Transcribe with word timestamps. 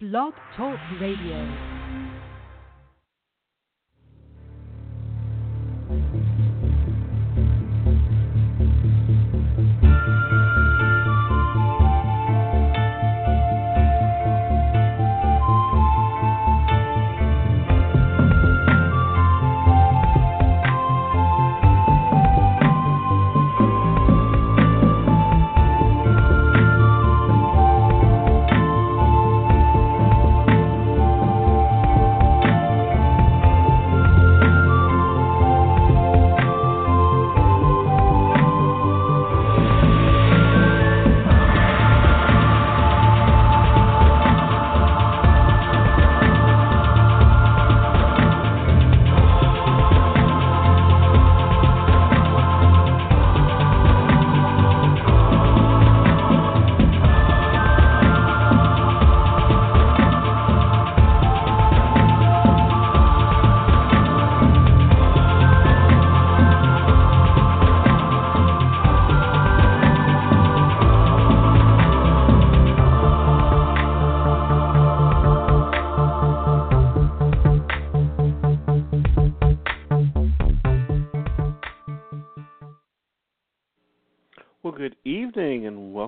Blog 0.00 0.32
Talk 0.54 0.78
Radio. 1.00 1.77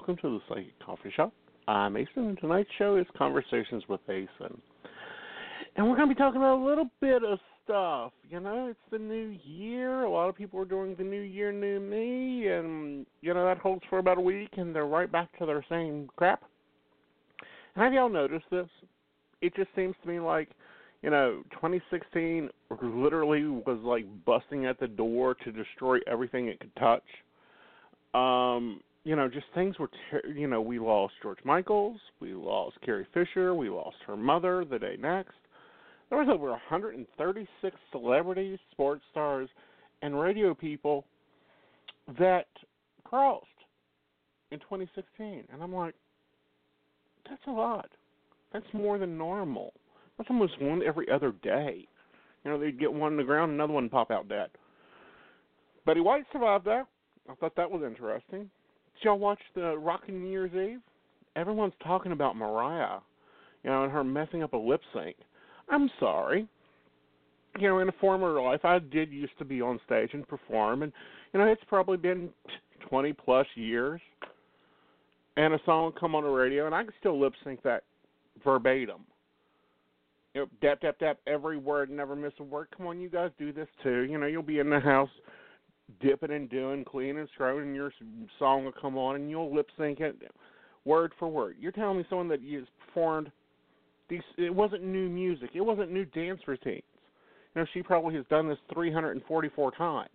Welcome 0.00 0.16
to 0.22 0.38
the 0.38 0.40
Psychic 0.48 0.80
Coffee 0.80 1.12
Shop. 1.14 1.30
I'm 1.68 1.94
Aeson, 1.94 2.28
and 2.28 2.38
tonight's 2.38 2.70
show 2.78 2.96
is 2.96 3.04
Conversations 3.18 3.82
with 3.86 4.00
Aeson. 4.08 4.58
And 5.76 5.86
we're 5.86 5.94
going 5.94 6.08
to 6.08 6.14
be 6.14 6.18
talking 6.18 6.38
about 6.40 6.58
a 6.58 6.64
little 6.64 6.88
bit 7.02 7.22
of 7.22 7.38
stuff. 7.62 8.12
You 8.26 8.40
know, 8.40 8.68
it's 8.70 8.80
the 8.90 8.98
new 8.98 9.36
year. 9.44 10.04
A 10.04 10.10
lot 10.10 10.30
of 10.30 10.36
people 10.36 10.58
are 10.58 10.64
doing 10.64 10.94
the 10.96 11.04
new 11.04 11.20
year, 11.20 11.52
new 11.52 11.80
me, 11.80 12.48
and, 12.48 13.04
you 13.20 13.34
know, 13.34 13.44
that 13.44 13.58
holds 13.58 13.82
for 13.90 13.98
about 13.98 14.16
a 14.16 14.22
week, 14.22 14.48
and 14.56 14.74
they're 14.74 14.86
right 14.86 15.12
back 15.12 15.38
to 15.38 15.44
their 15.44 15.62
same 15.68 16.08
crap. 16.16 16.44
And 17.74 17.84
have 17.84 17.92
y'all 17.92 18.08
noticed 18.08 18.46
this? 18.50 18.68
It 19.42 19.54
just 19.54 19.68
seems 19.76 19.94
to 20.02 20.08
me 20.08 20.18
like, 20.18 20.48
you 21.02 21.10
know, 21.10 21.42
2016 21.52 22.48
literally 22.80 23.44
was 23.44 23.78
like 23.82 24.06
busting 24.24 24.64
at 24.64 24.80
the 24.80 24.88
door 24.88 25.34
to 25.44 25.52
destroy 25.52 25.98
everything 26.06 26.48
it 26.48 26.58
could 26.58 26.74
touch 26.76 27.04
um, 28.14 28.80
you 29.04 29.16
know, 29.16 29.28
just 29.28 29.46
things 29.54 29.78
were, 29.78 29.90
ter- 30.10 30.26
you 30.28 30.46
know, 30.46 30.60
we 30.60 30.78
lost 30.78 31.14
George 31.22 31.38
Michaels, 31.44 31.98
we 32.20 32.34
lost 32.34 32.76
Carrie 32.84 33.06
Fisher, 33.14 33.54
we 33.54 33.70
lost 33.70 33.96
her 34.06 34.16
mother 34.16 34.64
the 34.64 34.78
day 34.78 34.96
next. 34.98 35.34
There 36.10 36.18
was 36.18 36.28
over 36.30 36.50
136 36.50 37.76
celebrities, 37.92 38.58
sports 38.72 39.02
stars, 39.10 39.48
and 40.02 40.18
radio 40.18 40.54
people 40.54 41.04
that 42.18 42.48
crossed 43.04 43.46
in 44.50 44.58
2016, 44.58 45.44
and 45.52 45.62
I'm 45.62 45.74
like, 45.74 45.94
that's 47.28 47.42
a 47.46 47.50
lot. 47.50 47.88
That's 48.52 48.66
more 48.72 48.98
than 48.98 49.16
normal. 49.16 49.72
That's 50.18 50.28
almost 50.30 50.60
one 50.60 50.82
every 50.84 51.10
other 51.10 51.32
day. 51.42 51.86
You 52.44 52.50
know, 52.50 52.58
they'd 52.58 52.80
get 52.80 52.92
one 52.92 53.12
in 53.12 53.18
the 53.18 53.24
ground, 53.24 53.52
another 53.52 53.72
one 53.72 53.88
pop 53.88 54.10
out 54.10 54.28
dead. 54.28 54.48
Betty 55.86 56.00
White 56.00 56.24
survived 56.32 56.64
that. 56.66 56.86
I 57.28 57.34
thought 57.34 57.54
that 57.56 57.70
was 57.70 57.82
interesting. 57.82 58.50
Did 59.00 59.06
y'all 59.06 59.18
watch 59.18 59.40
the 59.54 59.78
Rockin' 59.78 60.20
New 60.22 60.28
Year's 60.28 60.52
Eve? 60.52 60.80
Everyone's 61.34 61.72
talking 61.82 62.12
about 62.12 62.36
Mariah, 62.36 62.98
you 63.64 63.70
know, 63.70 63.84
and 63.84 63.90
her 63.90 64.04
messing 64.04 64.42
up 64.42 64.52
a 64.52 64.58
lip 64.58 64.82
sync. 64.92 65.16
I'm 65.70 65.88
sorry. 65.98 66.46
You 67.58 67.68
know, 67.68 67.78
in 67.78 67.88
a 67.88 67.94
former 67.98 68.38
life, 68.42 68.62
I 68.62 68.78
did 68.78 69.10
used 69.10 69.38
to 69.38 69.46
be 69.46 69.62
on 69.62 69.80
stage 69.86 70.10
and 70.12 70.28
perform, 70.28 70.82
and 70.82 70.92
you 71.32 71.40
know, 71.40 71.46
it's 71.46 71.62
probably 71.66 71.96
been 71.96 72.28
20 72.90 73.14
plus 73.14 73.46
years, 73.54 74.02
and 75.38 75.54
a 75.54 75.60
song 75.64 75.92
come 75.98 76.14
on 76.14 76.24
the 76.24 76.28
radio, 76.28 76.66
and 76.66 76.74
I 76.74 76.82
can 76.82 76.92
still 77.00 77.18
lip 77.18 77.32
sync 77.42 77.62
that 77.62 77.84
verbatim. 78.44 79.06
You 80.34 80.42
know, 80.42 80.46
dap 80.60 80.82
dap 80.82 80.98
dap 80.98 81.18
every 81.26 81.56
word, 81.56 81.88
never 81.88 82.14
miss 82.14 82.34
a 82.38 82.44
word. 82.44 82.68
Come 82.76 82.86
on, 82.86 83.00
you 83.00 83.08
guys 83.08 83.30
do 83.38 83.50
this 83.50 83.68
too. 83.82 84.02
You 84.02 84.18
know, 84.18 84.26
you'll 84.26 84.42
be 84.42 84.58
in 84.58 84.68
the 84.68 84.80
house 84.80 85.08
dipping 86.00 86.32
and 86.32 86.48
doing, 86.48 86.84
cleaning 86.84 87.18
and 87.18 87.28
scrubbing, 87.34 87.62
and 87.62 87.74
your 87.74 87.92
song 88.38 88.64
will 88.64 88.72
come 88.72 88.96
on, 88.96 89.16
and 89.16 89.30
you'll 89.30 89.54
lip 89.54 89.68
sync 89.78 90.00
it 90.00 90.16
word 90.84 91.12
for 91.18 91.28
word. 91.28 91.56
You're 91.60 91.72
telling 91.72 91.98
me 91.98 92.04
someone 92.08 92.28
that 92.28 92.40
you 92.40 92.66
performed 92.86 93.30
these? 94.08 94.22
It 94.38 94.54
wasn't 94.54 94.82
new 94.82 95.08
music. 95.08 95.50
It 95.54 95.60
wasn't 95.60 95.92
new 95.92 96.04
dance 96.04 96.40
routines. 96.46 96.82
You 97.54 97.62
know, 97.62 97.66
she 97.74 97.82
probably 97.82 98.14
has 98.14 98.24
done 98.30 98.48
this 98.48 98.58
344 98.72 99.72
times, 99.72 100.08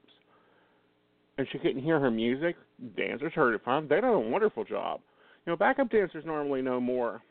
and 1.37 1.47
she 1.51 1.59
couldn't 1.59 1.83
hear 1.83 1.99
her 1.99 2.11
music. 2.11 2.55
Dancers 2.95 3.33
heard 3.33 3.53
it 3.53 3.61
fine. 3.63 3.87
They 3.87 3.95
did 3.95 4.05
a 4.05 4.19
wonderful 4.19 4.63
job. 4.63 5.01
You 5.45 5.51
know, 5.51 5.57
backup 5.57 5.89
dancers 5.89 6.23
normally 6.25 6.61
know 6.61 6.79
more 6.79 7.21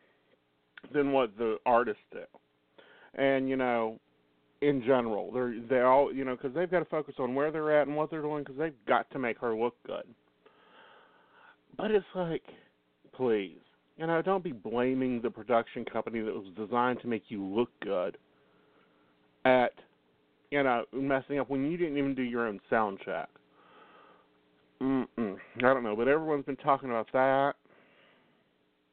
than 0.93 1.13
what 1.13 1.37
the 1.39 1.57
artists 1.65 2.03
do, 2.13 2.21
and 3.21 3.49
you 3.49 3.57
know, 3.57 3.99
in 4.65 4.81
general. 4.83 5.31
They're 5.33 5.55
they 5.69 5.81
all 5.81 6.13
you 6.13 6.25
know 6.25 6.37
because 6.37 6.55
they've 6.55 6.71
got 6.71 6.81
to 6.81 6.85
focus 6.87 7.15
on 7.19 7.35
where 7.35 7.51
they're 7.51 7.81
at 7.81 7.87
and 7.87 7.97
what 7.97 8.11
they're 8.11 8.23
doing 8.23 8.43
because 8.43 8.59
they've 8.59 8.75
got 8.87 9.11
to 9.11 9.19
make 9.19 9.39
her 9.39 9.55
look 9.55 9.77
good. 9.87 10.05
But 11.77 11.91
it's 11.91 12.07
like, 12.15 12.45
please, 13.15 13.59
you 13.97 14.07
know, 14.07 14.23
don't 14.23 14.45
be 14.45 14.53
blaming 14.53 15.21
the 15.21 15.31
production 15.31 15.85
company 15.85 16.21
that 16.21 16.33
was 16.33 16.47
designed 16.57 17.01
to 17.01 17.09
make 17.09 17.25
you 17.29 17.45
look 17.45 17.71
good 17.83 18.17
at 19.45 19.73
you 20.51 20.63
know 20.63 20.85
messing 20.93 21.39
up 21.39 21.51
when 21.51 21.71
you 21.71 21.77
didn't 21.77 21.99
even 21.99 22.15
do 22.15 22.23
your 22.23 22.47
own 22.47 22.61
sound 22.71 22.99
check. 23.05 23.29
Mm-mm. 24.83 25.37
I 25.59 25.61
don't 25.61 25.83
know, 25.83 25.97
but 25.97 26.09
everyone's 26.09 26.45
been 26.45 26.57
talking 26.57 26.91
about 26.91 27.09
that. 27.13 27.55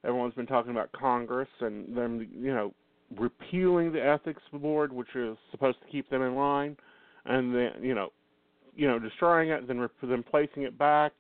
Everyone's 0.04 0.34
been 0.34 0.48
talking 0.48 0.72
about 0.72 0.92
Congress 0.94 1.50
and 1.60 1.96
them, 1.96 2.28
you 2.34 2.54
know, 2.54 2.74
repealing 3.18 3.92
the 3.92 4.04
ethics 4.04 4.42
board, 4.54 4.92
which 4.92 5.16
is 5.16 5.38
supposed 5.52 5.80
to 5.82 5.92
keep 5.92 6.10
them 6.10 6.22
in 6.22 6.36
line, 6.36 6.78
and 7.26 7.54
then 7.54 7.72
you 7.82 7.96
know, 7.96 8.10
you 8.76 8.88
know, 8.88 9.00
destroying 9.00 9.50
it, 9.50 9.68
then 9.68 9.88
then 10.04 10.24
placing 10.24 10.64
it 10.64 10.78
back. 10.78 11.14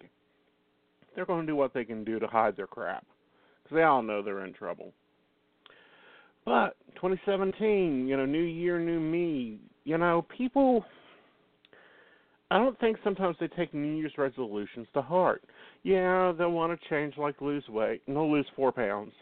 They're 1.15 1.25
going 1.25 1.41
to 1.41 1.51
do 1.51 1.57
what 1.57 1.73
they 1.73 1.83
can 1.83 2.03
do 2.05 2.19
to 2.19 2.27
hide 2.27 2.55
their 2.55 2.67
crap, 2.67 3.05
because 3.63 3.75
they 3.75 3.83
all 3.83 4.01
know 4.01 4.21
they're 4.21 4.45
in 4.45 4.53
trouble. 4.53 4.93
But 6.45 6.77
2017, 6.95 8.07
you 8.07 8.17
know, 8.17 8.25
new 8.25 8.41
year, 8.41 8.79
new 8.79 8.99
me. 8.99 9.59
You 9.83 9.97
know, 9.97 10.25
people. 10.35 10.85
I 12.49 12.57
don't 12.57 12.77
think 12.79 12.97
sometimes 13.03 13.37
they 13.39 13.47
take 13.47 13.73
New 13.73 13.95
Year's 13.95 14.11
resolutions 14.17 14.87
to 14.93 15.01
heart. 15.01 15.43
Yeah, 15.83 16.33
they'll 16.37 16.51
want 16.51 16.77
to 16.77 16.89
change, 16.89 17.17
like 17.17 17.39
lose 17.39 17.63
weight, 17.69 18.01
and 18.07 18.15
they'll 18.15 18.31
lose 18.31 18.45
four 18.55 18.73
pounds 18.73 19.13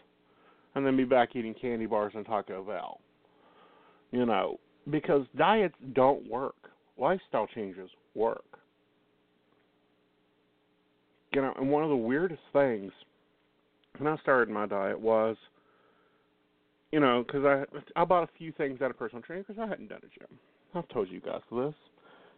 and 0.74 0.86
then 0.86 0.96
be 0.96 1.04
back 1.04 1.34
eating 1.34 1.54
candy 1.54 1.86
bars 1.86 2.12
and 2.14 2.24
Taco 2.24 2.62
Bell. 2.62 3.00
You 4.12 4.26
know, 4.26 4.58
because 4.90 5.26
diets 5.36 5.74
don't 5.92 6.28
work. 6.28 6.54
Lifestyle 6.98 7.46
changes 7.54 7.90
work. 8.14 8.44
You 11.32 11.42
know, 11.42 11.52
and 11.56 11.70
one 11.70 11.84
of 11.84 11.90
the 11.90 11.96
weirdest 11.96 12.42
things 12.52 12.92
when 13.98 14.12
I 14.12 14.16
started 14.18 14.52
my 14.52 14.66
diet 14.66 14.98
was, 14.98 15.36
you 16.92 16.98
know, 17.00 17.24
because 17.24 17.44
I 17.44 18.00
I 18.00 18.04
bought 18.04 18.24
a 18.24 18.38
few 18.38 18.52
things 18.52 18.80
at 18.82 18.90
a 18.90 18.94
personal 18.94 19.22
trainer 19.22 19.44
because 19.46 19.60
I 19.62 19.68
hadn't 19.68 19.88
done 19.88 20.00
a 20.02 20.18
gym. 20.18 20.38
I've 20.74 20.88
told 20.88 21.08
you 21.08 21.20
guys 21.20 21.40
this. 21.52 21.74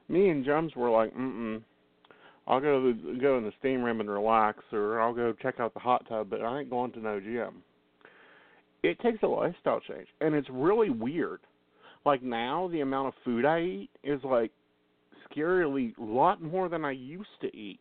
Me 0.08 0.28
and 0.28 0.44
Jums 0.44 0.76
were 0.76 0.90
like, 0.90 1.14
mm 1.14 1.32
mm. 1.32 1.62
I'll 2.46 2.60
go 2.60 2.92
go 3.20 3.38
in 3.38 3.44
the 3.44 3.52
steam 3.60 3.82
room 3.82 4.00
and 4.00 4.10
relax, 4.10 4.58
or 4.72 5.00
I'll 5.00 5.14
go 5.14 5.32
check 5.40 5.60
out 5.60 5.72
the 5.74 5.80
hot 5.80 6.06
tub, 6.08 6.28
but 6.28 6.42
I 6.42 6.60
ain't 6.60 6.70
going 6.70 6.92
to 6.92 7.00
no 7.00 7.20
gym 7.20 7.62
it 8.82 8.98
takes 9.00 9.22
a 9.22 9.26
lifestyle 9.26 9.80
change 9.80 10.08
and 10.20 10.34
it's 10.34 10.48
really 10.50 10.90
weird 10.90 11.40
like 12.04 12.22
now 12.22 12.68
the 12.72 12.80
amount 12.80 13.08
of 13.08 13.14
food 13.24 13.44
i 13.44 13.60
eat 13.60 13.90
is 14.02 14.20
like 14.24 14.50
scarily 15.30 15.96
a 15.98 16.02
lot 16.02 16.42
more 16.42 16.68
than 16.68 16.84
i 16.84 16.90
used 16.90 17.28
to 17.40 17.54
eat 17.56 17.80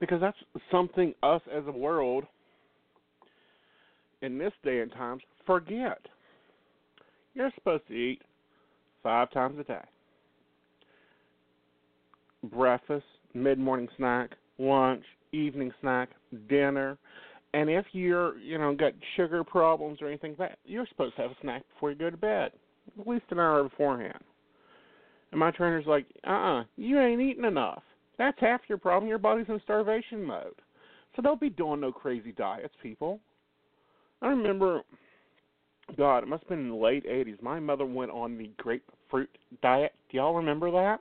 because 0.00 0.20
that's 0.20 0.36
something 0.70 1.14
us 1.22 1.40
as 1.54 1.64
a 1.66 1.72
world 1.72 2.24
in 4.22 4.38
this 4.38 4.52
day 4.64 4.80
and 4.80 4.92
times 4.92 5.22
forget. 5.46 6.00
You're 7.34 7.52
supposed 7.54 7.86
to 7.88 7.94
eat 7.94 8.22
five 9.02 9.30
times 9.30 9.58
a 9.58 9.64
day. 9.64 9.84
Breakfast, 12.44 13.04
mid 13.34 13.58
morning 13.58 13.88
snack, 13.96 14.30
lunch, 14.58 15.04
evening 15.32 15.72
snack, 15.80 16.10
dinner, 16.48 16.98
and 17.56 17.70
if 17.70 17.86
you're, 17.92 18.36
you 18.36 18.58
know, 18.58 18.74
got 18.74 18.92
sugar 19.16 19.42
problems 19.42 20.02
or 20.02 20.08
anything 20.08 20.36
like 20.38 20.50
that, 20.50 20.58
you're 20.66 20.86
supposed 20.90 21.16
to 21.16 21.22
have 21.22 21.30
a 21.30 21.36
snack 21.40 21.62
before 21.72 21.90
you 21.90 21.96
go 21.96 22.10
to 22.10 22.16
bed, 22.16 22.50
at 23.00 23.06
least 23.06 23.24
an 23.30 23.40
hour 23.40 23.62
beforehand. 23.62 24.22
And 25.30 25.40
my 25.40 25.52
trainer's 25.52 25.86
like, 25.86 26.04
uh-uh, 26.26 26.64
you 26.76 27.00
ain't 27.00 27.22
eating 27.22 27.46
enough. 27.46 27.82
That's 28.18 28.36
half 28.40 28.60
your 28.68 28.76
problem. 28.76 29.08
Your 29.08 29.16
body's 29.16 29.46
in 29.48 29.58
starvation 29.64 30.22
mode. 30.22 30.52
So 31.14 31.22
don't 31.22 31.40
be 31.40 31.48
doing 31.48 31.80
no 31.80 31.92
crazy 31.92 32.32
diets, 32.32 32.74
people. 32.82 33.20
I 34.20 34.26
remember, 34.26 34.82
God, 35.96 36.24
it 36.24 36.28
must 36.28 36.42
have 36.42 36.50
been 36.50 36.60
in 36.60 36.68
the 36.68 36.76
late 36.76 37.06
80s. 37.06 37.40
My 37.40 37.58
mother 37.58 37.86
went 37.86 38.10
on 38.10 38.36
the 38.36 38.50
grapefruit 38.58 39.30
diet. 39.62 39.94
Do 40.10 40.18
y'all 40.18 40.34
remember 40.34 40.70
that? 40.72 40.98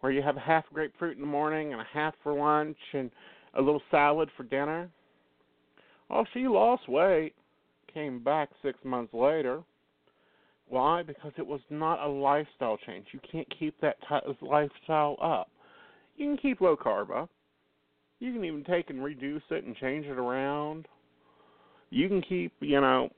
Where 0.00 0.12
you 0.12 0.22
have 0.22 0.36
half 0.36 0.64
grapefruit 0.72 1.16
in 1.16 1.20
the 1.20 1.28
morning 1.28 1.72
and 1.74 1.82
a 1.82 1.86
half 1.92 2.14
for 2.22 2.32
lunch 2.32 2.78
and 2.94 3.10
a 3.56 3.62
little 3.62 3.82
salad 3.90 4.28
for 4.36 4.44
dinner. 4.44 4.88
Oh, 6.10 6.24
she 6.32 6.46
lost 6.46 6.88
weight. 6.88 7.34
Came 7.92 8.22
back 8.22 8.50
six 8.62 8.78
months 8.84 9.14
later. 9.14 9.62
Why? 10.68 11.02
Because 11.02 11.32
it 11.38 11.46
was 11.46 11.60
not 11.70 12.04
a 12.04 12.08
lifestyle 12.08 12.76
change. 12.86 13.06
You 13.12 13.20
can't 13.30 13.46
keep 13.58 13.80
that 13.80 13.96
of 14.10 14.36
lifestyle 14.42 15.16
up. 15.22 15.50
You 16.16 16.26
can 16.26 16.36
keep 16.36 16.60
low 16.60 16.76
carb 16.76 17.10
up. 17.10 17.30
You 18.18 18.32
can 18.32 18.44
even 18.44 18.64
take 18.64 18.90
and 18.90 19.02
reduce 19.02 19.42
it 19.50 19.64
and 19.64 19.76
change 19.76 20.06
it 20.06 20.18
around. 20.18 20.86
You 21.90 22.08
can 22.08 22.22
keep, 22.22 22.52
you 22.60 22.80
know, 22.80 23.10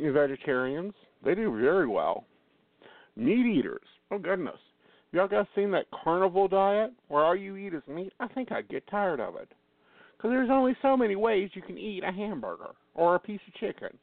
vegetarians. 0.00 0.94
They 1.24 1.34
do 1.34 1.58
very 1.60 1.86
well. 1.86 2.24
Meat 3.16 3.46
eaters. 3.46 3.86
Oh 4.10 4.18
goodness. 4.18 4.58
Y'all 5.12 5.28
guys 5.28 5.46
seen 5.54 5.70
that 5.70 5.86
carnivore 5.90 6.48
diet 6.48 6.92
where 7.08 7.24
all 7.24 7.34
you 7.34 7.56
eat 7.56 7.72
is 7.72 7.82
meat? 7.88 8.12
I 8.20 8.28
think 8.28 8.52
I'd 8.52 8.68
get 8.68 8.86
tired 8.88 9.20
of 9.20 9.36
it. 9.36 9.48
Because 10.16 10.30
there's 10.30 10.50
only 10.50 10.76
so 10.82 10.96
many 10.96 11.16
ways 11.16 11.50
you 11.54 11.62
can 11.62 11.78
eat 11.78 12.02
a 12.04 12.12
hamburger 12.12 12.70
or 12.94 13.14
a 13.14 13.20
piece 13.20 13.40
of 13.46 13.54
chicken. 13.54 13.96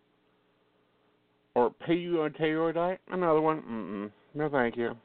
Or 1.53 1.69
pay 1.69 1.95
you 1.95 2.21
a 2.21 2.29
paleo 2.29 2.73
diet, 2.73 2.99
another 3.11 3.41
one. 3.41 3.61
Mm-mm. 3.61 4.11
No, 4.33 4.49
thank 4.49 4.75
you. 4.75 4.95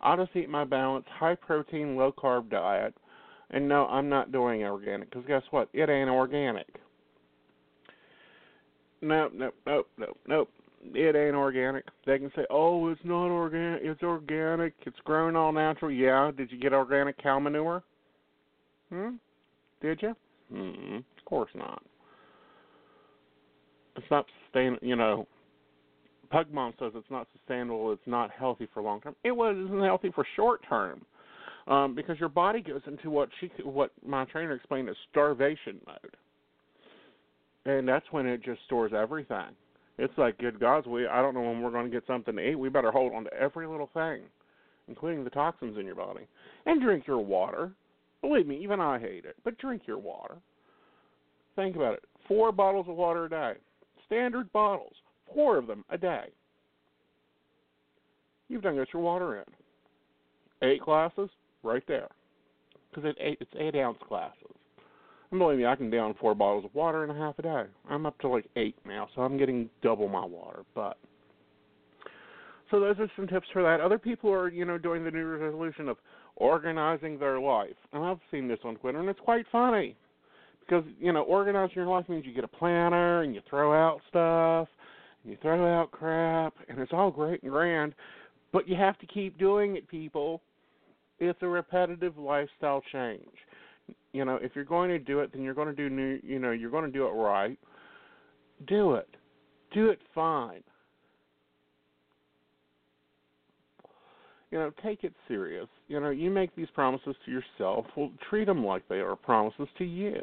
I'll 0.00 0.16
just 0.16 0.36
eat 0.36 0.50
my 0.50 0.64
balanced, 0.64 1.08
high 1.08 1.36
protein, 1.36 1.96
low 1.96 2.12
carb 2.12 2.50
diet. 2.50 2.94
And 3.50 3.68
no, 3.68 3.86
I'm 3.86 4.08
not 4.08 4.32
doing 4.32 4.64
organic 4.64 5.10
because 5.10 5.26
guess 5.26 5.42
what? 5.50 5.68
It 5.72 5.88
ain't 5.88 6.10
organic. 6.10 6.66
Nope, 9.00 9.32
nope, 9.34 9.54
nope, 9.66 9.88
nope, 9.96 10.18
nope 10.26 10.48
it 10.84 11.16
ain't 11.16 11.34
organic. 11.34 11.84
They 12.04 12.18
can 12.18 12.30
say, 12.36 12.46
"Oh, 12.50 12.88
it's 12.88 13.00
not 13.04 13.30
organic. 13.30 13.82
It's 13.82 14.02
organic. 14.02 14.74
It's 14.84 14.98
grown 15.04 15.36
all 15.36 15.52
natural." 15.52 15.90
Yeah. 15.90 16.30
Did 16.36 16.52
you 16.52 16.58
get 16.58 16.72
organic 16.72 17.18
cow 17.22 17.38
manure? 17.38 17.82
Hmm. 18.90 19.16
Did 19.80 20.00
you? 20.02 20.14
Hmm. 20.52 20.96
Of 20.96 21.24
course 21.24 21.50
not. 21.54 21.82
It's 23.96 24.10
not 24.10 24.26
sustain. 24.44 24.78
You 24.82 24.96
know, 24.96 25.26
Pug 26.30 26.52
Mom 26.52 26.74
says 26.78 26.92
it's 26.94 27.10
not 27.10 27.26
sustainable. 27.36 27.92
It's 27.92 28.06
not 28.06 28.30
healthy 28.30 28.68
for 28.72 28.82
long 28.82 29.00
term. 29.00 29.16
It 29.24 29.32
wasn't 29.32 29.82
healthy 29.82 30.10
for 30.14 30.26
short 30.36 30.60
term, 30.68 31.04
um, 31.66 31.94
because 31.94 32.18
your 32.20 32.28
body 32.28 32.60
goes 32.60 32.82
into 32.86 33.10
what 33.10 33.28
she, 33.40 33.50
what 33.62 33.90
my 34.04 34.24
trainer 34.26 34.52
explained 34.52 34.88
as 34.88 34.96
starvation 35.10 35.80
mode, 35.86 36.16
and 37.64 37.88
that's 37.88 38.06
when 38.12 38.26
it 38.26 38.42
just 38.44 38.60
stores 38.66 38.92
everything 38.94 39.54
it's 39.98 40.16
like 40.18 40.38
good 40.38 40.60
gods, 40.60 40.86
we 40.86 41.06
I 41.06 41.22
don't 41.22 41.34
know 41.34 41.42
when 41.42 41.62
we're 41.62 41.70
going 41.70 41.86
to 41.86 41.90
get 41.90 42.06
something 42.06 42.36
to 42.36 42.50
eat. 42.50 42.54
We 42.54 42.68
better 42.68 42.90
hold 42.90 43.14
on 43.14 43.24
to 43.24 43.34
every 43.34 43.66
little 43.66 43.90
thing, 43.94 44.22
including 44.88 45.24
the 45.24 45.30
toxins 45.30 45.78
in 45.78 45.86
your 45.86 45.94
body, 45.94 46.26
and 46.66 46.82
drink 46.82 47.06
your 47.06 47.18
water. 47.18 47.72
Believe 48.20 48.46
me, 48.46 48.58
even 48.62 48.80
I 48.80 48.98
hate 48.98 49.24
it, 49.24 49.36
but 49.44 49.58
drink 49.58 49.82
your 49.86 49.98
water. 49.98 50.36
Think 51.54 51.76
about 51.76 51.94
it: 51.94 52.04
four 52.28 52.52
bottles 52.52 52.86
of 52.88 52.96
water 52.96 53.24
a 53.24 53.30
day, 53.30 53.52
standard 54.06 54.52
bottles, 54.52 54.94
four 55.32 55.56
of 55.56 55.66
them 55.66 55.84
a 55.90 55.98
day. 55.98 56.26
You've 58.48 58.62
done 58.62 58.76
got 58.76 58.92
your 58.92 59.02
water 59.02 59.38
in. 59.38 59.44
Eight 60.68 60.80
glasses, 60.82 61.28
right 61.62 61.82
there, 61.88 62.08
because 62.90 63.10
it, 63.10 63.36
it's 63.40 63.50
eight 63.58 63.74
ounce 63.76 63.98
glasses. 64.08 64.55
And 65.30 65.40
believe 65.40 65.58
me, 65.58 65.66
I 65.66 65.74
can 65.74 65.90
down 65.90 66.14
four 66.20 66.34
bottles 66.34 66.64
of 66.64 66.74
water 66.74 67.04
in 67.04 67.10
a 67.10 67.14
half 67.14 67.38
a 67.38 67.42
day. 67.42 67.64
I'm 67.88 68.06
up 68.06 68.18
to 68.20 68.28
like 68.28 68.46
eight 68.56 68.76
now, 68.84 69.08
so 69.14 69.22
I'm 69.22 69.36
getting 69.36 69.68
double 69.82 70.08
my 70.08 70.24
water. 70.24 70.62
But 70.74 70.96
so 72.70 72.80
those 72.80 72.96
are 72.98 73.10
some 73.16 73.26
tips 73.26 73.48
for 73.52 73.62
that. 73.62 73.80
Other 73.80 73.98
people 73.98 74.30
are, 74.32 74.48
you 74.48 74.64
know, 74.64 74.78
doing 74.78 75.04
the 75.04 75.10
new 75.10 75.24
resolution 75.26 75.88
of 75.88 75.96
organizing 76.36 77.18
their 77.18 77.40
life, 77.40 77.76
and 77.92 78.04
I've 78.04 78.20
seen 78.30 78.46
this 78.46 78.58
on 78.64 78.76
Twitter, 78.76 79.00
and 79.00 79.08
it's 79.08 79.20
quite 79.20 79.46
funny 79.50 79.96
because 80.60 80.84
you 81.00 81.12
know, 81.12 81.22
organizing 81.22 81.76
your 81.76 81.86
life 81.86 82.08
means 82.08 82.24
you 82.26 82.34
get 82.34 82.44
a 82.44 82.48
planner 82.48 83.22
and 83.22 83.34
you 83.34 83.40
throw 83.48 83.72
out 83.72 84.00
stuff, 84.08 84.68
and 85.22 85.32
you 85.32 85.38
throw 85.40 85.80
out 85.80 85.90
crap, 85.90 86.54
and 86.68 86.78
it's 86.78 86.92
all 86.92 87.10
great 87.10 87.42
and 87.42 87.50
grand, 87.50 87.94
but 88.52 88.68
you 88.68 88.76
have 88.76 88.98
to 88.98 89.06
keep 89.06 89.38
doing 89.38 89.76
it, 89.76 89.88
people. 89.88 90.40
It's 91.18 91.38
a 91.40 91.48
repetitive 91.48 92.18
lifestyle 92.18 92.82
change 92.92 93.24
you 94.12 94.24
know, 94.24 94.38
if 94.40 94.52
you're 94.54 94.64
going 94.64 94.88
to 94.90 94.98
do 94.98 95.20
it, 95.20 95.32
then 95.32 95.42
you're 95.42 95.54
going 95.54 95.68
to 95.68 95.74
do 95.74 95.90
new, 95.90 96.18
you 96.22 96.38
know, 96.38 96.50
you're 96.50 96.70
going 96.70 96.86
to 96.86 96.90
do 96.90 97.06
it 97.06 97.10
right. 97.10 97.58
Do 98.66 98.94
it. 98.94 99.08
Do 99.74 99.90
it 99.90 99.98
fine. 100.14 100.62
You 104.50 104.58
know, 104.58 104.70
take 104.82 105.04
it 105.04 105.12
serious. 105.28 105.66
You 105.88 106.00
know, 106.00 106.10
you 106.10 106.30
make 106.30 106.54
these 106.56 106.68
promises 106.74 107.14
to 107.26 107.30
yourself. 107.30 107.84
Well, 107.96 108.10
treat 108.30 108.46
them 108.46 108.64
like 108.64 108.88
they 108.88 109.00
are 109.00 109.16
promises 109.16 109.68
to 109.78 109.84
you. 109.84 110.22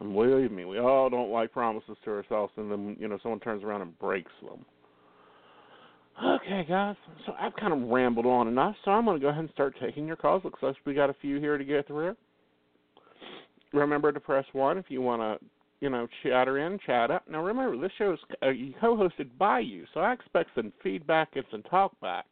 And 0.00 0.12
believe 0.12 0.52
me, 0.52 0.66
we 0.66 0.78
all 0.78 1.08
don't 1.08 1.30
like 1.30 1.52
promises 1.52 1.96
to 2.04 2.10
ourselves, 2.10 2.52
and 2.58 2.70
then 2.70 2.96
you 3.00 3.08
know 3.08 3.18
someone 3.22 3.40
turns 3.40 3.64
around 3.64 3.80
and 3.80 3.98
breaks 3.98 4.32
them. 4.42 4.66
Okay, 6.22 6.66
guys. 6.68 6.96
So 7.24 7.32
I've 7.40 7.56
kind 7.56 7.72
of 7.72 7.88
rambled 7.88 8.26
on 8.26 8.48
enough, 8.48 8.74
so 8.84 8.90
I'm 8.90 9.06
going 9.06 9.18
to 9.18 9.22
go 9.22 9.28
ahead 9.28 9.40
and 9.40 9.50
start 9.52 9.74
taking 9.80 10.06
your 10.06 10.16
calls. 10.16 10.44
Looks 10.44 10.62
like 10.62 10.76
we 10.84 10.92
got 10.92 11.08
a 11.08 11.16
few 11.22 11.40
here 11.40 11.56
to 11.56 11.64
get 11.64 11.86
through 11.86 12.16
remember 13.76 14.12
to 14.12 14.20
press 14.20 14.44
one 14.52 14.78
if 14.78 14.86
you 14.88 15.02
want 15.02 15.22
to, 15.22 15.46
you 15.80 15.90
know, 15.90 16.06
chatter 16.22 16.58
in, 16.58 16.78
chat 16.86 17.10
up. 17.10 17.28
Now 17.28 17.42
remember, 17.42 17.78
this 17.80 17.92
show 17.98 18.12
is 18.14 18.18
uh, 18.42 18.46
co-hosted 18.80 19.28
by 19.38 19.60
you, 19.60 19.84
so 19.92 20.00
I 20.00 20.12
expect 20.12 20.50
some 20.54 20.72
feedback 20.82 21.30
and 21.34 21.44
some 21.50 21.62
talk 21.64 21.98
back, 22.00 22.26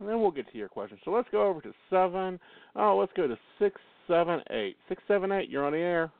and 0.00 0.08
then 0.08 0.20
we'll 0.20 0.30
get 0.30 0.50
to 0.52 0.58
your 0.58 0.68
questions. 0.68 1.00
So 1.04 1.10
let's 1.10 1.28
go 1.30 1.46
over 1.46 1.60
to 1.60 1.72
seven. 1.90 2.40
Oh, 2.76 2.98
let's 2.98 3.12
go 3.16 3.26
to 3.26 3.38
six, 3.58 3.80
seven, 4.08 4.40
eight. 4.50 4.76
Six, 4.88 5.02
seven, 5.06 5.32
eight. 5.32 5.48
You're 5.48 5.64
on 5.64 5.72
the 5.72 5.78
air. 5.78 6.10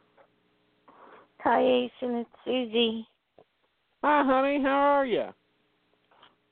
Hi, 1.41 1.61
Aeson. 1.61 2.15
It's 2.17 2.31
Susie. 2.45 3.07
Hi, 4.05 4.25
honey. 4.25 4.63
How 4.63 4.69
are 4.69 5.07
you? 5.07 5.27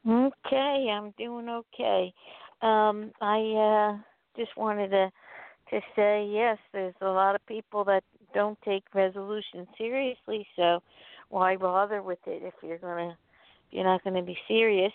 Okay, 0.08 0.88
I'm 0.90 1.12
doing 1.18 1.48
okay. 1.48 2.12
Um, 2.62 3.12
I 3.20 3.92
uh, 3.94 3.98
just 4.36 4.56
wanted 4.56 4.88
to 4.88 5.10
to 5.70 5.80
say 5.96 6.28
yes, 6.30 6.58
there's 6.72 6.94
a 7.00 7.06
lot 7.06 7.34
of 7.34 7.44
people 7.46 7.84
that 7.84 8.02
don't 8.34 8.58
take 8.62 8.84
resolutions 8.94 9.66
seriously, 9.78 10.46
so 10.56 10.80
why 11.28 11.56
bother 11.56 12.02
with 12.02 12.18
it 12.26 12.42
if 12.44 12.54
you're 12.62 12.78
gonna 12.78 13.10
if 13.10 13.72
you're 13.72 13.84
not 13.84 14.02
gonna 14.04 14.22
be 14.22 14.36
serious, 14.48 14.92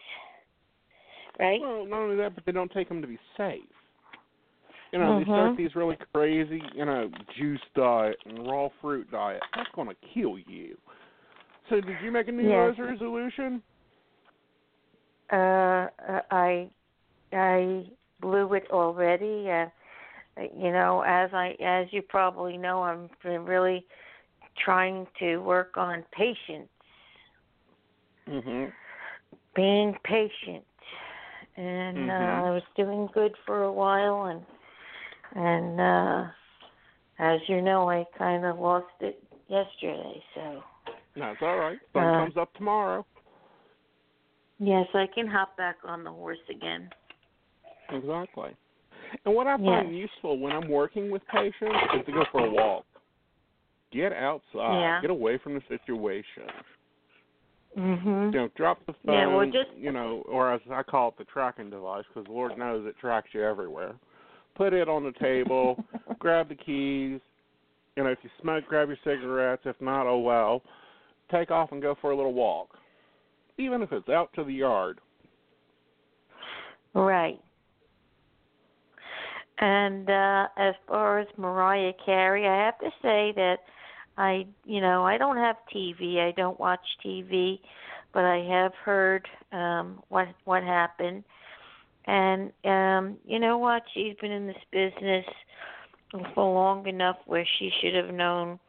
right? 1.40 1.60
Well, 1.62 1.86
not 1.86 2.02
only 2.02 2.18
that, 2.18 2.36
but 2.36 2.46
they 2.46 2.52
don't 2.52 2.72
take 2.72 2.90
them 2.90 3.02
to 3.02 3.08
be 3.08 3.20
safe. 3.38 3.62
You 4.92 5.00
know, 5.00 5.06
mm-hmm. 5.06 5.20
they 5.20 5.36
start 5.36 5.58
these 5.58 5.76
really 5.76 5.98
crazy, 6.14 6.62
you 6.74 6.86
know, 6.86 7.10
juice 7.38 7.60
diet 7.76 8.16
and 8.26 8.48
raw 8.48 8.70
fruit 8.82 9.12
diet. 9.12 9.42
That's 9.54 9.70
going 9.76 9.90
to 9.90 9.96
kill 10.14 10.38
you. 10.38 10.78
So, 11.70 11.82
did 11.82 11.98
you 12.02 12.12
make 12.12 12.28
a 12.28 12.32
New 12.32 12.44
yes. 12.44 12.76
Year's 12.78 12.78
resolution? 12.80 13.62
Uh, 15.34 15.88
I 16.32 16.70
I 17.34 17.88
blew 18.22 18.54
it 18.54 18.68
already. 18.72 19.50
Uh, 19.50 19.66
you 20.38 20.72
know, 20.72 21.02
as 21.02 21.30
I 21.34 21.56
as 21.62 21.88
you 21.92 22.02
probably 22.02 22.58
know, 22.58 22.84
I'm 22.84 23.10
really 23.24 23.86
trying 24.64 25.08
to 25.20 25.38
work 25.38 25.78
on 25.78 26.04
patience. 26.12 26.70
Mhm. 28.28 28.72
Being 29.56 29.98
patient, 30.04 30.66
and 31.56 31.98
mm-hmm. 31.98 32.10
uh, 32.10 32.48
I 32.48 32.52
was 32.52 32.64
doing 32.76 33.08
good 33.14 33.36
for 33.46 33.64
a 33.64 33.72
while, 33.72 34.26
and 34.26 34.46
and 35.36 35.80
uh, 35.80 36.28
as 37.20 37.40
you 37.48 37.62
know, 37.62 37.90
I 37.90 38.06
kind 38.18 38.46
of 38.46 38.60
lost 38.60 38.88
it 39.00 39.24
yesterday. 39.48 40.24
So 40.34 40.64
that's 41.16 41.42
all 41.42 41.58
right. 41.58 41.80
Sun 41.94 42.04
uh, 42.04 42.26
comes 42.26 42.38
up 42.38 42.54
tomorrow. 42.56 43.06
Yes, 44.60 44.88
I 44.94 45.08
can 45.14 45.28
hop 45.28 45.56
back 45.58 45.78
on 45.84 46.04
the 46.04 46.12
horse 46.12 46.38
again. 46.50 46.90
Exactly. 47.90 48.56
And 49.26 49.34
what 49.34 49.48
I 49.48 49.58
find 49.58 49.96
yes. 49.96 50.10
useful 50.10 50.40
when 50.40 50.52
I'm 50.52 50.70
working 50.70 51.10
with 51.10 51.26
patients 51.28 51.76
is 51.98 52.06
to 52.06 52.12
go 52.12 52.26
for 52.32 52.46
a 52.46 52.50
walk. 52.50 52.86
Get 53.92 54.14
outside. 54.14 54.80
Yeah. 54.80 55.02
Get 55.02 55.10
away 55.10 55.40
from 55.40 55.56
the 55.56 55.62
situation. 55.68 56.44
Mhm. 57.76 58.34
You 58.34 58.40
know, 58.40 58.48
drop 58.56 58.86
the 58.86 58.94
phone. 59.06 59.16
Yeah, 59.16 59.28
well, 59.28 59.46
just- 59.46 59.74
you 59.74 59.92
know, 59.92 60.24
or 60.28 60.54
as 60.54 60.62
I 60.70 60.84
call 60.84 61.10
it, 61.10 61.18
the 61.18 61.26
tracking 61.26 61.70
device, 61.70 62.06
because 62.08 62.28
Lord 62.28 62.58
knows 62.58 62.86
it 62.86 62.98
tracks 63.00 63.34
you 63.34 63.44
everywhere. 63.44 63.96
Put 64.54 64.74
it 64.74 64.88
on 64.88 65.04
the 65.04 65.12
table. 65.14 65.84
grab 66.20 66.48
the 66.50 66.56
keys. 66.56 67.20
You 67.96 68.04
know, 68.04 68.10
if 68.10 68.24
you 68.24 68.30
smoke, 68.42 68.66
grab 68.68 68.90
your 68.90 68.98
cigarettes. 69.04 69.66
If 69.66 69.80
not, 69.82 70.08
oh 70.08 70.20
well. 70.20 70.62
Take 71.30 71.52
off 71.52 71.72
and 71.72 71.82
go 71.82 71.96
for 71.96 72.12
a 72.12 72.16
little 72.16 72.34
walk, 72.34 72.78
even 73.58 73.82
if 73.82 73.92
it's 73.92 74.10
out 74.10 74.32
to 74.34 74.44
the 74.44 74.54
yard. 74.54 75.00
Right. 76.94 77.40
And 79.60 80.10
uh 80.10 80.48
as 80.58 80.76
far 80.88 81.20
as 81.20 81.28
Mariah 81.38 81.94
Carey, 82.06 82.48
I 82.48 82.66
have 82.66 82.80
to 82.80 82.90
say 83.02 83.34
that 83.36 83.60
I, 84.18 84.48
you 84.66 84.82
know, 84.82 85.04
I 85.06 85.18
don't 85.18 85.38
have 85.38 85.58
TV. 85.74 86.20
I 86.20 86.32
don't 86.32 86.60
watch 86.60 86.80
TV, 87.06 87.60
but 88.14 88.24
I 88.24 88.38
have 88.38 88.74
heard 88.84 89.28
um 89.52 90.02
what 90.10 90.28
what 90.44 90.64
happened. 90.64 91.24
And 92.06 92.52
um 92.66 93.18
you 93.26 93.40
know 93.40 93.58
what? 93.58 93.84
She's 93.94 94.16
been 94.22 94.32
in 94.32 94.48
this 94.48 94.64
business 94.72 95.26
for 96.34 96.54
long 96.54 96.88
enough 96.88 97.18
where 97.26 97.48
she 97.58 97.72
should 97.82 97.96
have 97.96 98.14
known 98.14 98.60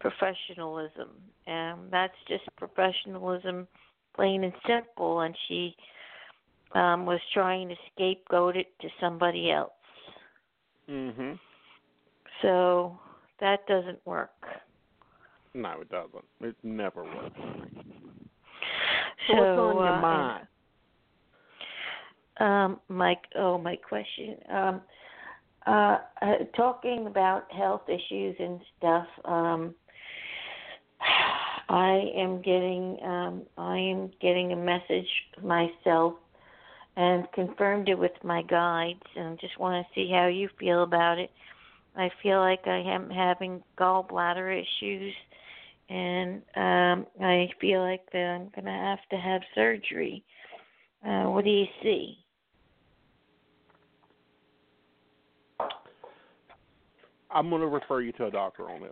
professionalism. 0.00 1.10
And 1.46 1.90
that's 1.90 2.16
just 2.26 2.44
professionalism 2.56 3.66
plain 4.14 4.44
and 4.44 4.52
simple 4.66 5.20
and 5.20 5.34
she 5.48 5.74
um 6.74 7.06
was 7.06 7.20
trying 7.32 7.68
to 7.68 7.74
scapegoat 7.94 8.56
it 8.56 8.68
to 8.80 8.88
somebody 9.00 9.50
else. 9.50 9.72
Mhm. 10.88 11.38
So 12.40 12.98
that 13.40 13.66
doesn't 13.66 14.04
work. 14.06 14.30
No, 15.54 15.80
it 15.80 15.88
doesn't. 15.90 16.24
It 16.40 16.56
never 16.62 17.04
works. 17.04 17.40
So 19.26 19.34
what's 19.34 19.58
on 19.58 19.84
your 19.84 19.94
uh, 19.94 20.00
mind? 20.00 20.46
Um, 22.38 22.80
my 22.88 23.16
oh, 23.36 23.58
my 23.58 23.76
question. 23.76 24.36
Um, 24.50 24.80
uh, 25.66 25.98
uh, 26.20 26.34
talking 26.56 27.06
about 27.06 27.52
health 27.52 27.82
issues 27.88 28.34
and 28.38 28.60
stuff. 28.78 29.06
Um, 29.24 29.74
I 31.68 32.10
am 32.16 32.42
getting 32.42 32.98
um, 33.04 33.42
I 33.56 33.78
am 33.78 34.10
getting 34.20 34.52
a 34.52 34.56
message 34.56 35.08
myself, 35.42 36.14
and 36.96 37.26
confirmed 37.32 37.88
it 37.88 37.98
with 37.98 38.12
my 38.22 38.42
guides, 38.42 39.02
and 39.16 39.40
just 39.40 39.58
want 39.58 39.84
to 39.84 39.94
see 39.94 40.10
how 40.10 40.26
you 40.26 40.48
feel 40.58 40.82
about 40.82 41.18
it. 41.18 41.30
I 41.96 42.10
feel 42.22 42.38
like 42.38 42.66
I 42.66 42.78
am 42.78 43.10
having 43.10 43.62
gallbladder 43.78 44.62
issues, 44.62 45.14
and 45.88 46.42
um, 46.56 47.06
I 47.20 47.48
feel 47.60 47.80
like 47.80 48.02
that 48.12 48.18
I'm 48.18 48.50
going 48.54 48.64
to 48.64 48.70
have 48.70 48.98
to 49.10 49.16
have 49.16 49.42
surgery. 49.54 50.24
Uh, 51.06 51.24
what 51.24 51.44
do 51.44 51.50
you 51.50 51.66
see? 51.82 52.18
I'm 57.30 57.48
going 57.48 57.62
to 57.62 57.68
refer 57.68 58.02
you 58.02 58.12
to 58.12 58.26
a 58.26 58.30
doctor 58.30 58.68
on 58.68 58.82
this. 58.82 58.90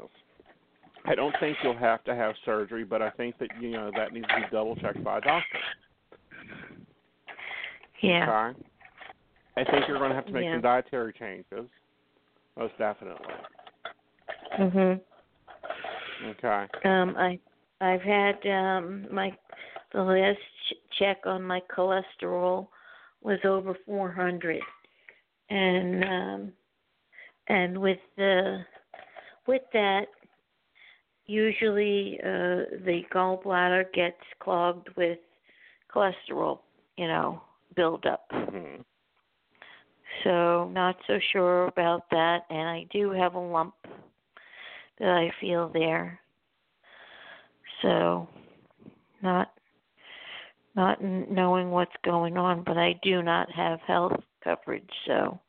I 1.06 1.14
don't 1.14 1.34
think 1.40 1.56
you'll 1.62 1.76
have 1.76 2.04
to 2.04 2.14
have 2.14 2.34
surgery, 2.44 2.84
but 2.84 3.00
I 3.00 3.10
think 3.10 3.38
that 3.38 3.48
you 3.60 3.70
know 3.70 3.90
that 3.96 4.12
needs 4.12 4.26
to 4.28 4.36
be 4.36 4.42
double 4.52 4.76
checked 4.76 5.02
by 5.02 5.18
a 5.18 5.20
doctor. 5.20 5.58
Yeah. 8.02 8.50
Okay. 8.52 8.60
I 9.56 9.64
think 9.64 9.88
you're 9.88 9.98
going 9.98 10.10
to 10.10 10.16
have 10.16 10.26
to 10.26 10.32
make 10.32 10.44
Yeah. 10.44 10.54
some 10.54 10.62
dietary 10.62 11.12
changes, 11.12 11.68
most 12.56 12.76
definitely. 12.78 13.34
Mhm. 14.58 15.00
Okay. 16.24 16.66
Um, 16.84 17.16
I 17.16 17.38
I've 17.80 18.02
had 18.02 18.46
um 18.46 19.06
my 19.12 19.36
the 19.92 20.02
last 20.02 20.38
ch- 20.68 20.98
check 20.98 21.26
on 21.26 21.42
my 21.42 21.60
cholesterol 21.74 22.68
was 23.22 23.38
over 23.44 23.74
400, 23.86 24.62
and 25.50 26.04
um 26.04 26.52
and 27.48 27.78
with 27.78 27.98
the 28.16 28.64
with 29.46 29.62
that 29.72 30.06
usually 31.26 32.18
uh 32.22 32.84
the 32.84 33.02
gallbladder 33.12 33.92
gets 33.92 34.20
clogged 34.40 34.88
with 34.96 35.18
cholesterol, 35.94 36.60
you 36.96 37.06
know, 37.06 37.42
buildup. 37.74 38.24
hmm 38.30 38.82
So 40.24 40.68
not 40.72 40.96
so 41.06 41.18
sure 41.32 41.66
about 41.66 42.08
that, 42.10 42.40
and 42.50 42.68
I 42.68 42.86
do 42.92 43.10
have 43.10 43.34
a 43.34 43.38
lump 43.38 43.74
that 44.98 45.08
I 45.08 45.30
feel 45.40 45.70
there. 45.72 46.20
So 47.82 48.28
not 49.22 49.52
not 50.76 51.02
knowing 51.02 51.70
what's 51.70 51.90
going 52.04 52.36
on, 52.36 52.62
but 52.64 52.78
I 52.78 52.98
do 53.02 53.22
not 53.22 53.50
have 53.50 53.80
health 53.86 54.20
coverage, 54.44 54.88
so 55.06 55.40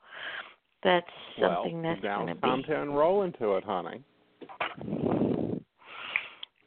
that's 0.84 1.06
something 1.40 1.82
well, 1.82 1.96
that's 2.01 2.18
going 2.18 2.36
to 2.36 2.42
time 2.42 2.62
be. 2.62 2.68
to 2.68 2.82
enroll 2.82 3.24
into 3.24 3.56
it, 3.56 3.63
honey. 3.63 4.04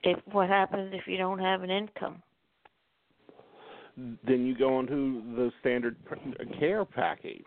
If 0.04 0.18
what 0.30 0.48
happens 0.48 0.92
if 0.94 1.06
you 1.06 1.16
don't 1.16 1.38
have 1.38 1.62
an 1.62 1.70
income? 1.70 2.22
Then 3.96 4.44
you 4.44 4.56
go 4.56 4.80
into 4.80 5.22
the 5.36 5.52
standard 5.60 5.96
pr- 6.04 6.16
care 6.58 6.84
package. 6.84 7.44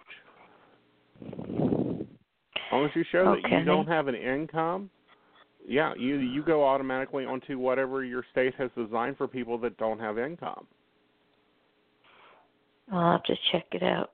As 1.22 2.72
long 2.72 2.86
as 2.86 2.92
you 2.96 3.04
show 3.12 3.36
that 3.36 3.50
you 3.50 3.66
don't 3.66 3.88
have 3.88 4.08
an 4.08 4.16
income, 4.16 4.90
yeah, 5.68 5.94
you 5.98 6.18
you 6.18 6.44
go 6.44 6.64
automatically 6.64 7.26
onto 7.26 7.60
whatever 7.60 8.04
your 8.04 8.24
state 8.32 8.54
has 8.56 8.70
designed 8.78 9.18
for 9.18 9.28
people 9.28 9.58
that 9.60 9.78
don't 9.78 10.00
have 10.00 10.18
income. 10.18 10.66
I'll 12.92 13.14
have 13.14 13.24
to 13.24 13.36
check 13.52 13.66
it 13.74 13.84
out. 13.84 14.12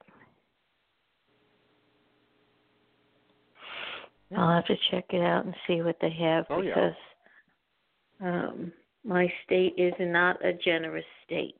I'll 4.36 4.50
have 4.56 4.66
to 4.66 4.76
check 4.90 5.06
it 5.10 5.22
out 5.22 5.46
and 5.46 5.54
see 5.68 5.82
what 5.82 5.98
they 6.02 6.10
have 6.10 6.46
Oh, 6.50 6.62
yeah. 6.62 6.74
because 6.74 6.96
um 8.22 8.74
my 9.04 9.32
state 9.46 9.74
is 9.78 9.94
not 10.00 10.44
a 10.44 10.54
generous 10.54 11.06
state. 11.26 11.56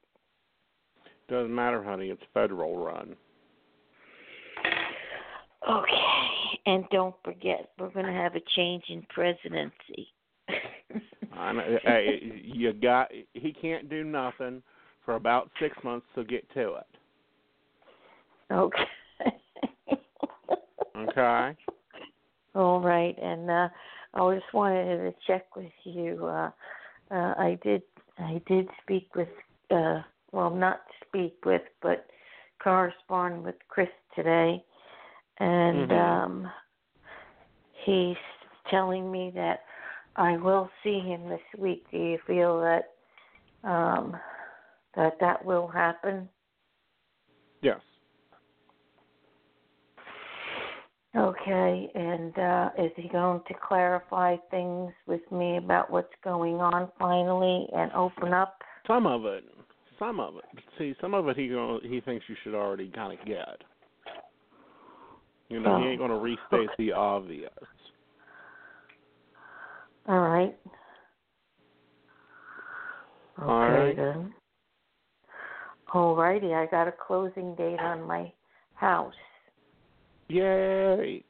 Doesn't 1.30 1.54
matter, 1.54 1.84
honey. 1.84 2.08
It's 2.10 2.22
federal 2.34 2.78
run. 2.84 3.16
Okay. 5.70 6.60
And 6.66 6.86
don't 6.92 7.16
forget, 7.24 7.70
we're 7.80 7.90
going 7.90 8.06
to 8.06 8.12
have 8.12 8.36
a 8.36 8.42
change 8.56 8.84
in 8.90 9.06
presidency. 9.10 10.08
I 11.34 11.52
know, 11.52 11.78
hey, 11.84 12.42
you 12.44 12.74
got. 12.74 13.10
He 13.34 13.54
can't 13.54 13.90
do 13.90 14.04
nothing 14.04 14.62
for 15.06 15.16
about 15.16 15.50
six 15.60 15.76
months. 15.84 16.06
So 16.16 16.24
get 16.24 16.48
to 16.54 16.76
it. 16.76 16.86
okay. 18.52 18.84
Okay. 20.96 21.56
All 22.56 22.80
right, 22.80 23.18
and 23.20 23.50
uh 23.50 23.70
I 24.14 24.36
just 24.36 24.54
wanted 24.54 24.98
to 24.98 25.14
check 25.26 25.56
with 25.56 25.72
you. 25.84 26.26
Uh 26.26 26.52
uh 27.10 27.34
I 27.38 27.58
did 27.64 27.82
I 28.20 28.42
did 28.48 28.68
speak 28.82 29.16
with 29.16 29.30
uh 29.72 30.02
well 30.34 30.50
not 30.50 30.82
speak 31.08 31.38
with 31.46 31.62
but 31.82 32.08
correspond 32.62 33.44
with 33.44 33.56
Chris 33.70 33.90
today 34.16 34.64
and 35.40 35.90
Mhm. 35.90 35.98
um 35.98 36.52
he's 37.86 38.18
telling 38.70 39.12
me 39.12 39.32
that 39.32 39.64
I 40.16 40.38
will 40.38 40.70
see 40.84 41.00
him 41.00 41.28
this 41.28 41.42
week. 41.58 41.86
Do 41.92 41.98
you 41.98 42.18
feel 42.28 42.62
that 42.62 42.92
um 43.64 44.16
that 44.96 45.20
that 45.20 45.44
will 45.44 45.68
happen? 45.68 46.30
Yes. 47.62 47.80
Okay, 51.16 51.92
and 51.94 52.38
uh, 52.40 52.70
is 52.78 52.92
he 52.96 53.08
going 53.08 53.40
to 53.48 53.54
clarify 53.54 54.36
things 54.50 54.92
with 55.06 55.22
me 55.32 55.58
about 55.58 55.92
what's 55.92 56.14
going 56.24 56.56
on 56.56 56.92
finally 56.98 57.68
and 57.76 57.92
open 57.94 58.34
up? 58.34 58.58
Some 58.88 59.06
of 59.06 59.24
it. 59.26 59.44
Some 60.04 60.20
of 60.20 60.36
it. 60.36 60.44
See, 60.78 60.96
some 61.00 61.14
of 61.14 61.28
it 61.30 61.38
he 61.38 61.48
gonna, 61.48 61.80
he 61.82 62.02
thinks 62.02 62.26
you 62.28 62.36
should 62.44 62.56
already 62.56 62.90
kind 62.90 63.18
of 63.18 63.26
get. 63.26 63.62
You 65.48 65.62
know, 65.62 65.80
he 65.80 65.86
Oh, 65.86 65.90
ain't 65.90 66.00
going 66.00 66.10
to 66.10 66.18
restate 66.18 66.44
okay. 66.52 66.74
the 66.78 66.92
obvious. 66.92 67.50
All 70.10 70.20
right. 70.20 70.58
Okay 73.40 73.48
All 73.48 73.70
right. 73.70 73.96
then. 73.96 74.34
All 75.94 76.16
righty, 76.16 76.54
I 76.54 76.66
got 76.66 76.88
a 76.88 76.92
closing 76.92 77.56
date 77.56 77.80
on 77.80 78.04
my 78.04 78.32
house. 78.74 79.14
Yay! 80.28 81.24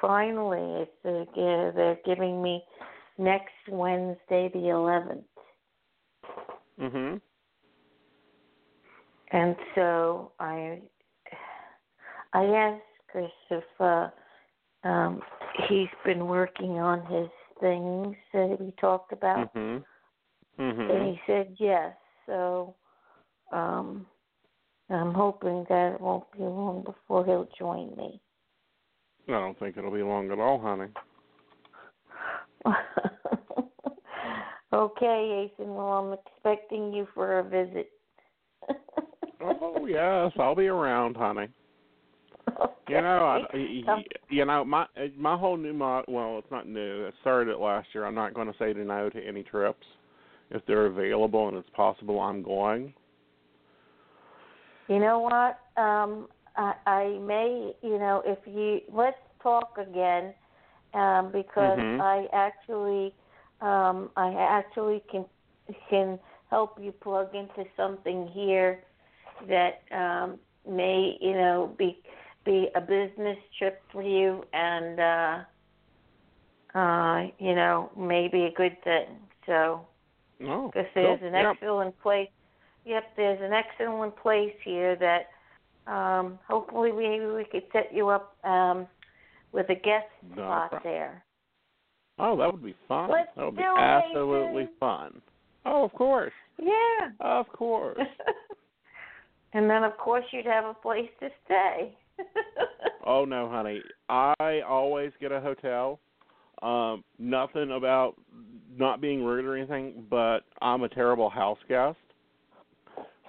Finally, 0.00 0.82
it's 0.82 0.90
uh, 1.04 1.74
they're 1.74 1.98
giving 2.04 2.42
me 2.42 2.62
next 3.18 3.52
Wednesday, 3.68 4.50
the 4.52 4.58
11th. 4.58 5.24
Mhm. 6.78 7.20
And 9.34 9.56
so 9.74 10.32
I 10.38 10.80
I 12.32 12.44
asked 12.44 12.82
Chris 13.10 13.30
if 13.50 13.64
uh, 13.80 14.08
um, 14.84 15.20
he's 15.68 15.88
been 16.04 16.26
working 16.26 16.78
on 16.78 17.04
his 17.06 17.28
things 17.60 18.16
that 18.32 18.56
we 18.60 18.70
talked 18.80 19.12
about, 19.12 19.52
Mhm. 19.54 19.84
and 20.56 20.58
Mhm. 20.58 21.06
he 21.06 21.20
said 21.26 21.56
yes. 21.58 21.96
So 22.26 22.76
um, 23.50 24.06
I'm 24.88 25.12
hoping 25.12 25.64
that 25.64 25.94
it 25.94 26.00
won't 26.00 26.30
be 26.30 26.44
long 26.44 26.82
before 26.82 27.24
he'll 27.24 27.48
join 27.58 27.96
me. 27.96 28.20
I 29.26 29.32
don't 29.32 29.58
think 29.58 29.76
it'll 29.76 29.90
be 29.90 30.04
long 30.04 30.30
at 30.30 30.38
all, 30.38 30.60
honey. 30.60 30.92
okay, 34.72 35.50
Aeson. 35.50 35.74
Well, 35.74 35.92
I'm 35.92 36.12
expecting 36.12 36.92
you 36.92 37.06
for 37.14 37.40
a 37.40 37.42
visit. 37.42 37.93
Oh 39.44 39.86
yes, 39.86 40.32
I'll 40.38 40.54
be 40.54 40.66
around, 40.66 41.16
honey. 41.16 41.48
You 42.86 43.00
know, 43.00 43.46
I, 43.54 44.04
you 44.28 44.44
know 44.44 44.62
my 44.62 44.84
my 45.16 45.38
whole 45.38 45.56
new 45.56 45.72
mod. 45.72 46.04
Well, 46.06 46.38
it's 46.38 46.50
not 46.50 46.68
new. 46.68 47.06
It 47.06 47.14
started 47.22 47.50
it 47.50 47.58
last 47.58 47.88
year. 47.94 48.04
I'm 48.04 48.14
not 48.14 48.34
going 48.34 48.46
to 48.46 48.58
say 48.58 48.74
no 48.74 49.08
to 49.08 49.26
any 49.26 49.42
trips 49.42 49.86
if 50.50 50.60
they're 50.66 50.84
available 50.84 51.48
and 51.48 51.56
it's 51.56 51.68
possible. 51.70 52.20
I'm 52.20 52.42
going. 52.42 52.92
You 54.88 54.98
know 54.98 55.20
what? 55.20 55.60
Um, 55.82 56.28
I, 56.56 56.74
I 56.86 57.18
may, 57.22 57.72
you 57.82 57.98
know, 57.98 58.22
if 58.26 58.38
you 58.44 58.80
let's 58.92 59.16
talk 59.42 59.78
again, 59.78 60.34
um, 60.92 61.32
because 61.32 61.78
Mhm. 61.78 62.00
I 62.02 62.28
actually, 62.34 63.14
um, 63.62 64.10
I 64.16 64.34
actually 64.34 65.00
can 65.10 65.24
can 65.88 66.18
help 66.50 66.78
you 66.78 66.92
plug 66.92 67.34
into 67.34 67.64
something 67.78 68.26
here 68.28 68.84
that 69.48 69.82
um, 69.96 70.38
may, 70.68 71.16
you 71.20 71.32
know, 71.32 71.74
be 71.78 71.98
be 72.44 72.68
a 72.74 72.80
business 72.80 73.38
trip 73.58 73.82
for 73.90 74.02
you, 74.02 74.44
and 74.52 75.00
uh, 75.00 76.78
uh, 76.78 77.26
you 77.38 77.54
know, 77.54 77.90
may 77.96 78.28
be 78.28 78.44
a 78.44 78.52
good 78.52 78.76
thing. 78.84 79.16
So 79.46 79.86
Oh, 80.42 80.66
because 80.66 80.88
there's 80.94 81.20
cool. 81.20 81.28
an 81.28 81.34
Yep. 81.34 81.56
excellent 81.56 82.00
place. 82.00 82.28
Yep, 82.84 83.16
there's 83.16 83.40
an 83.40 83.52
excellent 83.52 84.16
place 84.16 84.54
here 84.62 84.96
that 84.96 85.28
um, 85.90 86.38
hopefully 86.46 86.92
maybe 86.92 87.26
we 87.26 87.44
could 87.44 87.64
set 87.72 87.94
you 87.94 88.08
up 88.08 88.36
um, 88.44 88.86
with 89.52 89.68
a 89.70 89.74
guest 89.74 90.06
No 90.28 90.34
spot 90.34 90.70
problem. 90.70 90.82
there. 90.84 91.24
Oh, 92.18 92.36
that 92.36 92.52
would 92.52 92.62
be 92.62 92.74
fun. 92.86 93.10
Let's 93.10 93.28
that 93.36 93.44
would 93.44 93.56
be 93.56 93.62
absolutely 93.62 94.62
Nathan. 94.62 94.76
fun. 94.78 95.22
Oh, 95.64 95.84
of 95.84 95.92
course. 95.92 96.32
Yeah. 96.58 97.10
Of 97.20 97.48
course. 97.48 97.98
and 99.54 99.68
then 99.70 99.82
of 99.84 99.96
course 99.96 100.24
you'd 100.32 100.44
have 100.46 100.64
a 100.66 100.74
place 100.74 101.08
to 101.20 101.28
stay. 101.44 101.96
oh 103.06 103.24
no, 103.24 103.48
honey. 103.48 103.82
I 104.08 104.60
always 104.68 105.12
get 105.20 105.32
a 105.32 105.40
hotel. 105.40 105.98
Um, 106.62 107.02
nothing 107.18 107.72
about 107.72 108.14
not 108.76 109.00
being 109.00 109.24
rude 109.24 109.44
or 109.44 109.56
anything, 109.56 110.04
but 110.10 110.40
I'm 110.62 110.82
a 110.82 110.88
terrible 110.88 111.28
house 111.30 111.58
guest. 111.68 111.96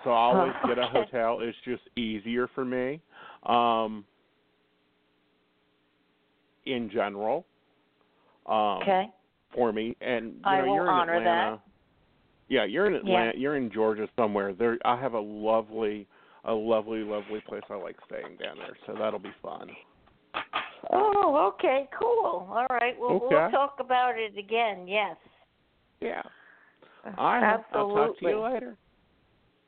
So 0.03 0.11
I 0.11 0.17
always 0.17 0.53
Oh, 0.63 0.67
get 0.67 0.77
a 0.77 0.87
hotel. 0.87 1.39
It's 1.41 1.57
just 1.65 1.81
easier 1.97 2.47
for 2.53 2.65
me. 2.65 3.01
Um 3.43 4.05
in 6.65 6.89
general. 6.91 7.45
Um 8.47 8.81
okay. 8.81 9.09
for 9.53 9.71
me 9.71 9.95
and 10.01 10.33
you 10.33 10.41
I 10.45 10.57
know 10.59 10.65
will 10.65 10.73
you're 10.75 10.89
honor 10.89 11.13
in 11.15 11.19
Atlanta. 11.21 11.51
that. 11.51 11.71
Yeah, 12.47 12.65
you're 12.65 12.85
in 12.87 12.93
Yeah. 12.93 12.99
Atlanta. 12.99 13.37
You're 13.37 13.55
in 13.57 13.71
Georgia 13.71 14.07
somewhere. 14.15 14.53
There, 14.53 14.77
I 14.85 14.99
have 14.99 15.13
a 15.13 15.19
lovely, 15.19 16.07
a 16.45 16.53
lovely, 16.53 16.99
lovely 16.99 17.41
place 17.47 17.63
I 17.69 17.75
like 17.75 17.97
staying 18.07 18.37
down 18.37 18.57
there. 18.57 18.77
So 18.85 18.95
that'll 18.97 19.19
be 19.19 19.33
fun. 19.41 19.69
Oh, 20.91 21.53
okay, 21.55 21.87
cool. 21.99 22.47
All 22.51 22.67
right. 22.69 22.93
Well, 22.99 23.11
Okay. 23.11 23.35
we'll 23.35 23.51
talk 23.51 23.77
about 23.79 24.17
it 24.17 24.37
again. 24.37 24.87
Yes. 24.87 25.17
Yeah. 25.99 26.21
Uh, 27.05 27.11
All 27.17 27.39
right. 27.39 27.59
I'll 27.73 27.89
talk 27.89 28.19
to 28.19 28.29
you 28.29 28.39
later. 28.39 28.77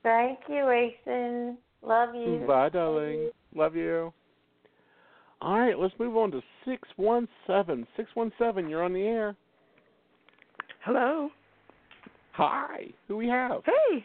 Thank 0.03 0.39
you, 0.47 0.69
Aeson. 0.69 1.57
Love 1.81 2.15
you. 2.15 2.43
Bye, 2.47 2.69
darling. 2.69 3.31
Love 3.55 3.75
you. 3.75 4.13
All 5.41 5.59
right, 5.59 5.77
let's 5.77 5.93
move 5.99 6.17
on 6.17 6.31
to 6.31 6.41
six 6.65 6.87
one 6.95 7.27
seven. 7.45 7.85
Six 7.95 8.09
one 8.15 8.31
seven. 8.39 8.69
You're 8.69 8.83
on 8.83 8.93
the 8.93 9.03
air. 9.03 9.35
Hello. 10.83 11.29
Hi. 12.33 12.87
Who 13.07 13.17
we 13.17 13.27
have? 13.27 13.61
Hey. 13.65 14.03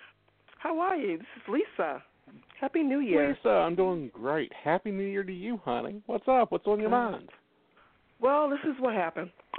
How 0.59 0.79
are 0.79 0.97
you? 0.97 1.19
This 1.19 1.27
is 1.37 1.43
Lisa. 1.49 2.03
Happy 2.63 2.83
New 2.85 3.01
Year. 3.01 3.31
Lisa. 3.31 3.49
I'm 3.49 3.75
doing 3.75 4.09
great. 4.15 4.53
Happy 4.53 4.93
New 4.93 5.03
Year 5.03 5.25
to 5.25 5.33
you, 5.33 5.61
honey. 5.65 6.01
What's 6.07 6.29
up? 6.29 6.53
What's 6.53 6.65
on 6.69 6.79
your 6.79 6.95
Uh, 6.95 7.11
mind? 7.11 7.29
Well, 8.21 8.49
this 8.49 8.61
is 8.63 8.79
what 8.79 8.95
happened. 8.95 9.33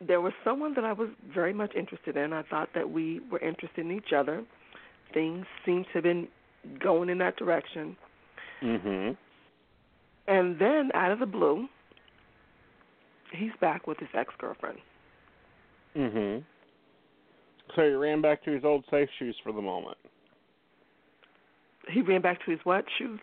there 0.00 0.20
was 0.20 0.32
someone 0.42 0.74
that 0.74 0.84
I 0.84 0.92
was 0.92 1.08
very 1.32 1.52
much 1.52 1.76
interested 1.76 2.16
in. 2.16 2.32
I 2.32 2.42
thought 2.42 2.70
that 2.74 2.90
we 2.90 3.20
were 3.30 3.38
interested 3.38 3.86
in 3.86 3.92
each 3.92 4.12
other. 4.12 4.44
Things 5.14 5.46
seemed 5.64 5.86
to 5.86 5.92
have 5.92 6.02
been 6.02 6.26
going 6.80 7.08
in 7.08 7.18
that 7.18 7.36
direction. 7.36 7.96
Mhm. 8.62 9.16
And 10.26 10.58
then 10.58 10.90
out 10.94 11.12
of 11.12 11.20
the 11.20 11.26
blue, 11.26 11.68
he's 13.30 13.52
back 13.60 13.86
with 13.86 13.98
his 13.98 14.08
ex-girlfriend. 14.12 14.80
Mhm. 15.94 16.42
So 17.74 17.82
he 17.82 17.90
ran 17.90 18.20
back 18.20 18.44
to 18.44 18.50
his 18.50 18.64
old 18.64 18.84
safe 18.90 19.08
shoes 19.18 19.36
for 19.42 19.52
the 19.52 19.62
moment. 19.62 19.96
He 21.88 22.02
ran 22.02 22.20
back 22.20 22.44
to 22.44 22.50
his 22.50 22.60
what 22.64 22.84
shoes? 22.98 23.20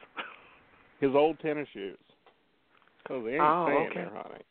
His 0.99 1.11
old 1.13 1.39
tennis 1.39 1.67
shoes. 1.73 1.97
Because 3.03 3.23
they 3.25 3.33
ain't 3.33 3.41
Oh, 3.41 3.63
staying 3.65 3.87
okay. 3.87 3.95
there, 3.95 4.11
honey. 4.13 4.43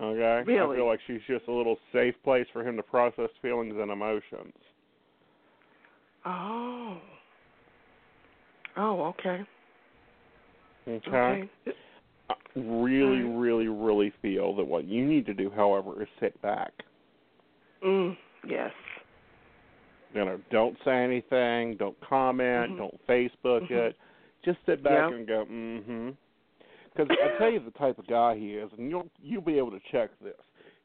Okay. 0.00 0.24
I 0.24 0.50
Really? 0.50 0.76
feel 0.76 0.86
like 0.86 1.00
she's 1.06 1.20
just 1.28 1.46
a 1.48 1.52
little 1.52 1.76
safe 1.92 2.14
place 2.24 2.46
for 2.52 2.66
him 2.66 2.76
to 2.76 2.82
process 2.82 3.28
feelings 3.42 3.74
and 3.78 3.90
emotions. 3.90 4.54
Oh. 6.24 6.98
Oh, 8.76 9.14
okay. 9.18 9.44
Okay. 10.88 11.08
Okay. 11.08 11.50
I 12.30 12.34
really, 12.56 13.22
really, 13.22 13.68
really 13.68 14.12
feel 14.22 14.54
that 14.56 14.64
what 14.66 14.84
you 14.84 15.04
need 15.04 15.26
to 15.26 15.34
do, 15.34 15.50
however, 15.54 16.02
is 16.02 16.08
sit 16.18 16.40
back. 16.42 16.72
Mm, 17.84 18.16
yes. 18.46 18.72
You 20.14 20.24
know, 20.24 20.40
don't 20.50 20.76
say 20.84 21.04
anything, 21.04 21.76
don't 21.76 21.98
comment, 22.00 22.72
Mhm. 22.72 22.78
don't 22.78 23.06
Facebook 23.06 23.68
Mhm. 23.68 23.70
it. 23.70 23.96
Just 24.44 24.58
sit 24.66 24.82
back 24.82 25.10
Yeah. 25.10 25.16
and 25.16 25.26
go, 25.26 25.44
mm-hmm. 25.44 26.10
Because 26.92 27.16
I 27.22 27.38
tell 27.38 27.50
you 27.50 27.60
the 27.60 27.70
type 27.72 27.98
of 27.98 28.06
guy 28.08 28.34
he 28.36 28.56
is, 28.56 28.72
and 28.76 28.90
you'll 28.90 29.08
you'll 29.22 29.42
be 29.42 29.58
able 29.58 29.70
to 29.70 29.80
check 29.92 30.10
this. 30.20 30.34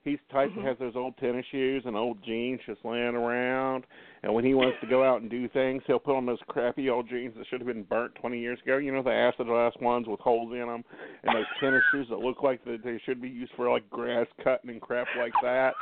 He's 0.04 0.20
the 0.28 0.34
type 0.34 0.52
Mhm. 0.52 0.56
that 0.58 0.66
has 0.66 0.78
those 0.78 0.96
old 0.96 1.18
tennis 1.18 1.48
shoes 1.48 1.84
and 1.88 1.98
old 1.98 2.22
jeans 2.22 2.62
just 2.64 2.86
laying 2.86 3.16
around, 3.16 3.88
and 4.22 4.32
when 4.32 4.46
he 4.46 4.54
wants 4.54 4.80
to 4.82 4.86
go 4.86 5.04
out 5.04 5.22
and 5.22 5.32
do 5.32 5.48
things, 5.48 5.84
he'll 5.88 5.98
put 5.98 6.16
on 6.16 6.28
those 6.28 6.40
crappy 6.44 6.92
old 6.92 7.08
jeans 7.10 7.34
that 7.34 7.48
should 7.48 7.60
have 7.60 7.68
been 7.68 7.82
burnt 7.82 8.14
20 8.14 8.38
years 8.38 8.62
ago. 8.62 8.78
You 8.78 8.92
know 8.92 9.02
the 9.02 9.12
acid 9.12 9.48
glass 9.48 9.76
ones 9.78 10.08
with 10.08 10.20
holes 10.20 10.54
in 10.54 10.68
them, 10.68 10.86
and 11.24 11.36
those 11.36 11.48
tennis 11.60 11.84
shoes 11.90 12.08
that 12.10 12.20
look 12.20 12.44
like 12.44 12.64
they 12.64 13.00
should 13.00 13.20
be 13.20 13.30
used 13.30 13.54
for 13.54 13.68
like 13.68 13.90
grass 13.90 14.28
cutting 14.44 14.70
and 14.70 14.80
crap 14.80 15.08
like 15.18 15.34
that. 15.42 15.74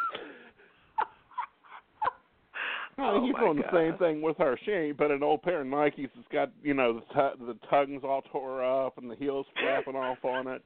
Oh, 3.00 3.18
oh, 3.18 3.26
he's 3.26 3.34
my 3.34 3.40
doing 3.40 3.58
the 3.58 3.64
same 3.72 3.98
thing 3.98 4.22
with 4.22 4.38
her. 4.38 4.58
She 4.66 4.72
ain't 4.72 4.98
but 4.98 5.12
an 5.12 5.24
old 5.24 5.42
pair 5.42 5.62
of 5.62 5.68
Nikes 5.68 6.10
that's 6.16 6.28
got 6.32 6.52
you 6.62 6.74
know 6.74 6.94
the 6.94 7.02
tu- 7.14 7.46
the 7.46 7.58
tongues 7.70 8.02
all 8.04 8.22
tore 8.32 8.64
up 8.64 8.98
and 8.98 9.10
the 9.10 9.16
heels 9.16 9.46
flapping 9.60 9.96
off 9.96 10.24
on 10.24 10.48
it. 10.48 10.62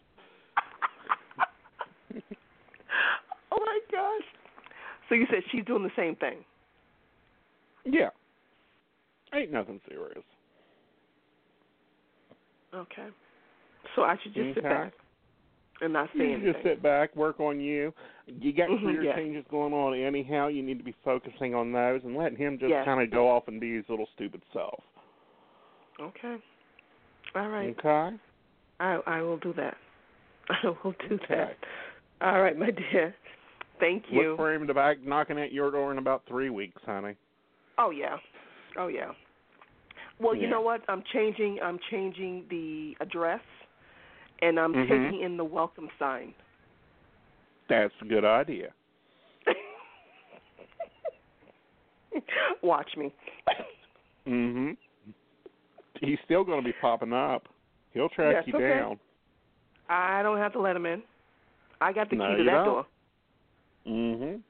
oh 3.52 3.60
my 3.60 3.80
gosh. 3.92 4.26
So 5.10 5.16
you 5.16 5.26
said 5.30 5.40
she's 5.52 5.66
doing 5.66 5.84
the 5.84 5.92
same 5.96 6.16
thing. 6.18 6.40
Yeah, 7.86 8.10
ain't 9.34 9.52
nothing 9.52 9.80
serious. 9.88 10.24
Okay. 12.76 13.08
So 13.96 14.02
I 14.02 14.18
should 14.22 14.34
just 14.34 14.54
sit 14.56 14.64
back 14.64 14.92
and 15.82 15.94
not 15.94 16.10
say 16.14 16.26
You 16.26 16.32
anything. 16.34 16.54
just 16.54 16.64
sit 16.64 16.82
back, 16.82 17.16
work 17.16 17.40
on 17.40 17.60
you. 17.60 17.94
You 18.26 18.52
got 18.54 18.70
Mhm, 18.70 18.82
career 18.82 19.04
yeah. 19.04 19.16
changes 19.16 19.46
going 19.50 19.74
on 19.74 19.94
anyhow. 19.96 20.48
You 20.48 20.64
need 20.64 20.78
to 20.78 20.84
be 20.84 20.96
focusing 21.04 21.54
on 21.56 21.72
those 21.72 22.04
and 22.04 22.16
letting 22.16 22.38
him 22.38 22.58
just 22.58 22.70
Yes. 22.72 22.86
kind 22.86 23.02
of 23.02 23.12
go 23.12 23.28
off 23.30 23.48
and 23.48 23.60
be 23.60 23.76
his 23.76 23.88
little 23.90 24.08
stupid 24.08 24.42
self. 24.54 24.84
Okay. 26.00 26.38
All 27.36 27.50
right. 27.50 27.76
Okay. 27.78 28.18
I 28.80 28.94
I 29.08 29.22
will 29.22 29.38
do 29.38 29.54
that. 29.54 29.78
I 30.50 30.68
will 30.84 30.94
do 31.08 31.16
Okay. 31.16 31.26
that. 31.36 31.58
All 32.22 32.42
right, 32.42 32.58
my 32.58 32.72
dear. 32.72 33.16
Thank 33.80 34.12
you. 34.12 34.30
Look 34.30 34.38
for 34.38 34.54
him 34.54 34.66
to 34.68 34.74
back 34.74 35.02
knocking 35.04 35.38
at 35.40 35.52
your 35.52 35.70
door 35.72 35.92
in 35.92 35.98
about 36.00 36.26
three 36.28 36.50
weeks, 36.50 36.82
honey. 36.86 37.16
Oh 37.78 37.92
yeah. 37.92 38.18
Oh 38.78 38.88
yeah. 38.88 39.12
Well, 40.20 40.36
you 40.36 40.48
know 40.48 40.62
what? 40.62 40.82
I'm 40.88 41.04
changing 41.14 41.60
I'm 41.62 41.78
changing 41.92 42.46
the 42.50 42.96
address 43.02 43.42
and 44.42 44.60
I'm 44.60 44.74
Mhm. 44.74 44.88
taking 44.88 45.22
in 45.22 45.38
the 45.38 45.46
welcome 45.46 45.90
sign. 46.00 46.34
That's 47.70 47.94
a 48.02 48.06
good 48.06 48.26
idea. 48.26 48.72
Watch 52.62 52.96
me. 52.98 53.14
Mhm. 54.28 54.78
He's 56.02 56.20
still 56.26 56.44
going 56.44 56.62
to 56.62 56.66
be 56.66 56.74
popping 56.74 57.14
up. 57.14 57.48
He'll 57.94 58.10
track 58.10 58.36
Yes, 58.36 58.48
you 58.48 58.56
okay. 58.56 58.80
down. 58.80 59.00
I 59.90 60.22
don't 60.22 60.38
have 60.38 60.54
to 60.54 60.60
let 60.60 60.76
him 60.76 60.86
in. 60.86 61.02
I 61.82 61.94
got 61.94 62.10
the 62.10 62.18
No, 62.18 62.32
key 62.32 62.38
to 62.38 62.44
that 62.44 62.52
don't. 62.52 62.66
door. 62.66 62.86
Mhm. 63.88 64.42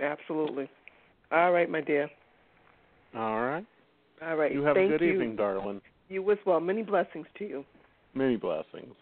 Absolutely. 0.00 0.68
All 1.30 1.52
right, 1.52 1.68
my 1.68 1.80
dear. 1.80 2.08
All 3.14 3.42
right. 3.42 3.64
All 4.22 4.36
right. 4.36 4.52
You 4.52 4.62
have 4.64 4.74
Thank 4.74 4.92
a 4.92 4.98
good 4.98 5.04
you. 5.04 5.12
evening, 5.14 5.36
darling. 5.36 5.80
You 6.08 6.28
as 6.30 6.38
well. 6.46 6.60
Many 6.60 6.82
blessings 6.82 7.26
to 7.36 7.46
you. 7.46 7.64
Many 8.14 8.36
blessings. 8.36 8.94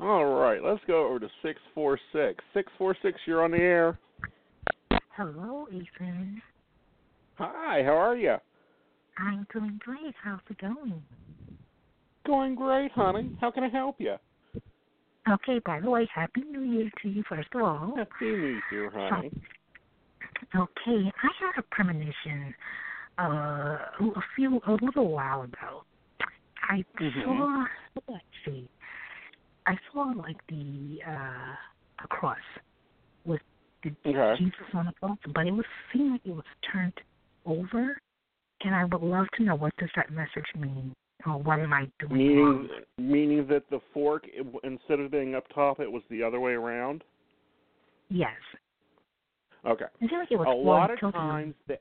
All 0.00 0.36
right, 0.40 0.62
let's 0.62 0.80
go 0.86 1.06
over 1.06 1.18
to 1.18 1.28
six 1.42 1.58
four 1.74 1.98
six. 2.12 2.42
Six 2.54 2.70
four 2.78 2.96
six, 3.02 3.18
you're 3.26 3.42
on 3.42 3.50
the 3.50 3.58
air. 3.58 3.98
Hello, 5.16 5.66
Ethan. 5.70 6.40
Hi, 7.36 7.82
how 7.84 7.96
are 7.96 8.16
you? 8.16 8.36
I'm 9.18 9.46
doing 9.52 9.80
great. 9.84 10.14
How's 10.22 10.40
it 10.48 10.58
going? 10.58 11.02
Going 12.26 12.54
great, 12.54 12.92
honey. 12.92 13.36
How 13.40 13.50
can 13.50 13.64
I 13.64 13.68
help 13.68 13.96
you? 13.98 14.14
Okay, 15.28 15.60
by 15.66 15.80
the 15.80 15.90
way, 15.90 16.08
Happy 16.14 16.42
New 16.42 16.62
Year 16.62 16.88
to 17.02 17.08
you, 17.08 17.22
first 17.28 17.48
of 17.54 17.62
all. 17.62 17.94
Happy 17.96 18.10
New 18.22 18.60
Year, 18.70 18.90
honey. 18.94 19.30
Okay, 20.54 21.12
I 21.22 21.28
had 21.40 21.58
a 21.58 21.62
premonition 21.70 22.54
uh, 23.18 23.24
a 24.00 24.22
few, 24.36 24.60
a 24.66 24.72
little 24.72 25.10
while 25.10 25.42
ago. 25.42 25.82
I 26.68 26.84
Mhm. 26.98 27.24
saw, 27.24 27.66
let's 28.08 28.24
see, 28.44 28.68
I 29.66 29.78
saw 29.92 30.12
like 30.16 30.36
the, 30.48 31.02
uh, 31.06 31.56
a 32.04 32.08
cross 32.08 32.38
with 33.24 33.40
the 33.82 33.94
Okay. 34.04 34.36
Jesus 34.36 34.74
on 34.74 34.86
the 34.86 34.92
cross, 34.92 35.18
but 35.34 35.46
it 35.46 35.52
was 35.52 35.64
seemed 35.92 36.12
like 36.12 36.26
it 36.26 36.34
was 36.34 36.44
turned 36.62 37.00
over, 37.46 37.98
and 38.62 38.74
I 38.74 38.84
would 38.84 39.02
love 39.02 39.26
to 39.36 39.42
know 39.42 39.54
what 39.54 39.74
does 39.78 39.90
that 39.96 40.10
message 40.10 40.46
mean, 40.54 40.94
or 41.26 41.38
what 41.38 41.58
am 41.58 41.72
I 41.72 41.90
doing 41.98 42.16
Meaning, 42.16 42.44
wrong? 42.44 42.68
meaning 42.98 43.46
that 43.48 43.68
the 43.70 43.80
fork, 43.94 44.24
it, 44.26 44.46
instead 44.64 45.00
of 45.00 45.10
being 45.10 45.34
up 45.34 45.48
top, 45.54 45.80
it 45.80 45.90
was 45.90 46.02
the 46.10 46.22
other 46.22 46.40
way 46.40 46.52
around. 46.52 47.02
Yes. 48.08 48.36
Okay. 49.64 49.86
I 50.02 50.06
feel 50.06 50.18
like 50.18 50.30
it 50.30 50.38
was 50.38 50.46
A 50.48 50.50
lot 50.50 50.90
of 50.90 51.00
times 51.00 51.54
that, 51.66 51.80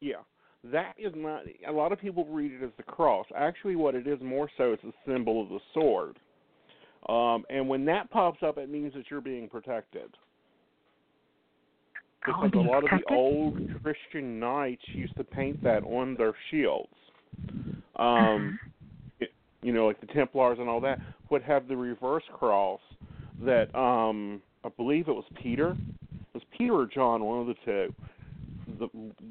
yeah, 0.00 0.16
that 0.70 0.94
is 0.98 1.12
not. 1.16 1.42
A 1.68 1.72
lot 1.72 1.92
of 1.92 2.00
people 2.00 2.24
read 2.26 2.52
it 2.52 2.64
as 2.64 2.70
the 2.76 2.82
cross. 2.82 3.26
Actually, 3.36 3.76
what 3.76 3.94
it 3.94 4.06
is 4.06 4.20
more 4.22 4.48
so 4.56 4.72
is 4.72 4.78
a 4.84 4.92
symbol 5.10 5.42
of 5.42 5.48
the 5.48 5.58
sword. 5.74 6.18
Um, 7.08 7.44
and 7.50 7.68
when 7.68 7.84
that 7.86 8.10
pops 8.10 8.42
up, 8.42 8.58
it 8.58 8.70
means 8.70 8.94
that 8.94 9.04
you're 9.10 9.20
being 9.20 9.48
protected. 9.48 10.16
Oh, 12.28 12.44
Because 12.44 12.50
a 12.54 12.58
lot 12.58 12.84
of 12.84 12.90
the 12.90 13.14
old 13.14 13.58
Christian 13.82 14.38
knights 14.38 14.82
used 14.86 15.16
to 15.16 15.24
paint 15.24 15.62
that 15.64 15.82
on 15.82 16.14
their 16.16 16.34
shields. 16.50 16.92
Uh-huh. 17.96 18.02
Um, 18.04 18.58
you 19.62 19.72
know, 19.72 19.86
like 19.86 20.00
the 20.00 20.06
Templars 20.06 20.58
and 20.60 20.68
all 20.68 20.80
that, 20.80 20.98
would 21.30 21.42
have 21.42 21.66
the 21.66 21.76
reverse 21.76 22.24
cross 22.32 22.80
that 23.44 23.74
um 23.76 24.40
I 24.64 24.68
believe 24.68 25.08
it 25.08 25.12
was 25.12 25.24
Peter. 25.42 25.70
It 25.72 26.34
was 26.34 26.42
Peter 26.56 26.74
or 26.74 26.86
John, 26.86 27.24
one 27.24 27.40
of 27.40 27.46
the 27.46 27.54
two, 27.64 27.94
that 28.78 28.90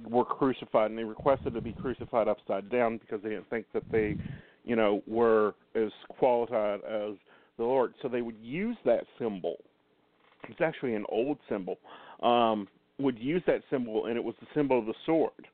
were 0.09 0.25
crucified 0.25 0.89
and 0.91 0.97
they 0.97 1.03
requested 1.03 1.53
to 1.53 1.61
be 1.61 1.73
crucified 1.73 2.27
upside 2.27 2.69
down 2.69 2.97
because 2.97 3.21
they 3.23 3.29
didn't 3.29 3.49
think 3.49 3.65
that 3.73 3.83
they, 3.91 4.15
you 4.63 4.75
know, 4.75 5.01
were 5.07 5.55
as 5.75 5.91
qualified 6.09 6.79
as 6.85 7.15
the 7.57 7.63
Lord. 7.63 7.93
So 8.01 8.07
they 8.07 8.21
would 8.21 8.37
use 8.41 8.77
that 8.85 9.05
symbol. 9.19 9.57
It's 10.49 10.61
actually 10.61 10.95
an 10.95 11.05
old 11.09 11.37
symbol. 11.49 11.77
Um, 12.21 12.67
would 12.99 13.17
use 13.17 13.41
that 13.47 13.61
symbol 13.69 14.05
and 14.05 14.17
it 14.17 14.23
was 14.23 14.35
the 14.41 14.47
symbol 14.53 14.79
of 14.79 14.85
the 14.85 14.93
sword. 15.05 15.47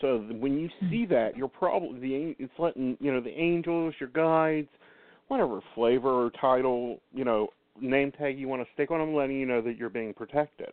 So 0.00 0.18
when 0.18 0.58
you 0.58 0.68
see 0.90 1.06
that, 1.06 1.36
you're 1.36 1.48
probably 1.48 1.98
the 1.98 2.36
it's 2.38 2.52
letting 2.58 2.96
you 3.00 3.12
know 3.12 3.20
the 3.20 3.30
angels, 3.30 3.94
your 3.98 4.10
guides, 4.10 4.68
whatever 5.26 5.60
flavor 5.74 6.26
or 6.26 6.30
title, 6.40 7.00
you 7.12 7.24
know, 7.24 7.48
name 7.80 8.12
tag 8.12 8.38
you 8.38 8.48
want 8.48 8.62
to 8.62 8.68
stick 8.74 8.90
on 8.90 9.00
them, 9.00 9.14
letting 9.14 9.38
you 9.38 9.46
know 9.46 9.60
that 9.60 9.76
you're 9.76 9.90
being 9.90 10.14
protected. 10.14 10.70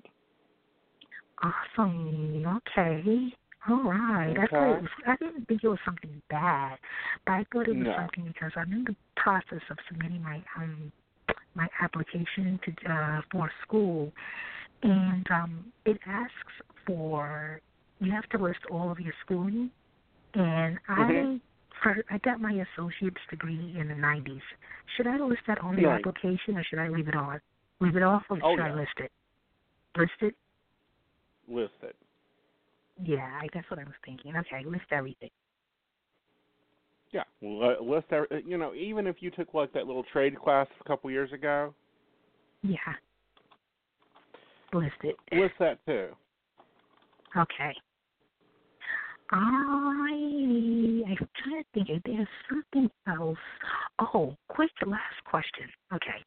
Awesome. 1.43 2.45
Okay. 2.45 3.33
All 3.67 3.83
right. 3.83 4.35
I 4.37 4.47
thought 4.47 4.69
Okay. 4.69 4.77
it 4.77 4.81
was, 4.81 4.89
I 5.07 5.15
didn't 5.17 5.45
think 5.47 5.63
it 5.63 5.67
was 5.67 5.79
something 5.85 6.21
bad, 6.29 6.77
but 7.25 7.33
I 7.33 7.45
thought 7.51 7.67
it 7.67 7.75
was 7.75 7.85
No. 7.87 7.95
something 7.95 8.25
because 8.27 8.51
I'm 8.55 8.71
in 8.71 8.83
the 8.85 8.95
process 9.17 9.61
of 9.69 9.77
submitting 9.89 10.21
my 10.21 10.41
um 10.57 10.91
my 11.55 11.67
application 11.81 12.59
to 12.63 12.91
uh 12.91 13.21
for 13.31 13.51
school, 13.63 14.11
and 14.83 15.25
um 15.31 15.73
it 15.85 15.99
asks 16.05 16.53
for 16.85 17.59
you 17.99 18.11
have 18.11 18.27
to 18.29 18.37
list 18.37 18.59
all 18.71 18.91
of 18.91 18.99
your 18.99 19.13
schooling, 19.25 19.71
and 20.35 20.77
Mhm. 20.89 21.37
I 21.37 21.41
for 21.81 22.03
I 22.09 22.17
got 22.19 22.39
my 22.39 22.65
associate's 22.73 23.21
degree 23.29 23.75
in 23.79 23.87
the 23.87 23.95
90s. 23.95 24.41
Should 24.95 25.07
I 25.07 25.17
list 25.17 25.41
that 25.47 25.59
on 25.59 25.75
the 25.75 25.85
Right. 25.85 25.99
application 26.05 26.57
or 26.57 26.63
should 26.63 26.79
I 26.79 26.87
leave 26.87 27.07
it 27.07 27.15
on? 27.15 27.41
Leave 27.79 27.95
it 27.97 28.03
off 28.03 28.23
or 28.29 28.39
Oh, 28.43 28.55
should 28.55 28.63
I 28.63 28.73
list 28.73 28.93
it? 28.99 29.11
List 29.97 30.13
it. 30.21 30.35
Listed. 31.47 31.93
Yeah, 33.03 33.25
I, 33.41 33.47
that's 33.53 33.69
what 33.69 33.79
I 33.79 33.83
was 33.83 33.93
thinking. 34.05 34.35
Okay, 34.35 34.63
list 34.65 34.85
everything. 34.91 35.29
Yeah, 37.11 37.23
list. 37.41 38.07
every- 38.11 38.43
You 38.45 38.57
know, 38.57 38.73
even 38.73 39.05
if 39.07 39.17
you 39.21 39.31
took 39.31 39.53
like 39.53 39.71
that 39.73 39.85
little 39.87 40.03
trade 40.11 40.37
class 40.39 40.67
a 40.79 40.83
couple 40.87 41.09
years 41.11 41.31
ago, 41.33 41.73
Yeah. 42.61 42.77
List 44.73 44.95
it. 45.03 45.15
list 45.31 45.53
that 45.59 45.79
too. 45.85 46.09
Okay. 47.37 47.73
I 49.31 49.37
I'm 51.07 51.27
trying 51.43 51.63
to 51.63 51.65
think 51.73 51.89
if 51.89 52.03
there's 52.03 52.27
something 52.49 52.89
else. 53.07 53.37
Oh, 53.99 54.35
quick 54.49 54.71
last 54.85 55.23
question. 55.25 55.67
Okay. 55.93 56.23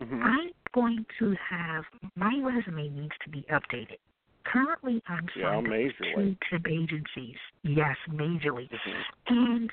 hmm 0.00 0.22
I'm 0.22 0.50
going 0.74 1.04
to 1.18 1.34
have 1.48 1.84
my 2.16 2.40
resume 2.42 2.88
needs 2.88 3.14
to 3.24 3.30
be 3.30 3.44
updated. 3.50 3.98
Currently 4.44 5.02
I'm 5.08 5.28
Yeah, 5.36 5.44
signed 5.60 5.66
two 5.66 6.56
majorly. 6.56 6.82
agencies. 6.82 7.36
Yes, 7.62 7.96
majorly. 8.08 8.68
Mhm. 8.70 9.04
And 9.28 9.72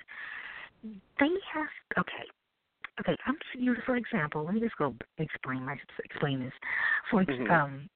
they 1.20 1.30
have 1.54 1.68
okay. 1.98 2.26
Okay, 3.00 3.16
I'm 3.26 3.38
you 3.54 3.76
for 3.86 3.96
example, 3.96 4.44
let 4.44 4.56
me 4.56 4.60
just 4.60 4.76
go 4.78 4.96
explain 5.18 5.64
my 5.66 5.78
explain 6.04 6.40
this. 6.40 6.54
For 7.10 7.24
Mhm. 7.26 7.50
um 7.52 7.90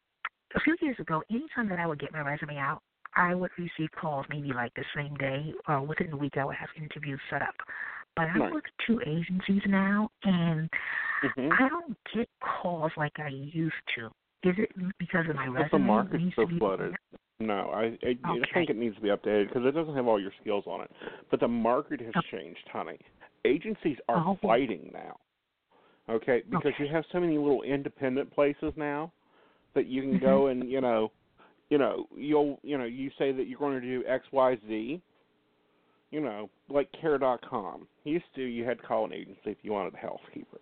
a 0.56 0.60
few 0.60 0.76
years 0.82 1.00
ago, 1.00 1.24
anytime 1.30 1.70
that 1.70 1.80
I 1.80 1.88
would 1.88 2.00
get 2.00 2.12
my 2.12 2.22
resume 2.22 2.58
out, 2.58 2.82
I 3.16 3.34
would 3.36 3.52
receive 3.58 3.92
calls 3.92 4.26
maybe 4.30 4.54
like 4.54 4.74
the 4.76 4.86
same 4.96 5.16
day 5.16 5.54
or 5.68 5.82
within 5.82 6.12
a 6.14 6.18
week 6.18 6.38
I 6.38 6.46
would 6.46 6.56
have 6.56 6.70
interviews 6.78 7.20
set 7.30 7.42
up. 7.42 7.56
But 8.16 8.30
I'm 8.30 8.42
Right. 8.42 8.54
with 8.54 8.64
two 8.86 9.02
agencies 9.06 9.64
now 9.66 10.10
and 10.24 10.70
Mhm. 11.24 11.52
I 11.60 11.70
don't 11.70 11.98
get 12.14 12.30
calls 12.42 12.92
like 12.98 13.20
I 13.20 13.30
used 13.30 13.76
to. 13.96 14.12
Is 14.44 14.56
it 14.58 14.70
because 14.98 15.26
of 15.30 15.36
my 15.36 15.48
resume? 15.48 15.70
the 15.72 15.78
market's 15.80 16.36
so 16.36 16.48
flooded. 16.58 16.96
No, 17.40 17.70
I 17.74 17.98
I, 18.06 18.16
I 18.26 18.40
think 18.54 18.70
it 18.70 18.76
needs 18.78 18.96
to 18.96 19.02
be 19.02 19.10
updated 19.10 19.48
because 19.48 19.66
it 19.66 19.72
doesn't 19.72 19.96
have 19.96 20.08
all 20.08 20.20
your 20.20 20.32
skills 20.42 20.64
on 20.68 20.82
it. 20.82 20.92
But 21.30 21.40
the 21.40 21.48
market 21.48 22.00
has 22.00 22.10
Okay. 22.16 22.28
changed, 22.32 22.68
honey. 22.72 23.00
Agencies 23.46 23.98
are 24.10 24.18
Oh. 24.18 24.38
fighting 24.42 24.90
now. 24.94 25.18
Okay, 26.10 26.44
because 26.50 26.74
Okay. 26.74 26.86
you 26.86 26.90
have 26.92 27.06
so 27.12 27.20
many 27.20 27.38
little 27.38 27.62
independent 27.64 28.32
places 28.32 28.74
now 28.76 29.12
that 29.74 29.86
you 29.88 30.02
can 30.02 30.20
go 30.20 30.44
Mm-hmm. 30.46 30.62
and 30.62 30.70
you 30.72 30.82
know, 30.82 31.12
you 31.70 31.78
know, 31.78 32.08
you'll 32.16 32.60
you 32.64 32.78
know, 32.78 32.86
you 32.86 33.10
say 33.18 33.32
that 33.32 33.48
you're 33.48 33.60
going 33.60 33.80
to 33.80 33.88
do 33.88 34.04
X, 34.08 34.26
Y, 34.32 34.58
Z. 34.68 35.02
You 36.12 36.20
know, 36.20 36.50
like 36.70 36.90
Care.com. 37.00 37.88
Used 38.04 38.26
to, 38.36 38.42
you 38.44 38.66
had 38.66 38.80
to 38.80 38.84
call 38.86 39.06
an 39.06 39.14
agency 39.14 39.40
if 39.46 39.58
you 39.62 39.72
wanted 39.72 39.94
a 39.94 39.98
housekeeper. 39.98 40.60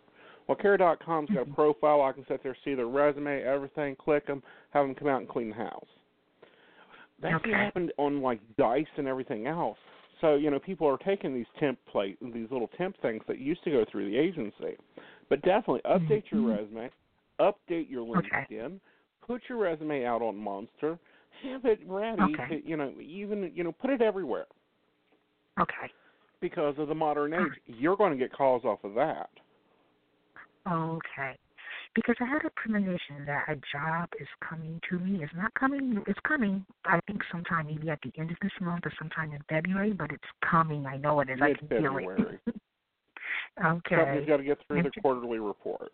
Well, 0.49 0.57
Care.com's 0.57 1.29
got 1.29 1.43
a 1.43 1.45
Mhm. 1.45 1.53
profile. 1.53 2.01
I 2.01 2.11
can 2.11 2.25
sit 2.25 2.41
there, 2.41 2.55
see 2.65 2.73
their 2.73 2.87
resume, 2.87 3.43
everything, 3.43 3.95
click 3.95 4.25
them, 4.25 4.41
have 4.71 4.83
them 4.87 4.95
come 4.95 5.07
out 5.07 5.19
and 5.19 5.29
clean 5.29 5.49
the 5.49 5.55
house. 5.55 5.87
That's 7.21 7.35
Okay. 7.35 7.51
happened 7.53 7.93
on 7.97 8.19
like 8.19 8.39
Dice 8.57 8.87
and 8.97 9.07
everything 9.07 9.45
else. 9.45 9.77
So 10.21 10.35
you 10.35 10.49
know, 10.49 10.57
people 10.59 10.87
are 10.87 10.97
taking 10.97 11.35
these 11.35 11.45
temp 11.59 11.77
plate, 11.85 12.17
these 12.33 12.49
little 12.49 12.67
temp 12.69 12.99
things 12.99 13.21
that 13.27 13.37
used 13.37 13.63
to 13.65 13.69
go 13.69 13.85
through 13.85 14.09
the 14.09 14.17
agency. 14.17 14.75
But 15.29 15.43
definitely 15.43 15.81
update 15.85 16.31
your 16.31 16.41
resume, 16.41 16.89
update 17.39 17.87
your 17.87 18.03
Okay. 18.17 18.47
LinkedIn, 18.49 18.79
put 19.21 19.43
your 19.49 19.59
resume 19.59 20.03
out 20.03 20.23
on 20.23 20.35
Monster, 20.35 20.97
have 21.43 21.63
it 21.65 21.79
ready 21.85 22.33
Okay. 22.33 22.47
to 22.63 22.67
you 22.67 22.75
know 22.75 22.91
even 22.99 23.51
you 23.53 23.63
know 23.63 23.71
put 23.71 23.91
it 23.91 24.01
everywhere 24.01 24.47
Okay. 25.59 25.91
because 26.41 26.73
of 26.79 26.87
the 26.87 26.95
modern 26.95 27.35
age. 27.35 27.53
You're 27.67 27.97
going 27.97 28.13
to 28.13 28.17
get 28.17 28.33
calls 28.33 28.65
off 28.65 28.83
of 28.83 28.95
that. 28.95 29.29
Okay. 30.69 31.37
Because 31.95 32.15
I 32.21 32.25
had 32.25 32.45
a 32.45 32.51
premonition 32.55 33.25
that 33.25 33.45
a 33.47 33.55
job 33.71 34.09
is 34.19 34.27
coming 34.47 34.79
to 34.89 34.99
me. 34.99 35.23
It's 35.23 35.33
not 35.35 35.53
coming. 35.55 36.03
It's 36.07 36.19
coming. 36.27 36.65
I 36.85 36.99
think 37.07 37.21
sometime 37.31 37.67
maybe 37.67 37.89
at 37.89 37.99
the 38.03 38.11
end 38.19 38.31
of 38.31 38.37
this 38.41 38.51
month 38.61 38.85
or 38.85 38.93
sometime 38.99 39.33
in 39.33 39.41
February, 39.49 39.93
but 39.93 40.11
it's 40.11 40.23
coming. 40.47 40.85
I 40.85 40.97
know 40.97 41.19
it 41.21 41.29
is. 41.29 41.39
I 41.41 41.53
can 41.53 41.67
feel 41.67 41.97
it. 41.97 42.01
Mid-February. 42.01 42.39
okay. 43.65 43.95
Company's 43.95 44.27
got 44.27 44.37
to 44.37 44.43
get 44.43 44.59
through 44.67 44.83
the 44.83 44.91
quarterly 45.01 45.39
report. 45.39 45.91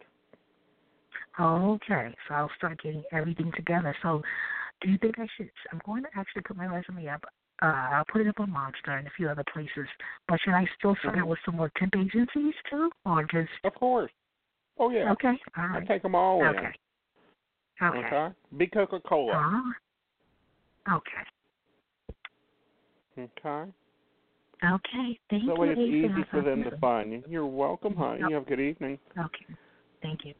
Okay. 1.40 2.16
So 2.28 2.34
I'll 2.34 2.52
start 2.58 2.82
getting 2.84 3.04
everything 3.12 3.52
together. 3.56 3.96
So, 4.04 4.22
do 4.82 4.90
you 4.90 4.98
think 4.98 5.18
I 5.18 5.28
should? 5.38 5.50
I'm 5.72 5.82
going 5.86 6.04
to 6.04 6.10
actually 6.16 6.42
put 6.44 6.58
my 6.58 6.66
resume 6.66 7.08
up 7.08 7.24
Uh, 7.62 7.68
I'll 7.68 8.06
put 8.12 8.20
it 8.20 8.28
up 8.28 8.40
on 8.42 8.52
Monster 8.52 8.98
and 8.98 9.08
a 9.08 9.12
few 9.16 9.30
other 9.30 9.46
places. 9.54 9.88
But 10.28 10.42
should 10.42 10.54
I 10.54 10.68
still 10.78 10.98
sign 11.02 11.16
Mhm. 11.20 11.28
with 11.28 11.40
some 11.46 11.56
more 11.56 11.72
temp 11.78 11.96
agencies 11.96 12.54
too, 12.70 12.92
or 13.06 13.24
just 13.24 13.50
Of 13.64 13.74
course. 13.76 14.12
Oh 14.78 14.90
yeah. 14.90 15.12
okay? 15.12 15.34
All 15.58 15.70
I 15.74 15.80
take 15.82 16.02
them 16.02 16.16
all 16.16 16.42
in. 16.42 16.56
Okay. 16.56 16.68
Okay. 17.82 17.98
Okay. 18.00 18.28
Be 18.58 18.68
Coca 18.68 19.00
Cola. 19.02 19.74
Uh, 20.88 20.96
okay. 20.96 21.12
Okay. 23.18 23.72
Okay. 24.64 25.20
Thank 25.30 25.46
That 25.48 25.56
you. 25.56 25.56
way 25.56 25.70
it's 25.70 25.80
Asa. 25.80 25.88
easy 25.88 26.10
I'll 26.16 26.26
for 26.32 26.42
them 26.42 26.64
to 26.64 26.72
to 26.72 26.78
find 26.78 27.12
you. 27.12 27.24
You're 27.28 27.46
welcome, 27.46 27.96
honey. 27.96 28.22
Yep. 28.22 28.30
You 28.30 28.36
have 28.36 28.46
a 28.46 28.50
good 28.50 28.60
evening. 28.62 28.98
Okay. 29.18 29.46
Thank 30.02 30.26
you. 30.26 30.34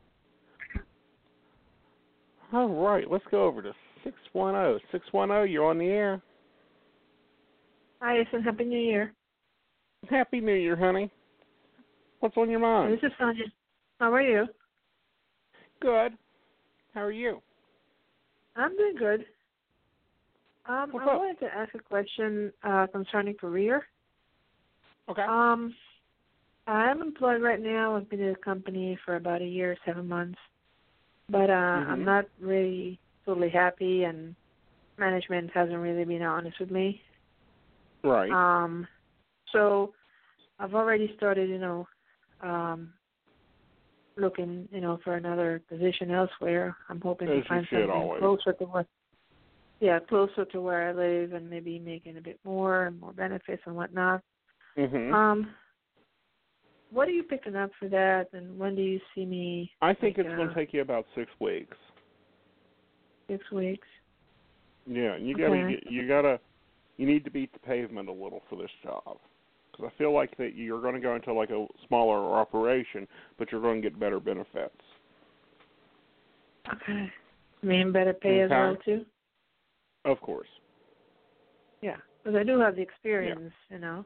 All 2.54 2.70
right, 2.70 3.10
let's 3.10 3.26
go 3.32 3.44
over 3.44 3.62
to 3.62 3.74
610. 4.04 4.80
610, 4.92 5.52
you're 5.52 5.66
on 5.66 5.78
the 5.78 5.88
air. 5.88 6.22
Hi, 8.02 8.22
Ethan. 8.22 8.44
Happy 8.44 8.64
New 8.64 8.80
Year. 8.80 9.14
Happy 10.10 10.40
New 10.40 10.54
Year, 10.54 10.76
honey. 10.76 11.10
What's 12.20 12.38
on 12.38 12.50
your 12.50 12.60
mind? 12.60 12.94
This 12.94 13.04
is 13.04 13.12
Sonia. 13.20 13.46
How 14.00 14.14
are 14.14 14.22
you? 14.22 14.46
Good. 15.82 16.18
How 16.94 17.02
are 17.02 17.12
you? 17.12 17.42
I'm 18.56 18.76
doing 18.78 18.96
good. 18.98 19.26
Um, 20.68 20.94
What's 20.94 21.04
I 21.04 21.14
up? 21.16 21.20
wanted 21.20 21.40
to 21.42 21.54
ask 21.54 21.74
a 21.76 21.80
question 21.80 22.54
uh, 22.64 22.88
concerning 22.92 23.36
career. 23.36 23.84
Okay. 25.10 25.24
Um, 25.24 25.76
I'm 26.68 27.02
employed 27.02 27.42
right 27.42 27.62
now. 27.62 27.96
I've 27.96 28.10
been 28.10 28.22
in 28.22 28.32
the 28.34 28.40
company 28.40 28.98
for 29.06 29.16
about 29.16 29.42
a 29.42 29.46
year, 29.48 29.78
seven 29.86 30.08
months, 30.08 30.40
but 31.30 31.50
uh, 31.50 31.54
I'm 31.54 32.02
Mhm. 32.02 32.06
not 32.06 32.26
really 32.40 33.00
totally 33.26 33.50
happy, 33.50 34.04
and 34.04 34.36
management 34.98 35.52
hasn't 35.54 35.78
really 35.78 36.06
been 36.06 36.24
honest 36.24 36.60
with 36.60 36.72
me. 36.72 37.02
right. 38.04 38.32
Um, 38.32 38.88
so 39.52 39.94
I've 40.60 40.76
already 40.76 41.16
started, 41.18 41.50
you 41.50 41.60
know, 41.60 41.88
um, 42.42 42.95
looking, 44.18 44.68
you 44.72 44.82
know, 44.82 45.00
for 45.04 45.16
another 45.16 45.62
position 45.70 46.12
elsewhere. 46.12 46.76
I'm 46.90 47.02
hoping 47.02 47.28
As 47.28 47.44
to 47.44 47.48
find 47.50 47.68
something 47.72 47.90
always. 47.90 48.20
closer 48.20 48.54
to 48.54 48.66
where, 48.66 48.86
yeah, 49.80 50.00
closer 50.00 50.46
to 50.46 50.62
where 50.62 50.90
I 50.90 50.94
live, 50.94 51.34
and 51.34 51.50
maybe 51.50 51.80
making 51.80 52.18
a 52.18 52.22
bit 52.22 52.40
more 52.44 52.86
and 52.86 53.00
more 53.00 53.14
benefits 53.14 53.62
and 53.66 53.76
whatnot. 53.76 54.22
mhm. 54.78 55.14
Um, 55.14 55.56
what 56.92 57.08
are 57.08 57.12
you 57.12 57.24
picking 57.24 57.56
up 57.56 57.72
for 57.80 57.90
that, 57.90 58.28
and 58.34 58.58
when 58.58 58.76
do 58.76 58.82
you 58.82 59.00
see 59.14 59.26
me? 59.26 59.72
I 59.82 59.94
think 59.94 60.18
like, 60.18 60.26
it's 60.26 60.36
going 60.36 60.50
uh, 60.50 60.54
to 60.54 60.56
take 60.56 60.74
you 60.74 60.82
about 60.82 61.06
6 61.16 61.30
weeks. 61.40 61.78
Six 63.30 63.52
weeks. 63.52 63.88
Yeah, 64.88 65.18
you 65.18 65.36
got 65.36 65.50
to 65.50 65.56
Okay. 65.56 65.84
you 65.90 66.08
got 66.08 66.22
to 66.22 66.40
you 66.98 67.06
need 67.08 67.26
to 67.26 67.32
beat 67.32 67.52
the 67.54 67.60
pavement 67.60 68.08
a 68.08 68.12
little 68.12 68.42
for 68.50 68.56
this 68.56 68.72
job. 68.84 69.18
Cuz 69.76 69.86
I 69.86 69.98
feel 69.98 70.14
like 70.14 70.36
that 70.38 70.56
you're 70.56 70.82
going 70.82 70.96
to 70.96 71.02
go 71.02 71.16
into 71.16 71.34
like 71.34 71.50
a 71.50 71.66
smaller 71.88 72.40
operation, 72.40 73.08
but 73.38 73.52
you're 73.52 73.62
going 73.62 73.82
to 73.82 73.90
get 73.90 74.00
better 74.00 74.20
benefits. 74.20 74.82
Okay. 76.74 77.12
I 77.64 77.66
mean, 77.66 77.92
better 77.92 78.14
pay 78.14 78.42
as 78.42 78.50
well 78.50 78.78
too. 78.86 79.06
Of 80.06 80.22
course. 80.22 80.48
Yeah, 81.82 81.98
because 82.24 82.38
I 82.38 82.44
do 82.44 82.60
have 82.60 82.76
the 82.76 82.82
experience, 82.82 83.54
you 83.70 83.80
know. 83.80 84.06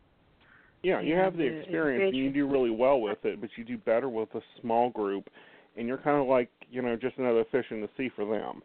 Yeah, 0.82 1.02
you 1.02 1.16
Yeah, 1.16 1.26
have 1.26 1.34
the 1.34 1.50
the 1.50 1.60
experience 1.60 2.14
and 2.14 2.18
you 2.18 2.32
do 2.32 2.48
really 2.48 2.70
well 2.70 3.02
with 3.02 3.24
it, 3.26 3.42
but 3.42 3.50
you 3.58 3.64
do 3.66 3.78
better 3.78 4.08
with 4.10 4.34
a 4.36 4.42
small 4.62 4.90
group 4.90 5.30
and 5.76 5.88
you're 5.88 5.98
kind 5.98 6.22
of 6.22 6.28
like, 6.28 6.50
you 6.72 6.82
know, 6.82 6.96
just 6.96 7.18
another 7.18 7.46
fish 7.52 7.66
in 7.70 7.82
the 7.82 7.90
sea 7.98 8.10
for 8.16 8.26
them. 8.26 8.62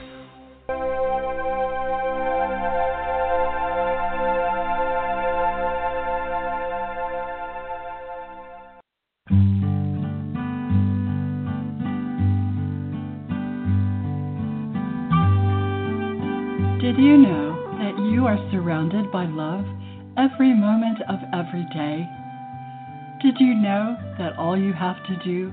Surrounded 18.80 19.12
by 19.12 19.26
love 19.26 19.64
every 20.16 20.54
moment 20.54 20.98
of 21.08 21.18
every 21.34 21.64
day? 21.74 22.08
Did 23.22 23.38
you 23.38 23.54
know 23.54 23.96
that 24.18 24.38
all 24.38 24.58
you 24.58 24.72
have 24.72 24.96
to 25.06 25.16
do 25.24 25.52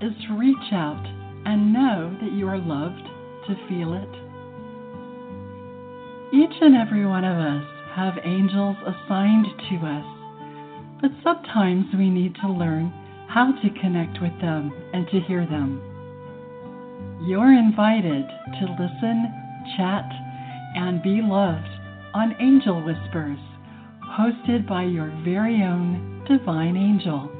is 0.00 0.12
reach 0.38 0.72
out 0.72 1.04
and 1.44 1.72
know 1.72 2.16
that 2.20 2.32
you 2.32 2.46
are 2.46 2.58
loved 2.58 3.02
to 3.48 3.68
feel 3.68 3.94
it? 3.94 4.14
Each 6.32 6.54
and 6.60 6.76
every 6.76 7.04
one 7.04 7.24
of 7.24 7.36
us 7.36 7.64
have 7.96 8.24
angels 8.24 8.76
assigned 8.86 9.46
to 9.70 9.76
us, 9.84 10.04
but 11.00 11.10
sometimes 11.24 11.86
we 11.96 12.10
need 12.10 12.36
to 12.42 12.52
learn 12.52 12.92
how 13.28 13.52
to 13.60 13.80
connect 13.80 14.22
with 14.22 14.38
them 14.40 14.72
and 14.92 15.06
to 15.08 15.20
hear 15.20 15.46
them. 15.46 15.82
You're 17.26 17.52
invited 17.52 18.24
to 18.60 18.76
listen, 18.78 19.34
chat, 19.76 20.06
and 20.76 21.02
be 21.02 21.20
loved 21.22 21.67
on 22.14 22.34
Angel 22.40 22.82
Whispers, 22.82 23.38
hosted 24.18 24.68
by 24.68 24.84
your 24.84 25.10
very 25.24 25.62
own 25.62 26.24
divine 26.28 26.76
angel, 26.76 27.30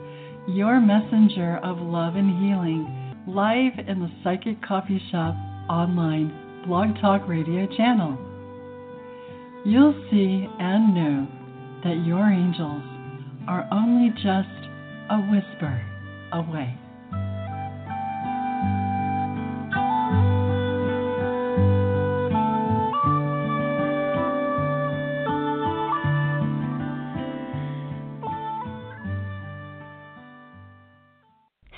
your 0.49 0.81
messenger 0.81 1.59
of 1.63 1.79
love 1.79 2.17
and 2.17 2.31
healing, 2.43 3.15
live 3.27 3.79
in 3.87 4.01
the 4.01 4.11
Psychic 4.23 4.61
Coffee 4.63 5.01
Shop 5.11 5.35
online 5.69 6.63
blog 6.67 7.01
talk 7.01 7.27
radio 7.29 7.67
channel. 7.77 8.17
You'll 9.65 9.95
see 10.11 10.47
and 10.59 10.95
know 10.95 11.29
that 11.85 12.05
your 12.07 12.27
angels 12.27 12.83
are 13.49 13.69
only 13.73 14.11
just 14.11 14.49
a 15.11 15.19
whisper 15.31 15.83
away. 16.33 16.77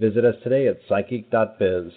Visit 0.00 0.24
us 0.24 0.36
today 0.42 0.66
at 0.66 0.78
psychic.biz. 0.88 1.92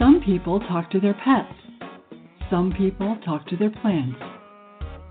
Some 0.00 0.20
people 0.26 0.58
talk 0.58 0.90
to 0.90 0.98
their 0.98 1.14
pets. 1.14 1.54
Some 2.50 2.74
people 2.76 3.16
talk 3.24 3.46
to 3.46 3.56
their 3.56 3.70
plants. 3.70 4.18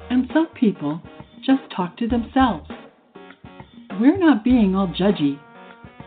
And 0.09 0.29
some 0.33 0.47
people 0.59 1.01
just 1.45 1.61
talk 1.73 1.95
to 1.95 2.09
themselves. 2.09 2.69
We're 4.01 4.17
not 4.17 4.43
being 4.43 4.75
all 4.75 4.89
judgy, 4.89 5.39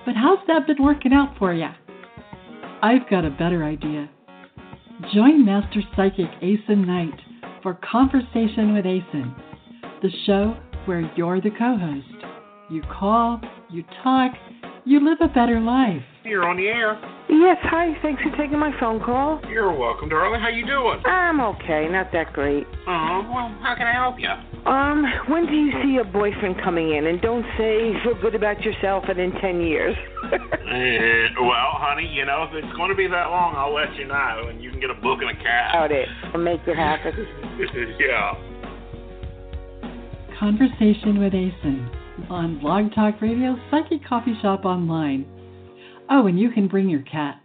but 0.05 0.17
how's 0.17 0.47
that 0.49 0.67
been 0.67 0.83
working 0.83 1.15
out 1.15 1.35
for 1.39 1.55
you? 1.55 1.69
I've 2.83 3.09
got 3.09 3.25
a 3.25 3.31
better 3.31 3.65
idea. 3.65 4.11
Join 5.13 5.45
Master 5.45 5.81
Psychic 5.97 6.31
Aeson 6.41 6.87
Knight 6.87 7.19
for 7.65 7.77
Conversation 7.91 8.75
with 8.75 8.87
Aeson, 8.87 9.35
the 10.03 10.11
show 10.25 10.57
where 10.85 11.11
you're 11.17 11.41
the 11.41 11.51
co 11.51 11.77
host. 11.77 12.25
You 12.71 12.81
call, 12.83 13.41
you 13.71 13.83
talk, 14.05 14.33
you 14.85 15.05
live 15.05 15.19
a 15.21 15.27
better 15.27 15.61
life. 15.61 16.03
You're 16.23 16.49
on 16.49 16.57
the 16.57 16.69
air. 16.69 17.14
Yes, 17.29 17.57
hi. 17.63 17.97
Thanks 18.03 18.23
for 18.23 18.31
taking 18.37 18.59
my 18.59 18.71
phone 18.79 19.01
call. 19.01 19.41
You're 19.49 19.73
welcome, 19.75 20.09
darling. 20.11 20.41
How 20.41 20.49
you 20.49 20.67
doing? 20.67 21.01
I'm 21.07 21.41
okay, 21.41 21.89
not 21.91 22.13
that 22.13 22.33
great. 22.33 22.67
Oh, 22.87 23.25
well, 23.33 23.49
how 23.63 23.75
can 23.77 23.87
I 23.87 23.93
help 23.93 24.17
you? 24.21 24.29
Um, 24.71 25.05
when 25.29 25.47
do 25.47 25.53
you 25.53 25.73
see 25.83 25.91
your 25.91 26.05
boyfriend 26.05 26.61
coming 26.63 26.95
in? 26.95 27.07
And 27.07 27.21
don't 27.23 27.45
say 27.57 27.93
feel 28.05 28.21
good 28.21 28.35
about 28.35 28.61
yourself 28.63 29.05
and 29.09 29.19
in 29.19 29.33
ten 29.41 29.61
years. 29.61 29.97
uh, 30.23 30.29
well, 31.41 31.73
honey, 31.81 32.07
you 32.13 32.27
know, 32.27 32.45
if 32.45 32.55
it's 32.55 32.77
going 32.77 32.91
to 32.91 32.95
be 32.97 33.07
that 33.09 33.31
long, 33.31 33.55
I'll 33.57 33.75
let 33.75 33.95
you 33.97 34.07
know, 34.07 34.49
and 34.49 34.63
you 34.63 34.71
can 34.71 34.81
get 34.81 34.91
a 34.91 35.01
book 35.01 35.21
and 35.23 35.31
a 35.31 35.43
cab. 35.43 35.75
Out 35.75 35.93
it. 35.93 36.09
I'll 36.33 36.41
make 36.41 36.61
it 36.67 36.77
happen. 36.77 37.27
yeah. 38.01 38.35
Conversation 40.39 41.21
with 41.21 41.33
Aeson 41.33 41.91
on 42.29 42.59
Blog 42.61 42.93
Talk 42.95 43.21
Radio, 43.23 43.57
Psychic 43.71 44.07
Coffee 44.07 44.35
Shop 44.43 44.65
Online. 44.65 45.27
Oh, 46.11 46.27
and 46.27 46.39
you 46.39 46.51
can 46.51 46.69
bring 46.69 46.91
your 46.91 47.01
cat. 47.01 47.41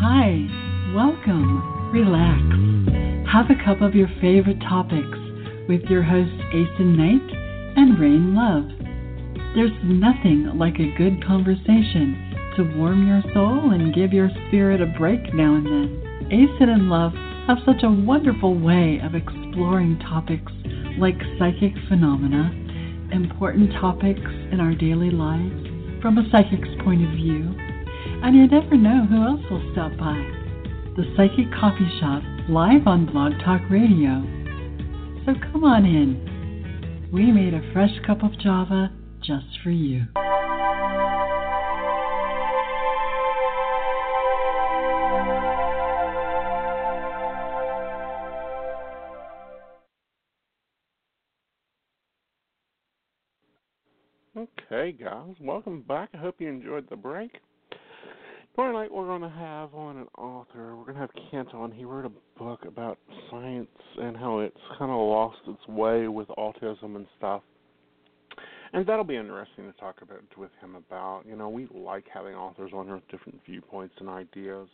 Hi, 0.00 0.48
welcome, 0.94 1.92
relax. 1.92 2.40
Have 3.30 3.50
a 3.50 3.62
cup 3.62 3.82
of 3.82 3.94
your 3.94 4.08
favorite 4.22 4.60
topics 4.60 5.04
with 5.68 5.82
your 5.90 6.02
hosts 6.02 6.32
Aeson 6.54 6.96
Knight 6.96 7.76
and 7.76 8.00
Rain 8.00 8.34
Love. 8.34 8.64
There's 9.54 9.72
nothing 9.84 10.52
like 10.56 10.78
a 10.78 10.96
good 10.96 11.22
conversation 11.26 12.54
to 12.56 12.62
warm 12.78 13.06
your 13.06 13.22
soul 13.34 13.72
and 13.72 13.94
give 13.94 14.14
your 14.14 14.30
spirit 14.48 14.80
a 14.80 14.86
break 14.98 15.34
now 15.34 15.54
and 15.54 15.66
then. 15.66 16.07
Aeson 16.30 16.68
and 16.68 16.90
Love 16.90 17.14
have 17.46 17.56
such 17.64 17.82
a 17.82 17.90
wonderful 17.90 18.54
way 18.54 19.00
of 19.02 19.14
exploring 19.14 19.98
topics 19.98 20.52
like 20.98 21.16
psychic 21.38 21.72
phenomena, 21.88 22.52
important 23.12 23.72
topics 23.80 24.20
in 24.52 24.60
our 24.60 24.74
daily 24.74 25.10
lives 25.10 25.56
from 26.02 26.18
a 26.18 26.28
psychic's 26.30 26.68
point 26.84 27.02
of 27.02 27.10
view, 27.16 27.48
and 28.22 28.36
you 28.36 28.46
never 28.46 28.76
know 28.76 29.06
who 29.06 29.24
else 29.24 29.40
will 29.50 29.72
stop 29.72 29.90
by. 29.96 30.20
The 30.96 31.08
Psychic 31.16 31.50
Coffee 31.58 31.88
Shop, 31.98 32.22
live 32.50 32.86
on 32.86 33.06
Blog 33.06 33.32
Talk 33.42 33.62
Radio. 33.70 34.20
So 35.24 35.32
come 35.50 35.64
on 35.64 35.86
in. 35.86 37.08
We 37.10 37.32
made 37.32 37.54
a 37.54 37.72
fresh 37.72 37.98
cup 38.06 38.22
of 38.22 38.38
Java 38.38 38.90
just 39.22 39.46
for 39.64 39.70
you. 39.70 40.04
Okay, 54.38 54.92
guys, 54.92 55.34
welcome 55.40 55.82
back. 55.82 56.10
I 56.14 56.18
hope 56.18 56.36
you 56.38 56.48
enjoyed 56.48 56.88
the 56.88 56.94
break. 56.94 57.32
Tonight 58.54 58.92
we're 58.92 59.06
going 59.06 59.22
to 59.22 59.28
have 59.28 59.74
on 59.74 59.96
an 59.96 60.06
author. 60.16 60.76
We're 60.76 60.84
going 60.84 60.94
to 60.94 61.00
have 61.00 61.10
Kent 61.28 61.54
on. 61.54 61.72
He 61.72 61.84
wrote 61.84 62.04
a 62.04 62.38
book 62.38 62.64
about 62.64 62.98
science 63.30 63.66
and 63.96 64.16
how 64.16 64.38
it's 64.38 64.56
kind 64.78 64.92
of 64.92 64.96
lost 64.96 65.38
its 65.48 65.66
way 65.66 66.06
with 66.06 66.28
autism 66.28 66.94
and 66.94 67.06
stuff. 67.16 67.42
And 68.72 68.86
that'll 68.86 69.02
be 69.02 69.16
interesting 69.16 69.72
to 69.72 69.72
talk 69.80 70.02
about 70.02 70.20
with 70.36 70.50
him 70.60 70.76
about. 70.76 71.24
You 71.26 71.34
know, 71.34 71.48
we 71.48 71.66
like 71.74 72.04
having 72.12 72.36
authors 72.36 72.70
on 72.72 72.86
here 72.86 72.94
with 72.94 73.08
different 73.08 73.40
viewpoints 73.44 73.96
and 73.98 74.08
ideas. 74.08 74.68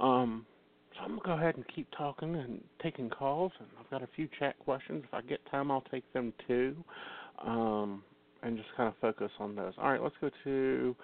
Um, 0.00 0.44
so 0.94 1.04
I'm 1.04 1.10
gonna 1.10 1.22
go 1.24 1.32
ahead 1.34 1.54
and 1.54 1.64
keep 1.72 1.86
talking 1.96 2.34
and 2.34 2.60
taking 2.82 3.10
calls. 3.10 3.52
And 3.60 3.68
I've 3.78 3.90
got 3.90 4.02
a 4.02 4.08
few 4.16 4.28
chat 4.40 4.58
questions. 4.58 5.04
If 5.06 5.14
I 5.14 5.20
get 5.20 5.38
time, 5.52 5.70
I'll 5.70 5.84
take 5.92 6.12
them 6.12 6.32
too. 6.48 6.74
Um, 7.46 8.02
and 8.46 8.56
just 8.56 8.68
kind 8.76 8.88
of 8.88 8.94
focus 9.00 9.30
on 9.40 9.56
those. 9.56 9.74
All 9.76 9.90
right, 9.90 10.00
let's 10.00 10.14
go 10.20 10.30
to 10.44 10.94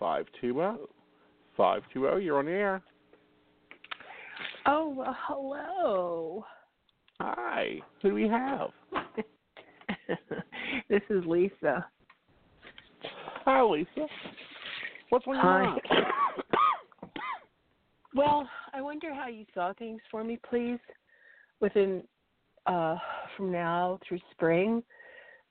five 0.00 0.26
two 0.40 0.52
zero. 0.54 0.88
Five 1.56 1.82
two 1.94 2.00
zero. 2.00 2.16
You're 2.16 2.38
on 2.40 2.46
the 2.46 2.50
air. 2.50 2.82
Oh, 4.66 4.88
well, 4.88 5.16
hello. 5.26 6.44
Hi. 7.20 7.76
Who 8.02 8.10
do 8.10 8.14
we 8.14 8.28
have? 8.28 8.70
this 10.88 11.02
is 11.08 11.24
Lisa. 11.24 11.86
Hi, 13.44 13.62
Lisa. 13.62 14.06
What's 15.10 15.24
going 15.24 15.38
Hi. 15.38 15.64
on? 15.64 15.80
Well, 18.14 18.48
I 18.72 18.80
wonder 18.80 19.14
how 19.14 19.28
you 19.28 19.44
saw 19.54 19.74
things 19.78 20.00
for 20.10 20.24
me, 20.24 20.40
please, 20.50 20.80
within 21.60 22.02
uh, 22.66 22.96
from 23.36 23.52
now 23.52 24.00
through 24.08 24.18
spring, 24.32 24.82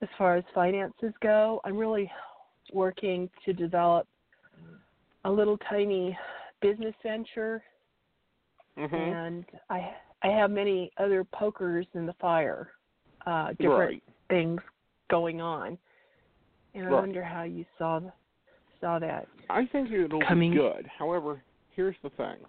as 0.02 0.10
far 0.18 0.36
as 0.36 0.44
finances 0.54 1.14
go. 1.22 1.62
I'm 1.64 1.78
really 1.78 2.12
working 2.74 3.30
to 3.46 3.54
develop 3.54 4.08
a 5.26 5.32
little 5.32 5.58
tiny 5.70 6.18
business 6.62 6.96
venture, 7.04 7.64
Mhm. 8.78 8.94
and 8.94 9.46
I 9.70 9.96
I 10.24 10.30
have 10.30 10.50
many 10.50 10.92
other 10.98 11.24
pokers 11.24 11.86
in 11.94 12.08
the 12.08 12.14
fire, 12.14 12.74
uh, 13.28 13.50
different 13.54 13.92
Right. 13.92 14.04
things 14.30 14.60
going 15.10 15.42
on, 15.42 15.78
and 16.74 16.88
I 16.88 16.92
wonder 16.92 17.24
how 17.24 17.44
you 17.44 17.66
saw 17.78 18.02
saw 18.82 18.98
that. 19.00 19.28
I 19.50 19.66
think 19.68 19.92
it'll 19.92 20.20
Coming- 20.22 20.52
be 20.52 20.58
good. 20.58 20.88
However, 20.88 21.42
here's 21.76 21.98
the 22.02 22.10
thing. 22.12 22.44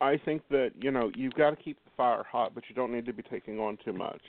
I 0.00 0.16
think 0.18 0.46
that 0.48 0.72
you 0.82 0.90
know 0.90 1.10
you've 1.14 1.34
got 1.34 1.50
to 1.50 1.56
keep 1.56 1.82
the 1.84 1.90
fire 1.90 2.22
hot, 2.24 2.52
but 2.54 2.68
you 2.68 2.74
don't 2.74 2.92
need 2.92 3.06
to 3.06 3.12
be 3.12 3.22
taking 3.22 3.58
on 3.60 3.76
too 3.78 3.92
much. 3.92 4.20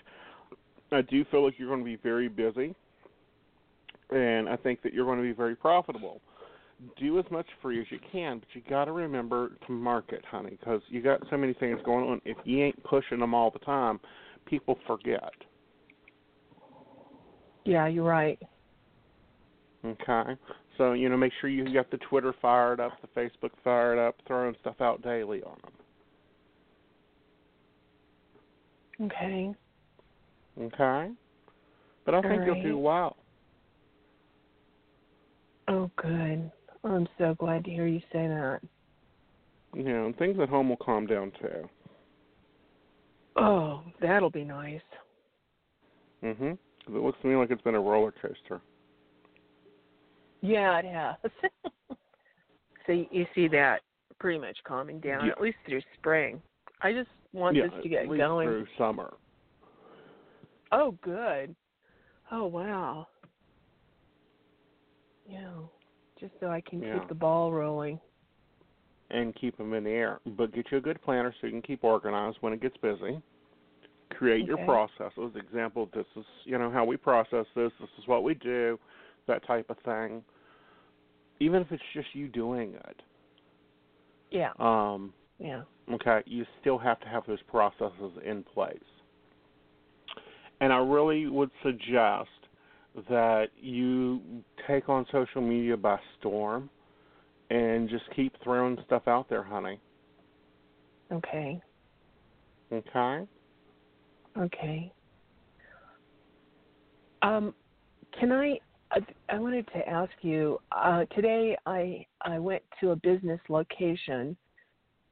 I 0.92 1.02
do 1.02 1.26
feel 1.26 1.44
like 1.44 1.56
you're 1.58 1.68
going 1.68 1.82
to 1.82 1.86
be 1.86 1.98
very 1.98 2.28
busy, 2.30 2.74
and 4.10 4.48
I 4.48 4.56
think 4.56 4.82
that 4.84 4.94
you're 4.94 5.06
going 5.06 5.18
to 5.18 5.24
be 5.24 5.34
very 5.34 5.56
profitable. 5.56 6.22
Do 7.00 7.18
as 7.18 7.26
much 7.32 7.48
free 7.62 7.82
as 7.82 7.88
you 7.90 8.00
can, 8.12 8.40
but 8.40 8.48
you 8.54 8.62
got 8.70 8.86
to 8.86 8.92
remember 8.92 9.52
to 9.66 9.72
market, 9.72 10.24
honey, 10.30 10.52
because 10.52 10.82
you 10.90 11.02
got 11.02 11.22
so 11.30 11.38
many 11.38 11.54
things 11.54 11.80
going 11.84 12.08
on. 12.08 12.22
If 12.24 12.38
you 12.46 12.64
ain't 12.64 12.82
pushing 12.84 13.20
them 13.20 13.34
all 13.34 13.50
the 13.50 13.60
time, 13.60 14.00
people 14.46 14.78
forget. 14.86 15.34
Yeah, 17.66 17.88
you're 17.88 18.04
right. 18.04 18.40
Okay. 19.84 20.38
So 20.78 20.94
you 20.94 21.10
know, 21.10 21.18
make 21.18 21.34
sure 21.42 21.50
you 21.50 21.74
got 21.74 21.90
the 21.92 21.98
Twitter 21.98 22.34
fired 22.42 22.80
up, 22.80 22.94
the 23.02 23.08
Facebook 23.20 23.52
fired 23.64 23.98
up, 24.00 24.16
throwing 24.28 24.56
stuff 24.62 24.80
out 24.80 25.02
daily 25.02 25.42
on 25.44 25.58
them. 25.64 25.74
Okay. 29.08 29.56
Okay. 30.60 31.12
But 32.06 32.16
I 32.16 32.22
think 32.22 32.42
All 32.42 32.46
you'll 32.48 32.64
do 32.64 32.78
well. 32.78 33.18
Oh, 35.68 35.92
good. 35.98 36.52
I'm 36.84 37.08
so 37.18 37.36
glad 37.36 37.66
to 37.66 37.72
hear 37.72 37.86
you 37.88 38.00
say 38.14 38.28
that. 38.28 38.60
Yeah, 39.76 40.06
and 40.06 40.18
things 40.18 40.40
at 40.40 40.48
home 40.50 40.70
will 40.70 40.78
calm 40.78 41.06
down 41.06 41.32
too. 41.42 41.70
Oh, 43.36 43.84
that'll 44.02 44.30
be 44.30 44.46
nice. 44.46 44.82
Mhm. 46.24 46.58
'Cause 46.86 46.96
it 46.96 47.00
looks 47.02 47.20
to 47.22 47.28
me 47.28 47.36
like 47.36 47.52
it's 47.52 47.62
been 47.62 47.76
a 47.76 47.80
roller 47.82 48.12
coaster. 48.14 48.62
Yeah, 50.42 50.80
it 50.80 50.86
has. 50.86 51.18
so 52.86 52.92
you- 52.94 53.10
you 53.12 53.28
see 53.36 53.48
that 53.50 53.84
pretty 54.20 54.40
much 54.40 54.64
calming 54.64 55.00
down, 55.02 55.26
Yeah. 55.26 55.34
at 55.34 55.42
least 55.42 55.58
through 55.66 55.82
spring. 55.96 56.42
I 56.82 56.94
just 56.94 57.10
want 57.34 57.56
yeah, 57.58 57.68
this 57.68 57.84
to 57.84 57.90
get 57.90 58.08
going. 58.08 58.48
through 58.48 58.68
summer. 58.78 59.14
Oh, 60.72 60.98
good. 61.02 61.56
Oh, 62.32 62.46
wow. 62.46 63.08
Yeah, 65.26 65.52
just 66.20 66.34
so 66.40 66.48
I 66.48 66.62
can 66.62 66.82
Yeah. 66.82 67.00
keep 67.00 67.10
the 67.10 67.16
ball 67.16 67.52
rolling. 67.52 68.00
and 69.10 69.34
keep 69.36 69.58
them 69.58 69.74
in 69.74 69.86
the 69.86 69.90
air. 69.90 70.20
But 70.26 70.54
get 70.54 70.66
you 70.70 70.80
a 70.80 70.82
good 70.82 71.02
planner 71.02 71.34
so 71.40 71.48
you 71.48 71.54
can 71.54 71.62
keep 71.62 71.84
organized 71.86 72.38
when 72.42 72.52
it 72.52 72.62
gets 72.62 72.76
busy. 72.78 73.22
Create 74.10 74.46
your 74.46 74.58
processes. 74.66 75.32
Example: 75.36 75.90
This 75.94 76.06
is 76.18 76.26
you 76.44 76.58
know 76.58 76.70
how 76.70 76.84
we 76.84 76.98
process 76.98 77.46
this. 77.56 77.72
This 77.80 77.90
is 78.00 78.08
what 78.08 78.24
we 78.24 78.34
do. 78.34 78.78
That 79.28 79.46
type 79.48 79.70
of 79.70 79.78
thing. 79.86 80.24
Even 81.40 81.62
if 81.62 81.72
it's 81.72 81.84
just 81.94 82.08
you 82.14 82.28
doing 82.28 82.74
it. 82.74 83.02
Yeah, 84.32 84.52
Um, 84.60 85.14
yeah. 85.40 85.62
okay, 85.94 86.22
you 86.26 86.46
still 86.60 86.78
have 86.78 87.00
to 87.00 87.08
have 87.08 87.24
those 87.28 87.42
processes 87.44 88.12
in 88.26 88.44
place. 88.44 88.78
And 90.60 90.74
I 90.74 90.78
really 90.78 91.28
would 91.28 91.52
suggest 91.64 92.30
that 93.10 93.50
you 93.56 94.44
take 94.68 94.90
on 94.90 95.06
social 95.12 95.42
media 95.42 95.78
by 95.78 96.00
storm 96.20 96.70
and 97.50 97.88
just 97.90 98.04
keep 98.16 98.34
throwing 98.44 98.78
stuff 98.86 99.08
out 99.08 99.30
there, 99.30 99.44
honey. 99.44 99.80
Okay, 101.12 101.62
Okay? 102.74 103.28
okay. 104.38 104.92
Um, 107.22 107.54
can 108.20 108.32
I? 108.32 108.60
I, 108.92 109.00
I 109.30 109.40
wanted 109.40 109.68
to 109.68 109.88
ask 109.88 110.12
you. 110.22 110.60
Uh, 110.72 111.06
today, 111.16 111.58
I 111.66 112.06
I 112.22 112.40
went 112.40 112.64
to 112.80 112.92
a 112.92 112.96
business 112.96 113.40
location, 113.50 114.38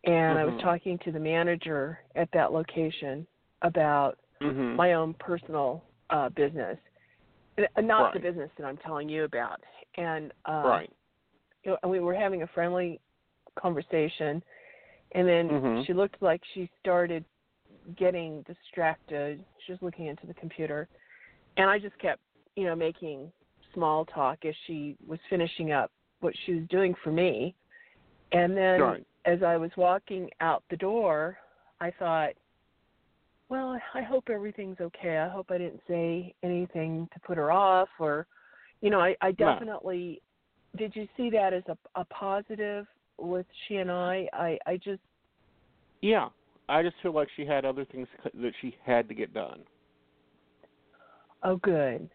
and 0.06 0.40
I 0.40 0.46
was 0.46 0.54
Mhm. 0.56 0.62
talking 0.62 0.98
to 1.00 1.12
the 1.12 1.20
manager 1.20 2.00
at 2.16 2.30
that 2.34 2.52
location 2.52 3.28
about 3.62 4.20
Mhm. 4.42 4.76
my 4.76 4.94
own 4.94 5.14
personal 5.16 5.84
uh, 6.10 6.30
business, 6.30 6.78
Uh, 7.58 7.82
not 7.82 8.14
the 8.14 8.20
business 8.20 8.50
that 8.58 8.66
I'm 8.66 8.78
telling 8.78 9.10
you 9.10 9.24
about. 9.24 9.64
And 9.98 10.34
uh, 10.46 10.64
Right. 10.64 10.92
you 11.64 11.72
know, 11.72 11.78
and 11.84 11.92
we 11.92 12.00
were 12.00 12.14
having 12.14 12.44
a 12.44 12.48
friendly 12.48 13.00
conversation, 13.56 14.44
and 15.14 15.28
then 15.28 15.50
Mhm. 15.50 15.86
she 15.86 15.94
looked 15.94 16.22
like 16.22 16.42
she 16.54 16.70
started 16.80 17.24
getting 17.96 18.42
distracted. 18.44 19.44
She 19.66 19.72
was 19.72 19.82
looking 19.82 20.08
into 20.08 20.28
the 20.28 20.34
computer, 20.34 20.88
and 21.58 21.70
I 21.70 21.80
just 21.80 21.98
kept, 22.00 22.22
you 22.56 22.66
know, 22.66 22.76
making 22.76 23.32
small 23.74 24.06
talk 24.06 24.46
as 24.46 24.56
she 24.68 24.98
was 25.08 25.20
finishing 25.30 25.72
up 25.72 25.92
what 26.20 26.34
she 26.46 26.56
was 26.56 26.68
doing 26.70 26.94
for 27.04 27.12
me. 27.12 27.56
And 28.32 28.56
then 28.56 28.82
Right. 28.82 29.08
as 29.26 29.44
I 29.44 29.58
was 29.58 29.72
walking 29.78 30.30
out 30.42 30.64
the 30.70 30.78
door, 30.78 31.38
I 31.80 31.92
thought, 31.92 32.34
well, 33.50 33.80
I 33.94 34.02
hope 34.02 34.26
everything's 34.30 34.80
okay. 34.82 35.18
I 35.18 35.30
hope 35.30 35.48
I 35.52 35.58
didn't 35.58 35.82
say 35.88 36.34
anything 36.44 37.08
to 37.14 37.20
put 37.22 37.38
her 37.38 37.52
off 37.52 37.90
or 38.00 38.28
you 38.82 38.90
know, 38.90 39.00
I, 39.00 39.16
I 39.22 39.32
No. 39.40 39.54
definitely 39.54 40.22
did 40.78 40.96
you 40.96 41.08
see 41.16 41.30
that 41.32 41.54
as 41.54 41.64
a 41.68 41.78
a 42.00 42.06
positive 42.06 42.86
with 43.18 43.46
she 43.68 43.78
and 43.78 43.90
I? 43.92 44.28
I 44.34 44.58
I 44.66 44.78
just 44.78 45.02
Yeah. 46.02 46.30
I 46.68 46.82
just 46.82 46.96
feel 47.04 47.14
like 47.14 47.28
she 47.36 47.46
had 47.46 47.64
other 47.64 47.86
things 47.86 48.08
that 48.24 48.54
she 48.62 48.76
had 48.84 49.08
to 49.10 49.14
get 49.16 49.34
done. 49.34 49.62
oh 51.44 51.58
good. 51.58 52.10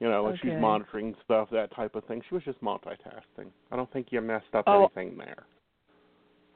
You 0.00 0.10
know, 0.10 0.26
and 0.26 0.34
oh, 0.34 0.38
she's 0.42 0.50
Okay. 0.50 0.60
monitoring 0.60 1.16
stuff, 1.24 1.48
that 1.50 1.74
type 1.74 1.94
of 1.94 2.04
thing. 2.04 2.20
She 2.28 2.34
was 2.34 2.44
just 2.44 2.60
multitasking. 2.60 3.50
I 3.72 3.76
don't 3.76 3.90
think 3.92 4.08
you 4.10 4.20
messed 4.20 4.54
up 4.54 4.64
Oh. 4.68 4.90
anything 4.94 5.16
there. 5.16 5.46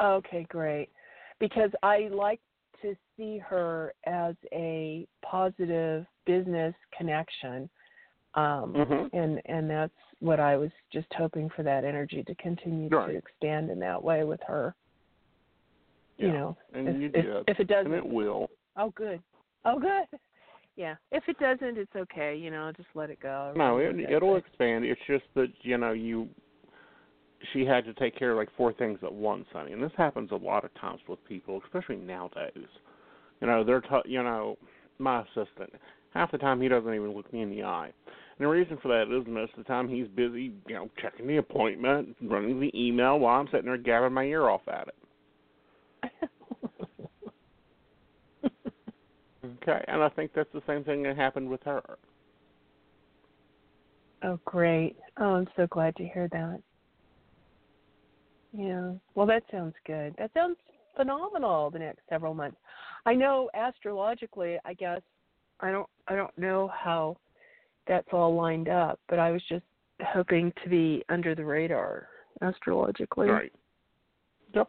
Okay, 0.00 0.44
great. 0.50 0.90
Because 1.40 1.70
I 1.82 2.08
like 2.10 2.40
to 2.82 2.94
see 3.16 3.38
her 3.38 3.92
as 4.06 4.34
a 4.52 5.06
positive 5.22 6.06
business 6.26 6.74
connection. 6.96 7.68
Um 8.34 8.74
Mhm. 8.74 9.10
and 9.12 9.40
and 9.46 9.70
that's 9.70 9.92
what 10.20 10.40
I 10.40 10.56
was 10.56 10.70
just 10.92 11.12
hoping 11.14 11.48
for 11.50 11.62
that 11.62 11.84
energy 11.84 12.22
to 12.24 12.34
continue 12.36 12.88
Right. 12.88 13.12
to 13.12 13.16
expand 13.16 13.70
in 13.70 13.78
that 13.80 14.02
way 14.02 14.24
with 14.24 14.42
her. 14.46 14.74
You 16.16 16.32
know, 16.32 16.56
And 16.74 16.88
if, 16.88 16.96
you 17.00 17.06
if, 17.06 17.12
did. 17.12 17.44
if 17.46 17.60
it 17.60 17.68
doesn't 17.68 17.92
And 17.92 18.04
it 18.04 18.12
will. 18.12 18.50
Oh, 18.76 18.90
good. 18.90 19.22
Oh, 19.64 19.78
good. 19.78 20.06
Yeah. 20.76 20.94
If 21.10 21.24
it 21.28 21.36
doesn't, 21.40 21.76
it's 21.76 21.96
okay. 21.96 22.36
You 22.36 22.52
know, 22.52 22.70
just 22.76 22.88
let 22.94 23.10
it 23.10 23.18
go. 23.18 23.52
No, 23.56 23.78
it, 23.78 23.98
it'll 23.98 24.36
expand. 24.36 24.84
It's 24.84 25.00
just 25.08 25.24
that 25.34 25.48
you 25.62 25.76
know 25.76 25.90
you. 25.90 26.28
She 27.53 27.64
had 27.64 27.84
to 27.84 27.95
take 27.95 28.18
care 28.18 28.32
of 28.32 28.36
like 28.36 28.49
four 28.57 28.72
things 28.72 28.99
at 29.03 29.12
once, 29.12 29.47
honey, 29.53 29.72
and 29.72 29.82
this 29.82 29.93
happens 29.97 30.30
a 30.32 30.36
lot 30.36 30.64
of 30.64 30.74
times 30.74 31.01
with 31.09 31.24
people, 31.24 31.61
especially 31.64 31.97
nowadays. 31.97 32.68
You 33.41 33.47
know, 33.47 33.62
they're 33.64 33.80
t- 33.80 33.89
you 34.07 34.22
know 34.22 34.57
my 34.99 35.22
assistant. 35.22 35.72
Half 36.14 36.32
the 36.32 36.39
time 36.39 36.61
he 36.61 36.68
doesn't 36.68 36.93
even 36.93 37.12
look 37.12 37.32
me 37.32 37.43
in 37.43 37.51
the 37.51 37.62
eye, 37.62 37.93
and 38.07 38.45
the 38.45 38.49
reason 38.49 38.78
for 38.82 38.89
that 38.89 39.14
is 39.14 39.26
most 39.28 39.53
of 39.53 39.59
the 39.59 39.64
time 39.64 39.89
he's 39.89 40.09
busy, 40.09 40.53
you 40.66 40.74
know, 40.74 40.91
checking 41.01 41.26
the 41.26 41.36
appointment, 41.36 42.16
running 42.22 42.61
the 42.61 42.72
email 42.74 43.18
while 43.18 43.41
I'm 43.41 43.47
sitting 43.53 43.66
there 43.66 43.76
gabbing 43.76 44.12
my 44.12 44.24
ear 44.24 44.49
off 44.49 44.66
at 44.66 44.89
it. 44.89 44.95
Okay, 49.62 49.84
and 49.86 50.03
I 50.03 50.09
think 50.11 50.32
that's 50.34 50.53
the 50.53 50.62
same 50.66 50.84
thing 50.84 51.03
that 51.05 51.16
happened 51.16 51.49
with 51.49 51.62
her. 51.64 51.82
Oh, 54.22 54.39
great. 54.45 54.97
Oh, 55.18 55.34
I'm 55.34 55.49
so 55.57 55.66
glad 55.68 55.95
to 55.97 56.05
hear 56.05 56.28
that. 56.32 56.61
Yeah. 58.53 58.92
Well, 59.14 59.26
that 59.26 59.42
sounds 59.51 59.74
good. 59.86 60.14
That 60.18 60.30
sounds 60.34 60.57
phenomenal 60.96 61.70
the 61.70 61.78
next 61.78 62.01
several 62.09 62.34
months. 62.34 62.57
I 63.07 63.14
know 63.14 63.51
astrologically, 63.55 64.59
I 64.64 64.74
guess 64.74 65.01
I 65.61 65.70
don't 65.70 65.88
I 66.09 66.16
don't 66.16 66.36
know 66.38 66.70
how 66.74 67.16
that's 67.86 68.09
all 68.12 68.34
lined 68.34 68.68
up, 68.68 69.01
but 69.09 69.18
I 69.18 69.30
was 69.30 69.42
just 69.49 69.64
hoping 70.03 70.53
to 70.62 70.68
be 70.68 71.05
under 71.09 71.34
the 71.34 71.44
radar 71.44 72.09
astrologically. 72.42 73.28
Right. 73.28 73.53
Yep. 74.55 74.68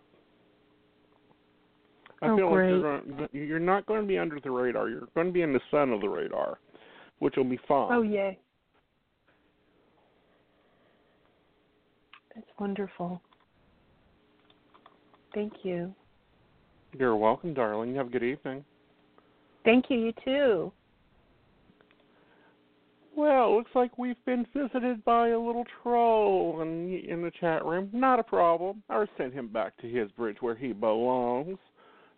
I 2.21 2.29
Oh, 2.29 2.37
feel 2.37 2.49
great. 2.49 2.71
like 2.71 2.81
you're 2.81 3.11
going, 3.11 3.29
you're 3.31 3.59
not 3.59 3.85
going 3.85 4.01
to 4.01 4.07
be 4.07 4.17
under 4.17 4.39
the 4.39 4.51
radar. 4.51 4.89
You're 4.89 5.07
going 5.15 5.27
to 5.27 5.33
be 5.33 5.41
in 5.41 5.53
the 5.53 5.61
sun 5.71 5.91
of 5.91 6.01
the 6.01 6.09
radar, 6.09 6.59
which 7.19 7.35
will 7.37 7.43
be 7.43 7.59
fine. 7.67 7.89
Oh, 7.91 8.01
yay. 8.01 8.37
That's 12.35 12.47
wonderful. 12.59 13.21
Thank 15.33 15.53
you. 15.63 15.93
You're 16.97 17.15
welcome, 17.15 17.53
darling. 17.53 17.95
Have 17.95 18.07
a 18.07 18.09
good 18.09 18.23
evening. 18.23 18.63
Thank 19.63 19.85
you, 19.89 19.99
you 19.99 20.13
too. 20.25 20.71
Well, 23.15 23.49
it 23.49 23.57
looks 23.57 23.71
like 23.75 23.97
we've 23.97 24.23
been 24.25 24.45
visited 24.55 25.03
by 25.03 25.29
a 25.29 25.39
little 25.39 25.65
troll 25.83 26.61
in, 26.61 26.93
in 27.07 27.21
the 27.21 27.31
chat 27.39 27.65
room. 27.65 27.89
Not 27.91 28.19
a 28.19 28.23
problem. 28.23 28.81
I'll 28.89 29.05
send 29.17 29.33
him 29.33 29.49
back 29.49 29.75
to 29.81 29.89
his 29.89 30.09
bridge 30.11 30.37
where 30.39 30.55
he 30.55 30.71
belongs. 30.71 31.57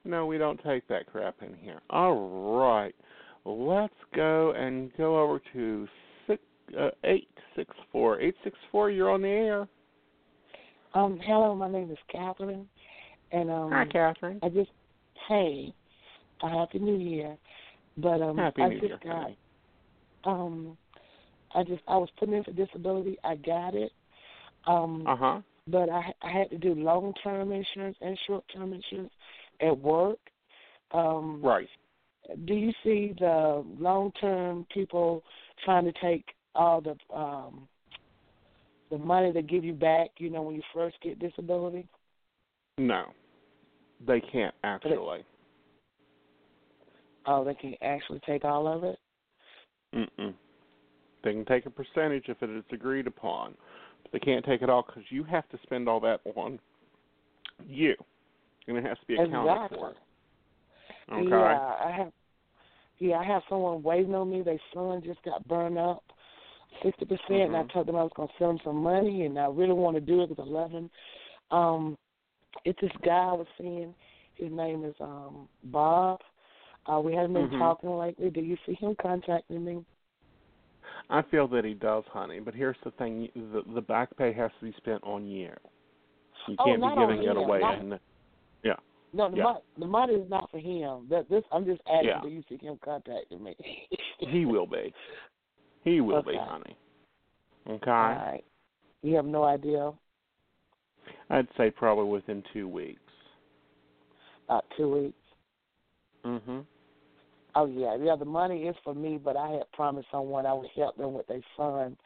No, 0.06 0.26
we 0.26 0.38
don't 0.38 0.62
take 0.64 0.88
that 0.88 1.08
crap 1.08 1.36
in 1.42 1.56
here. 1.56 1.82
All 1.90 2.60
right. 2.60 2.96
Let's 3.46 3.94
go 4.16 4.52
and 4.52 4.96
go 4.98 5.22
over 5.22 5.42
to 5.54 5.88
six, 6.28 6.42
uh, 6.80 6.90
864. 7.04 8.20
864, 8.20 8.90
you're 8.92 9.10
on 9.10 9.22
the 9.24 9.28
air. 9.28 9.68
Um, 10.94 11.20
hello, 11.24 11.56
my 11.56 11.70
name 11.70 11.90
is 11.90 11.98
Catherine, 12.12 12.68
and 13.32 13.50
um, 13.50 13.72
Hi, 13.72 13.86
Catherine. 13.86 14.40
I 14.44 14.50
just 14.50 14.72
hey, 15.28 15.74
a 16.44 16.50
happy 16.50 16.80
New 16.80 16.98
Year, 16.98 17.38
but 17.98 18.22
um, 18.22 18.38
Happy 18.38 18.62
I 18.62 18.70
New 18.70 18.74
just 18.76 18.86
Year, 18.86 19.00
got 19.04 19.32
um, 20.24 20.78
I 21.54 21.64
just 21.64 21.82
I 21.88 21.98
was 21.98 22.10
put 22.18 22.30
in 22.30 22.44
for 22.44 22.52
disability. 22.52 23.18
I 23.24 23.36
got 23.36 23.76
it, 23.76 23.92
um, 24.68 25.06
Uh 25.08 25.16
huh. 25.16 25.42
but 25.68 25.90
I 25.90 26.14
I 26.22 26.32
had 26.32 26.50
to 26.52 26.58
do 26.58 26.74
long 26.76 27.14
term 27.24 27.52
insurance 27.52 27.98
and 28.02 28.18
short 28.28 28.44
term 28.54 28.74
insurance 28.74 29.14
at 29.62 29.78
work. 29.78 30.20
Um, 30.92 31.42
Right. 31.44 31.68
do 32.46 32.54
you 32.54 32.72
see 32.84 33.14
the 33.20 33.64
long 33.80 34.12
term 34.20 34.66
people 34.74 35.24
trying 35.66 35.86
to 35.86 35.94
take 36.02 36.26
all 36.56 36.82
the 36.82 36.96
um 37.16 37.68
the 38.92 38.98
money 38.98 39.32
they 39.32 39.42
give 39.42 39.64
you 39.64 39.74
back, 39.74 40.10
you 40.18 40.30
know, 40.30 40.42
when 40.42 40.56
you 40.56 40.62
first 40.74 40.98
get 41.02 41.18
disability? 41.18 41.88
No, 42.78 43.06
they 44.08 44.22
can't 44.22 44.54
actually. 44.64 45.26
Oh, 47.28 47.44
they 47.44 47.54
can 47.54 47.76
actually 47.82 48.20
take 48.26 48.44
all 48.44 48.68
of 48.68 48.84
it. 48.84 48.98
Mm-mm. 49.94 50.34
They 51.24 51.34
can 51.34 51.46
take 51.46 51.66
a 51.66 51.70
percentage 51.70 52.26
if 52.28 52.42
it 52.42 52.50
is 52.50 52.64
agreed 52.72 53.06
upon, 53.06 53.56
but 54.02 54.12
they 54.12 54.20
can't 54.20 54.44
take 54.44 54.62
it 54.62 54.70
all 54.70 54.84
because 54.84 55.04
you 55.10 55.24
have 55.26 55.48
to 55.50 55.60
spend 55.64 55.88
all 55.88 56.00
that 56.00 56.22
on 56.36 56.60
you, 57.68 57.96
and 58.68 58.78
it 58.78 58.84
has 58.84 58.98
to 59.00 59.06
be 59.06 59.16
accounted 59.16 59.54
exactly. 59.54 59.78
for. 59.78 61.14
Okay. 61.14 61.30
Yeah, 61.30 61.76
I 61.86 61.92
have. 61.96 62.12
Yeah, 63.00 63.18
I 63.18 63.24
have 63.24 63.44
someone 63.50 63.84
waiting 63.84 64.16
on 64.16 64.30
me. 64.30 64.42
Their 64.42 64.60
son 64.74 65.02
just 65.04 65.22
got 65.24 65.48
burned 65.48 65.78
up, 65.78 66.04
sixty 66.82 67.06
percent, 67.06 67.30
and 67.30 67.56
I 67.56 67.64
Mhm. 67.64 67.72
told 67.72 67.88
them 67.88 67.96
I 67.96 68.04
was 68.04 68.14
gonna 68.16 68.32
send 68.38 68.52
them 68.52 68.60
some 68.64 68.78
money, 68.78 69.26
and 69.26 69.38
I 69.38 69.48
really 69.48 69.74
want 69.74 69.96
to 69.96 70.02
do 70.02 70.22
it 70.22 70.30
because 70.30 70.48
eleven. 70.48 70.90
Um, 71.52 71.98
it's 72.66 72.80
this 72.82 72.92
guy 73.04 73.30
I 73.30 73.34
was 73.34 73.48
seeing. 73.58 73.94
His 74.36 74.52
name 74.52 74.84
is 74.86 74.96
um 75.00 75.48
Bob. 75.66 76.20
Uh, 76.92 77.00
we 77.00 77.14
haven't 77.14 77.34
been 77.34 77.50
Mhm. 77.50 77.60
talking 77.60 77.96
lately. 77.98 78.30
Do 78.32 78.42
you 78.42 78.58
see 78.66 78.74
him 78.74 78.96
contacting 79.02 79.64
me? 79.64 79.86
I 81.10 81.22
feel 81.24 81.48
that 81.50 81.64
he 81.66 81.74
does, 81.74 82.04
honey. 82.08 82.40
But 82.40 82.56
here's 82.56 82.80
the 82.84 82.92
thing: 82.92 83.30
the 83.36 83.64
the 83.74 83.82
back 83.82 84.16
pay 84.18 84.32
has 84.34 84.52
to 84.60 84.66
be 84.66 84.72
spent 84.78 85.04
on 85.04 85.28
you. 85.28 85.52
You 86.48 86.56
Oh, 86.60 86.66
can't 86.66 86.82
be 86.82 86.96
giving 86.96 87.24
it 87.24 87.38
away. 87.38 87.60
not- 87.60 87.78
And 87.80 88.00
yeah, 88.64 88.78
No, 89.14 89.30
the, 89.30 89.38
Yeah. 89.38 89.44
mon- 89.44 89.62
the 89.78 89.86
money 89.86 90.14
is 90.16 90.30
not 90.30 90.50
for 90.50 90.58
him. 90.58 91.08
That 91.10 91.30
this 91.30 91.44
I'm 91.52 91.66
just 91.66 91.82
asking. 91.86 92.08
Yeah. 92.08 92.22
Do 92.22 92.30
you 92.30 92.42
see 92.50 92.58
him 92.58 92.78
contacting 92.84 93.44
me? 93.44 93.56
he 94.20 94.46
will 94.46 94.66
be. 94.66 94.94
He 95.84 96.02
will 96.02 96.24
be, 96.24 96.36
honey. 96.38 96.76
Okay. 97.68 97.92
All 97.92 97.98
right. 97.98 98.44
You 99.04 99.16
have 99.16 99.26
no 99.26 99.44
idea. 99.44 99.94
I'd 101.30 101.48
say 101.58 101.72
probably 101.72 102.10
within 102.10 102.44
two 102.54 102.68
weeks. 102.68 103.00
About 104.48 104.66
two 104.76 104.92
weeks. 104.92 105.18
Mhm. 106.26 106.66
Oh 107.56 107.66
yeah, 107.66 107.96
yeah. 107.96 108.16
The 108.16 108.26
money 108.26 108.64
is 108.68 108.76
for 108.84 108.94
me, 108.94 109.18
but 109.18 109.36
I 109.36 109.50
had 109.50 109.72
promised 109.72 110.08
someone 110.12 110.46
I 110.46 110.54
would 110.54 110.70
help 110.76 110.98
them 110.98 111.14
with 111.14 111.28
their 111.28 111.42
son 111.58 111.98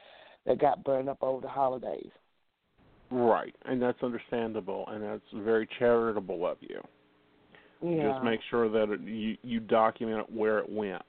that 0.46 0.60
got 0.60 0.84
burned 0.84 1.10
up 1.10 1.22
over 1.22 1.42
the 1.42 1.48
holidays. 1.48 2.12
Right, 3.12 3.56
and 3.66 3.82
that's 3.82 4.02
understandable, 4.02 4.86
and 4.88 5.04
that's 5.04 5.22
very 5.34 5.68
charitable 5.78 6.46
of 6.46 6.58
you. 6.62 6.82
Yeah. 7.82 8.14
Just 8.14 8.24
make 8.24 8.40
sure 8.50 8.70
that 8.70 8.92
it, 8.92 9.02
you 9.02 9.38
you 9.44 9.60
document 9.60 10.32
where 10.32 10.60
it 10.60 10.70
went. 10.70 11.04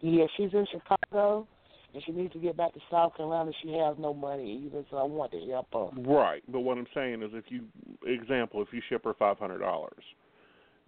Yeah, 0.00 0.24
she's 0.36 0.52
in 0.52 0.66
Chicago, 0.72 1.46
and 1.94 2.02
she 2.04 2.12
needs 2.12 2.32
to 2.32 2.38
get 2.38 2.56
back 2.56 2.72
to 2.74 2.80
South 2.90 3.16
Carolina. 3.16 3.52
She 3.62 3.72
has 3.72 3.96
no 3.98 4.14
money 4.14 4.64
either, 4.66 4.84
so 4.90 4.96
I 4.96 5.02
want 5.02 5.32
to 5.32 5.40
help 5.50 5.68
her. 5.72 5.88
Right, 6.02 6.42
but 6.48 6.60
what 6.60 6.78
I'm 6.78 6.86
saying 6.94 7.22
is, 7.22 7.30
if 7.34 7.44
you 7.48 7.64
example, 8.06 8.62
if 8.62 8.68
you 8.72 8.80
ship 8.88 9.04
her 9.04 9.14
five 9.14 9.38
hundred 9.38 9.58
dollars, 9.58 10.02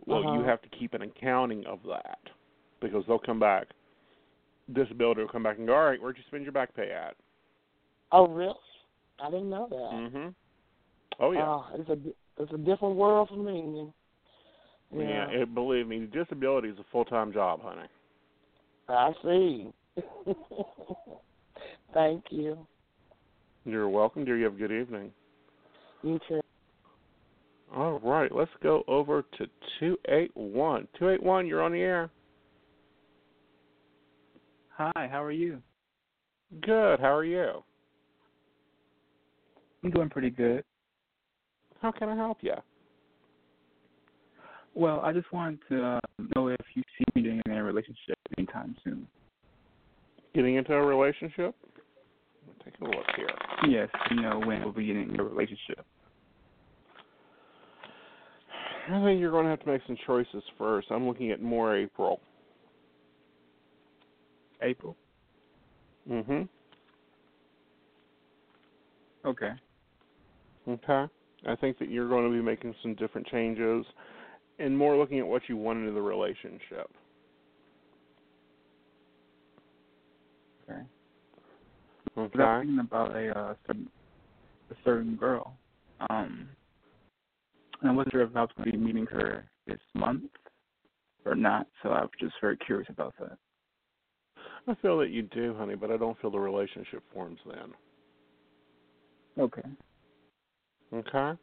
well, 0.06 0.22
you 0.22 0.40
Uh-huh. 0.40 0.48
have 0.50 0.62
to 0.62 0.68
keep 0.70 0.94
an 0.94 1.02
accounting 1.02 1.64
of 1.66 1.80
that 1.88 2.18
because 2.80 3.04
they'll 3.06 3.18
come 3.18 3.38
back. 3.38 3.68
Disability 4.72 5.20
will 5.20 5.28
come 5.28 5.42
back 5.42 5.58
and 5.58 5.66
go, 5.66 5.74
all 5.74 5.84
right, 5.84 6.00
where'd 6.00 6.16
you 6.16 6.24
spend 6.26 6.42
your 6.44 6.52
back 6.52 6.74
pay 6.74 6.90
at? 6.90 7.16
Oh, 8.12 8.26
really? 8.26 8.54
I 9.20 9.30
didn't 9.30 9.50
know 9.50 9.68
that. 9.68 9.76
Mhm. 9.76 10.34
Oh 11.20 11.32
yeah. 11.32 11.46
Oh, 11.46 11.66
it's 11.74 11.88
a 11.90 12.42
it's 12.42 12.52
a 12.52 12.58
different 12.58 12.96
world 12.96 13.28
for 13.28 13.36
me. 13.36 13.92
yeah. 14.92 15.28
It, 15.30 15.54
believe 15.54 15.86
me, 15.86 16.06
disability 16.06 16.68
is 16.68 16.78
a 16.78 16.84
full 16.90 17.04
time 17.04 17.32
job, 17.32 17.60
honey. 17.62 17.88
I 18.88 19.12
see. 19.22 19.72
Thank 21.94 22.24
you. 22.30 22.66
You're 23.64 23.88
welcome, 23.88 24.24
dear. 24.24 24.36
You 24.36 24.44
have 24.44 24.54
a 24.54 24.58
good 24.58 24.72
evening. 24.72 25.10
You 26.02 26.18
too. 26.28 26.40
All 27.74 27.98
right, 28.00 28.30
let's 28.32 28.50
go 28.62 28.84
over 28.86 29.22
to 29.38 29.46
281. 29.80 30.86
281, 30.98 31.46
you're 31.46 31.62
on 31.62 31.72
the 31.72 31.80
air. 31.80 32.10
Hi, 34.76 35.08
how 35.10 35.22
are 35.22 35.32
you? 35.32 35.60
Good. 36.62 37.00
How 37.00 37.14
are 37.14 37.24
you? 37.24 37.62
I'm 39.82 39.90
doing 39.90 40.08
pretty 40.08 40.30
good. 40.30 40.64
How 41.80 41.90
can 41.90 42.08
I 42.08 42.16
help 42.16 42.38
you? 42.42 42.54
Well, 44.74 45.00
I 45.00 45.12
just 45.12 45.32
wanted 45.32 45.58
to 45.68 45.84
uh, 45.84 46.00
know 46.34 46.48
if 46.48 46.60
you 46.74 46.82
see 46.98 47.04
me 47.14 47.22
getting 47.22 47.42
in 47.46 47.52
a 47.52 47.62
relationship 47.62 48.18
anytime 48.36 48.76
soon. 48.82 49.06
Getting 50.34 50.56
into 50.56 50.74
a 50.74 50.82
relationship? 50.84 51.54
Take 52.64 52.74
a 52.80 52.84
look 52.84 53.04
here. 53.16 53.28
Yes, 53.68 53.88
you 54.10 54.20
know, 54.20 54.40
when 54.44 54.62
we'll 54.62 54.72
be 54.72 54.86
getting 54.86 55.10
in 55.10 55.20
a 55.20 55.22
relationship. 55.22 55.84
I 58.90 59.02
think 59.02 59.20
you're 59.20 59.30
going 59.30 59.44
to 59.44 59.50
have 59.50 59.60
to 59.60 59.68
make 59.68 59.80
some 59.86 59.96
choices 60.06 60.42
first. 60.58 60.88
I'm 60.90 61.06
looking 61.06 61.30
at 61.30 61.40
more 61.40 61.76
April. 61.76 62.20
April? 64.60 64.96
Mhm. 66.10 66.48
Okay. 69.24 69.52
Okay. 70.68 71.04
I 71.46 71.56
think 71.56 71.78
that 71.78 71.90
you're 71.90 72.08
going 72.08 72.24
to 72.24 72.30
be 72.30 72.42
making 72.42 72.74
some 72.82 72.94
different 72.94 73.26
changes 73.28 73.86
and 74.58 74.76
more 74.76 74.96
looking 74.96 75.18
at 75.18 75.26
what 75.26 75.42
you 75.48 75.56
want 75.56 75.80
into 75.80 75.92
the 75.92 76.02
relationship. 76.02 76.90
Okay. 80.68 80.80
Okay. 82.16 82.30
But 82.32 82.40
I 82.40 82.58
was 82.58 82.64
thinking 82.64 82.80
about 82.80 83.16
a 83.16 83.38
uh, 83.38 83.54
certain, 83.66 83.88
a 84.70 84.74
certain 84.84 85.16
girl. 85.16 85.56
Um, 86.10 86.48
and 87.80 87.90
I 87.90 87.94
wasn't 87.94 88.12
sure 88.12 88.22
if 88.22 88.36
I 88.36 88.40
was 88.40 88.50
going 88.56 88.70
to 88.70 88.78
be 88.78 88.84
meeting 88.84 89.06
her 89.06 89.44
this 89.66 89.80
month 89.94 90.24
or 91.24 91.34
not, 91.34 91.66
so 91.82 91.90
I 91.90 92.02
was 92.02 92.10
just 92.20 92.34
very 92.40 92.56
curious 92.58 92.88
about 92.90 93.14
that. 93.20 93.36
I 94.66 94.74
feel 94.80 94.98
that 94.98 95.10
you 95.10 95.22
do, 95.22 95.54
honey, 95.58 95.74
but 95.74 95.90
I 95.90 95.96
don't 95.96 96.18
feel 96.20 96.30
the 96.30 96.38
relationship 96.38 97.02
forms 97.12 97.38
then. 97.46 97.74
Okay. 99.38 99.62
Okay? 100.92 101.38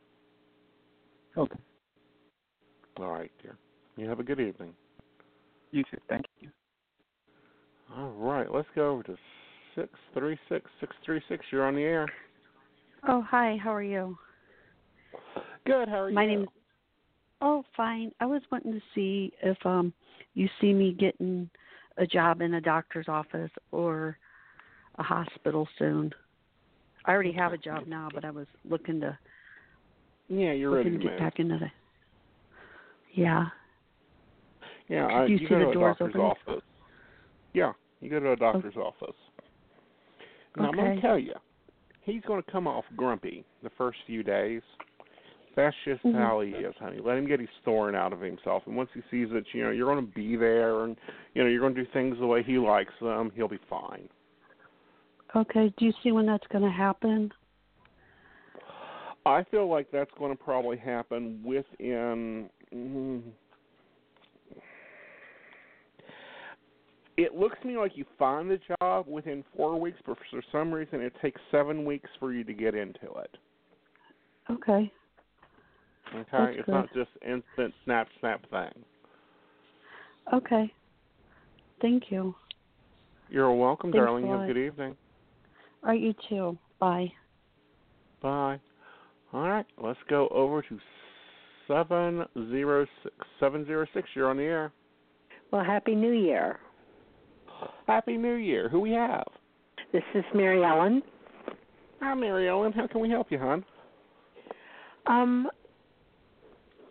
Okay. 1.37 1.59
All 2.97 3.11
right, 3.11 3.31
dear. 3.41 3.57
You 3.97 4.07
have 4.09 4.19
a 4.19 4.23
good 4.23 4.39
evening. 4.39 4.73
You 5.71 5.83
too. 5.83 5.97
Thank 6.09 6.25
you. 6.39 6.49
All 7.97 8.11
right, 8.11 8.51
let's 8.53 8.67
go 8.75 8.91
over 8.91 9.03
to 9.03 9.17
six 9.75 9.89
three 10.13 10.37
six 10.49 10.69
six 10.79 10.95
three 11.05 11.21
six. 11.27 11.45
You're 11.51 11.67
on 11.67 11.75
the 11.75 11.81
air. 11.81 12.07
Oh, 13.07 13.21
hi. 13.21 13.57
How 13.61 13.73
are 13.73 13.83
you? 13.83 14.17
Good. 15.65 15.89
How 15.89 15.99
are 15.99 16.09
My 16.09 16.23
you? 16.23 16.29
My 16.29 16.35
name. 16.35 16.47
Oh, 17.41 17.63
fine. 17.75 18.11
I 18.19 18.25
was 18.25 18.41
wanting 18.51 18.73
to 18.73 18.81
see 18.93 19.31
if 19.41 19.57
um 19.65 19.93
you 20.35 20.47
see 20.59 20.73
me 20.73 20.93
getting 20.93 21.49
a 21.97 22.05
job 22.05 22.41
in 22.41 22.53
a 22.55 22.61
doctor's 22.61 23.07
office 23.07 23.51
or 23.71 24.17
a 24.97 25.03
hospital 25.03 25.67
soon. 25.77 26.11
I 27.05 27.11
already 27.11 27.31
have 27.33 27.51
a 27.51 27.57
job 27.57 27.87
now, 27.87 28.09
but 28.13 28.23
I 28.23 28.31
was 28.31 28.47
looking 28.69 28.99
to 29.01 29.17
Yeah, 30.29 30.53
you're 30.53 30.71
ready 30.71 30.89
looking 30.89 30.99
to 30.99 31.05
to 31.05 31.11
get 31.11 31.19
move. 31.19 31.19
back 31.19 31.39
into 31.39 31.57
the. 31.57 31.71
Yeah. 33.13 33.45
Yeah, 34.87 35.07
Could 35.07 35.13
I, 35.15 35.25
you 35.25 35.37
you 35.37 35.47
see 35.47 35.55
go 35.55 35.59
the 35.59 35.73
to 35.73 35.79
a 35.79 35.81
doctor's 35.81 36.15
open? 36.15 36.21
office. 36.21 36.63
Yeah, 37.53 37.73
you 38.01 38.09
go 38.09 38.19
to 38.19 38.31
a 38.31 38.35
doctor's 38.35 38.75
office. 38.75 39.15
Now 40.57 40.65
I'm 40.65 40.75
going 40.75 40.95
to 40.95 41.01
tell 41.01 41.17
you, 41.17 41.33
he's 42.01 42.21
going 42.23 42.43
to 42.43 42.51
come 42.51 42.67
off 42.67 42.83
grumpy 42.95 43.45
the 43.63 43.69
first 43.77 43.99
few 44.05 44.23
days. 44.23 44.61
That's 45.55 45.75
just 45.85 46.03
Mhm. 46.03 46.13
how 46.13 46.39
he 46.41 46.51
is, 46.51 46.75
honey. 46.77 46.99
Let 46.99 47.17
him 47.17 47.27
get 47.27 47.39
his 47.39 47.49
thorn 47.65 47.93
out 47.93 48.13
of 48.13 48.21
himself, 48.21 48.65
and 48.67 48.75
once 48.75 48.89
he 48.93 49.01
sees 49.11 49.29
that 49.31 49.53
you 49.53 49.63
know 49.63 49.71
you're 49.71 49.93
going 49.93 50.05
to 50.05 50.13
be 50.13 50.35
there, 50.35 50.83
and 50.83 50.97
you 51.33 51.43
know 51.43 51.49
you're 51.49 51.59
going 51.59 51.75
to 51.75 51.83
do 51.83 51.89
things 51.91 52.17
the 52.19 52.27
way 52.27 52.41
he 52.41 52.57
likes 52.57 52.93
them, 53.01 53.31
he'll 53.35 53.49
be 53.49 53.59
fine. 53.69 54.07
Okay. 55.35 55.73
Do 55.77 55.85
you 55.85 55.93
see 56.01 56.11
when 56.11 56.25
that's 56.25 56.47
going 56.47 56.63
to 56.63 56.69
happen? 56.69 57.31
I 59.25 59.43
feel 59.43 59.67
like 59.67 59.91
that's 59.91 60.11
going 60.17 60.35
to 60.35 60.41
probably 60.41 60.77
happen 60.77 61.41
within. 61.43 62.49
It 67.17 67.35
looks 67.35 67.57
to 67.61 67.67
me 67.67 67.77
like 67.77 67.95
you 67.95 68.05
find 68.17 68.49
the 68.49 68.59
job 68.79 69.07
within 69.07 69.43
four 69.55 69.79
weeks, 69.79 69.97
but 70.05 70.17
for 70.29 70.41
some 70.51 70.71
reason 70.71 71.01
it 71.01 71.13
takes 71.21 71.39
seven 71.51 71.85
weeks 71.85 72.09
for 72.19 72.33
you 72.33 72.43
to 72.43 72.53
get 72.53 72.75
into 72.75 73.11
it. 73.17 73.37
Okay. 74.49 74.91
Okay, 76.13 76.25
That's 76.31 76.55
it's 76.57 76.65
good. 76.65 76.71
not 76.71 76.93
just 76.93 77.09
instant 77.21 77.73
snap 77.85 78.07
snap 78.19 78.41
thing. 78.49 78.83
Okay. 80.33 80.71
Thank 81.81 82.05
you. 82.09 82.35
You're 83.29 83.53
welcome, 83.53 83.91
Thanks 83.91 84.05
darling. 84.05 84.27
have 84.27 84.41
a 84.41 84.47
good 84.47 84.57
evening. 84.57 84.95
All 85.83 85.89
right, 85.89 85.99
you 85.99 86.13
too. 86.29 86.57
Bye. 86.79 87.11
Bye. 88.21 88.59
All 89.33 89.47
right, 89.47 89.65
let's 89.81 89.99
go 90.09 90.27
over 90.29 90.61
to 90.61 90.79
seven 91.67 92.25
zero 92.49 92.85
six 93.03 93.15
seven 93.39 93.65
zero 93.65 93.85
six. 93.93 94.09
You're 94.13 94.29
on 94.29 94.37
the 94.37 94.43
air. 94.43 94.73
Well, 95.51 95.63
Happy 95.63 95.95
New 95.95 96.11
Year. 96.11 96.59
Happy 97.87 98.17
New 98.17 98.35
Year. 98.35 98.69
Who 98.69 98.79
we 98.79 98.91
have? 98.91 99.25
This 99.91 100.03
is 100.15 100.23
Mary 100.33 100.63
Ellen. 100.63 101.01
Hi, 101.99 102.13
Mary 102.13 102.47
Ellen. 102.49 102.71
How 102.71 102.87
can 102.87 103.01
we 103.01 103.09
help 103.09 103.31
you, 103.31 103.37
hon? 103.37 103.63
Um, 105.07 105.47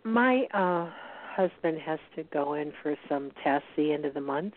my 0.03 0.43
uh 0.53 0.89
husband 1.35 1.79
has 1.79 1.99
to 2.15 2.23
go 2.33 2.55
in 2.55 2.73
for 2.83 2.95
some 3.07 3.31
tests 3.43 3.67
the 3.77 3.91
end 3.93 4.05
of 4.05 4.13
the 4.13 4.21
month. 4.21 4.53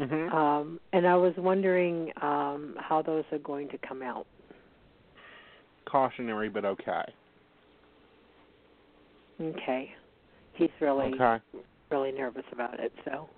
Mm-hmm. 0.00 0.34
Um, 0.34 0.80
and 0.92 1.06
I 1.06 1.16
was 1.16 1.34
wondering 1.36 2.10
um 2.22 2.74
how 2.78 3.02
those 3.02 3.24
are 3.32 3.38
going 3.38 3.68
to 3.70 3.78
come 3.86 4.02
out. 4.02 4.26
Cautionary, 5.86 6.48
but 6.48 6.64
okay. 6.64 7.02
Okay. 9.40 9.90
He's 10.54 10.70
really 10.80 11.14
Okay. 11.14 11.42
really 11.90 12.12
nervous 12.12 12.44
about 12.52 12.80
it, 12.80 12.92
so 13.04 13.28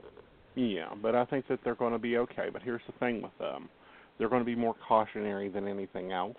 Yeah, 0.57 0.89
but 1.01 1.15
I 1.15 1.25
think 1.25 1.47
that 1.49 1.61
they're 1.65 1.75
going 1.75 1.93
to 1.93 1.99
be 1.99 2.19
okay. 2.19 2.49
But 2.53 2.63
here's 2.63 2.83
the 2.87 2.93
thing 2.99 3.23
with 3.23 3.37
them: 3.39 3.69
they're 4.19 4.29
going 4.29 4.43
to 4.43 4.47
be 4.47 4.57
more 4.57 4.75
cautionary 4.87 5.49
than 5.49 5.69
anything 5.69 6.13
else. 6.13 6.37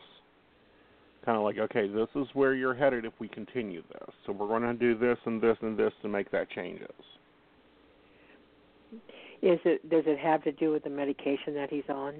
Kind 1.25 1.37
of 1.37 1.43
like, 1.43 1.59
okay, 1.59 1.87
this 1.87 2.07
is 2.15 2.27
where 2.33 2.55
you're 2.55 2.73
headed 2.73 3.05
if 3.05 3.13
we 3.19 3.27
continue 3.27 3.83
this. 3.93 4.15
So 4.25 4.31
we're 4.31 4.47
going 4.47 4.63
to 4.63 4.73
do 4.73 4.97
this 4.97 5.17
and 5.25 5.39
this 5.39 5.55
and 5.61 5.77
this 5.77 5.93
to 6.01 6.09
make 6.09 6.31
that 6.31 6.49
changes. 6.49 6.87
is 9.41 9.59
it 9.65 9.89
does 9.89 10.03
it 10.05 10.19
have 10.19 10.43
to 10.43 10.51
do 10.51 10.71
with 10.71 10.83
the 10.83 10.89
medication 10.89 11.53
that 11.55 11.69
he's 11.69 11.87
on 11.89 12.13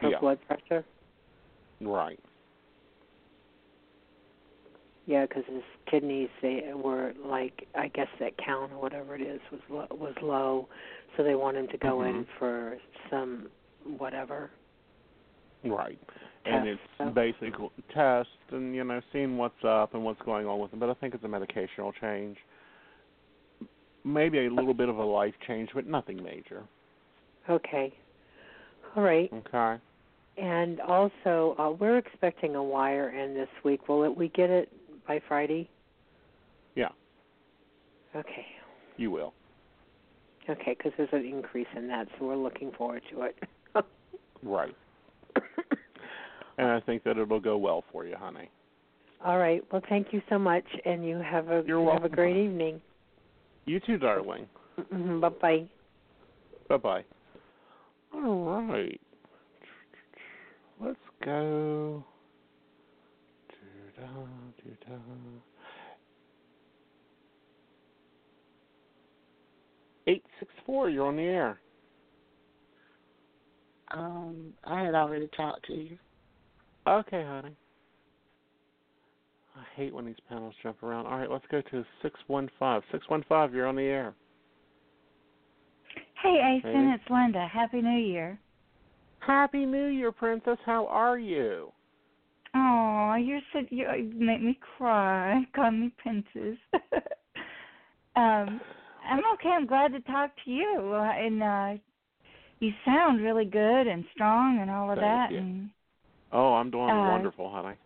for 0.00 0.10
Yeah. 0.10 0.18
blood 0.18 0.38
pressure? 0.46 0.84
Right. 1.80 2.20
Yeah, 5.08 5.24
because 5.24 5.44
his 5.48 5.62
kidneys 5.90 6.28
they 6.42 6.70
were 6.74 7.14
like 7.24 7.66
I 7.74 7.88
guess 7.88 8.08
that 8.20 8.36
count 8.36 8.72
or 8.72 8.78
whatever 8.78 9.14
it 9.14 9.22
is 9.22 9.40
was 9.50 9.60
low, 9.70 9.86
was 9.90 10.14
low, 10.20 10.68
so 11.16 11.24
they 11.24 11.34
want 11.34 11.56
him 11.56 11.66
to 11.68 11.78
go 11.78 12.02
in 12.02 12.24
Mhm. 12.24 12.26
for 12.38 12.78
some 13.08 13.48
whatever. 13.96 14.50
Right. 15.64 15.98
And 16.44 16.68
it's 16.68 16.80
so. 16.98 17.06
basic 17.06 17.54
test 17.88 18.28
and 18.50 18.74
you 18.74 18.84
know 18.84 19.00
seeing 19.10 19.38
what's 19.38 19.64
up 19.64 19.94
and 19.94 20.04
what's 20.04 20.20
going 20.22 20.46
on 20.46 20.60
with 20.60 20.74
him. 20.74 20.78
But 20.78 20.90
I 20.90 20.94
think 20.94 21.14
it's 21.14 21.24
a 21.24 21.26
medicational 21.26 21.94
change. 21.94 22.36
Maybe 24.04 24.44
a 24.44 24.50
little 24.50 24.74
bit 24.74 24.90
of 24.90 24.98
a 24.98 25.04
life 25.04 25.34
change, 25.46 25.70
but 25.74 25.86
nothing 25.86 26.22
major. 26.22 26.64
Okay. 27.48 27.94
All 28.94 29.02
right. 29.02 29.32
Okay. 29.32 29.80
And 30.36 30.80
also, 30.82 31.56
uh, 31.58 31.70
we're 31.70 31.96
expecting 31.96 32.56
a 32.56 32.62
wire 32.62 33.08
in 33.08 33.32
this 33.32 33.48
week. 33.64 33.88
Will 33.88 34.04
it, 34.04 34.14
we 34.14 34.28
get 34.28 34.50
it 34.50 34.70
by 35.08 35.20
Friday? 35.26 35.68
Yeah, 36.76 36.90
Okay. 38.14 38.46
you 38.98 39.10
will. 39.10 39.34
Okay, 40.48 40.76
because 40.76 40.92
there's 40.96 41.08
an 41.12 41.24
increase 41.24 41.66
in 41.76 41.88
that, 41.88 42.06
so 42.18 42.26
we're 42.26 42.36
looking 42.36 42.70
forward 42.72 43.02
to 43.10 43.22
it. 43.22 43.36
Right. 44.40 44.74
and 46.58 46.68
I 46.68 46.78
think 46.78 47.02
that 47.02 47.18
it'll 47.18 47.40
go 47.40 47.58
well 47.58 47.82
for 47.90 48.06
you, 48.06 48.14
honey. 48.16 48.48
All 49.24 49.36
right. 49.38 49.64
Well, 49.72 49.82
thank 49.88 50.12
you 50.12 50.22
so 50.28 50.38
much, 50.38 50.64
and 50.84 51.04
you 51.04 51.16
have 51.16 51.48
a 51.48 51.64
You're 51.66 51.90
have 51.92 52.04
a 52.04 52.08
great 52.08 52.36
evening. 52.36 52.80
You 53.64 53.80
too, 53.80 53.98
darling. 53.98 54.46
Mm-hmm, 54.78 55.18
bye 55.20 55.28
bye. 55.28 55.68
Bye 56.68 56.76
bye. 56.76 57.04
All 58.14 58.62
right. 58.62 59.00
Let's 60.80 60.96
go. 61.24 62.04
Doo-da. 63.50 64.47
Eight 70.06 70.24
six 70.38 70.50
four. 70.64 70.88
You're 70.88 71.06
on 71.06 71.16
the 71.16 71.22
air. 71.22 71.60
Um, 73.90 74.52
I 74.64 74.82
had 74.82 74.94
already 74.94 75.28
talked 75.36 75.66
to 75.66 75.74
you. 75.74 75.98
Okay, 76.86 77.24
honey. 77.26 77.56
I 79.56 79.62
hate 79.74 79.94
when 79.94 80.06
these 80.06 80.16
panels 80.28 80.54
jump 80.62 80.82
around. 80.82 81.06
All 81.06 81.18
right, 81.18 81.30
let's 81.30 81.44
go 81.50 81.60
to 81.60 81.84
six 82.02 82.18
one 82.26 82.50
five. 82.58 82.82
Six 82.92 83.08
one 83.08 83.24
five. 83.28 83.54
You're 83.54 83.66
on 83.66 83.76
the 83.76 83.82
air. 83.82 84.14
Hey, 86.22 86.58
Aeson, 86.58 86.72
Hey. 86.72 86.94
it's 86.94 87.10
Linda. 87.10 87.46
Happy 87.46 87.80
New 87.80 87.98
Year. 87.98 88.38
Happy 89.20 89.66
New 89.66 89.86
Year, 89.86 90.12
Princess. 90.12 90.58
How 90.64 90.86
are 90.86 91.18
you? 91.18 91.72
Oh, 92.58 93.14
you're 93.14 93.40
so 93.52 93.60
you 93.70 93.86
you 93.96 94.12
make 94.16 94.42
me 94.42 94.58
cry. 94.76 95.42
Call 95.54 95.70
me 95.70 95.92
princess. 95.98 96.58
um, 98.16 98.60
I'm 99.08 99.20
okay. 99.34 99.50
I'm 99.50 99.66
glad 99.66 99.92
to 99.92 100.00
talk 100.00 100.30
to 100.44 100.50
you. 100.50 100.92
Uh, 100.94 101.12
and 101.12 101.42
uh 101.42 101.82
you 102.60 102.72
sound 102.84 103.22
really 103.22 103.44
good 103.44 103.86
and 103.86 104.04
strong 104.14 104.58
and 104.60 104.70
all 104.70 104.90
of 104.90 104.98
Thank 104.98 105.06
that. 105.06 105.32
you. 105.32 105.38
And 105.38 105.70
Oh, 106.32 106.54
I'm 106.54 106.70
doing 106.70 106.88
Uh, 106.88 107.10
wonderful, 107.10 107.50
honey. 107.50 107.76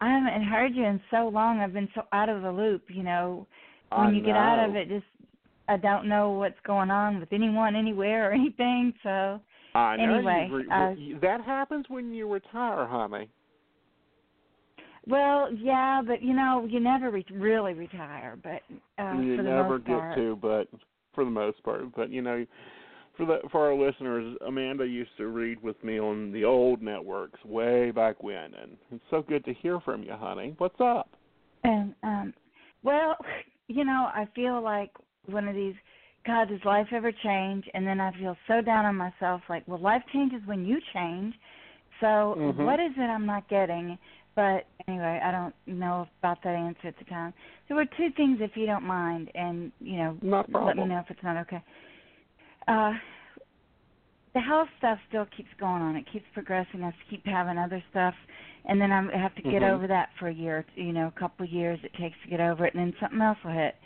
I 0.00 0.08
haven't 0.08 0.48
heard 0.48 0.74
you 0.74 0.84
in 0.84 1.00
so 1.10 1.28
long. 1.28 1.60
I've 1.60 1.72
been 1.72 1.88
so 1.94 2.02
out 2.12 2.28
of 2.28 2.42
the 2.42 2.50
loop. 2.50 2.82
You 2.88 3.02
know, 3.02 3.46
when 3.90 4.08
I 4.08 4.12
you 4.12 4.22
get 4.22 4.36
out 4.36 4.68
of 4.68 4.76
it, 4.76 4.88
just 4.88 5.06
I 5.68 5.76
don't 5.76 6.08
know 6.08 6.30
what's 6.32 6.60
going 6.66 6.90
on 6.90 7.20
with 7.20 7.32
anyone, 7.32 7.76
anywhere, 7.76 8.30
or 8.30 8.32
anything. 8.32 8.92
So 9.02 9.40
I 9.76 9.96
know 9.96 10.14
anyway, 10.14 10.50
re- 10.50 10.66
uh, 10.70 11.20
that 11.20 11.42
happens 11.42 11.86
when 11.88 12.12
you 12.12 12.30
retire, 12.30 12.86
honey. 12.86 13.28
Well, 15.06 15.52
yeah, 15.52 16.02
but 16.04 16.22
you 16.22 16.34
know, 16.34 16.66
you 16.68 16.80
never 16.80 17.10
re- 17.10 17.24
really 17.32 17.74
retire, 17.74 18.36
but 18.42 18.62
uh, 18.98 19.12
you 19.12 19.42
never 19.42 19.78
get 19.78 19.98
part. 19.98 20.16
to, 20.16 20.36
but 20.36 20.68
for 21.14 21.24
the 21.24 21.30
most 21.30 21.62
part. 21.62 21.94
But 21.94 22.10
you 22.10 22.22
know, 22.22 22.44
for 23.16 23.24
the 23.24 23.38
for 23.52 23.66
our 23.66 23.74
listeners, 23.74 24.36
Amanda 24.46 24.86
used 24.86 25.16
to 25.18 25.28
read 25.28 25.62
with 25.62 25.82
me 25.84 26.00
on 26.00 26.32
the 26.32 26.44
old 26.44 26.82
networks 26.82 27.42
way 27.44 27.92
back 27.92 28.22
when, 28.22 28.54
and 28.54 28.76
it's 28.90 29.04
so 29.10 29.22
good 29.22 29.44
to 29.44 29.54
hear 29.54 29.80
from 29.80 30.02
you, 30.02 30.12
honey. 30.12 30.54
What's 30.58 30.80
up? 30.80 31.10
And 31.62 31.94
um, 32.02 32.34
well, 32.82 33.16
you 33.68 33.84
know, 33.84 34.10
I 34.12 34.26
feel 34.34 34.62
like 34.62 34.90
one 35.26 35.48
of 35.48 35.54
these. 35.54 35.74
God, 36.26 36.48
does 36.48 36.64
life 36.64 36.88
ever 36.92 37.12
change? 37.12 37.64
And 37.74 37.86
then 37.86 38.00
I 38.00 38.10
feel 38.12 38.36
so 38.48 38.60
down 38.60 38.84
on 38.84 38.96
myself. 38.96 39.42
Like, 39.48 39.62
well, 39.66 39.78
life 39.78 40.02
changes 40.12 40.40
when 40.44 40.64
you 40.64 40.80
change. 40.92 41.34
So 42.00 42.36
Mhm. 42.36 42.64
what 42.64 42.80
is 42.80 42.92
it 42.96 43.00
I'm 43.02 43.26
not 43.26 43.48
getting? 43.48 43.98
But 44.34 44.66
anyway, 44.86 45.20
I 45.24 45.30
don't 45.30 45.54
know 45.66 46.06
about 46.18 46.42
that 46.42 46.54
answer 46.54 46.88
at 46.88 46.98
the 46.98 47.04
time. 47.04 47.32
There 47.68 47.76
were 47.76 47.86
two 47.86 48.10
things, 48.10 48.40
if 48.40 48.56
you 48.56 48.66
don't 48.66 48.84
mind, 48.84 49.30
and 49.34 49.72
you 49.80 49.96
know, 49.96 50.18
Not 50.20 50.52
let 50.52 50.76
me 50.76 50.84
know 50.84 50.98
if 50.98 51.10
it's 51.10 51.22
not 51.22 51.38
okay. 51.38 51.62
Uh, 52.68 52.92
the 54.34 54.40
health 54.40 54.68
stuff 54.76 54.98
still 55.08 55.24
keeps 55.34 55.48
going 55.54 55.80
on. 55.80 55.96
It 55.96 56.06
keeps 56.12 56.26
progressing. 56.34 56.84
I 56.84 56.92
keep 57.08 57.24
having 57.24 57.56
other 57.56 57.82
stuff, 57.88 58.14
and 58.66 58.78
then 58.78 58.92
I'm- 58.92 59.08
have 59.08 59.34
to 59.36 59.42
get 59.42 59.62
Mhm. 59.62 59.70
over 59.70 59.86
that 59.86 60.12
for 60.16 60.28
a 60.28 60.32
year. 60.34 60.66
You 60.74 60.92
know, 60.92 61.06
a 61.06 61.12
couple 61.12 61.44
of 61.44 61.50
years 61.50 61.82
it 61.82 61.94
takes 61.94 62.20
to 62.20 62.28
get 62.28 62.40
over 62.40 62.66
it, 62.66 62.74
and 62.74 62.92
then 62.92 63.00
something 63.00 63.22
else 63.22 63.42
will 63.42 63.52
hit. 63.52 63.76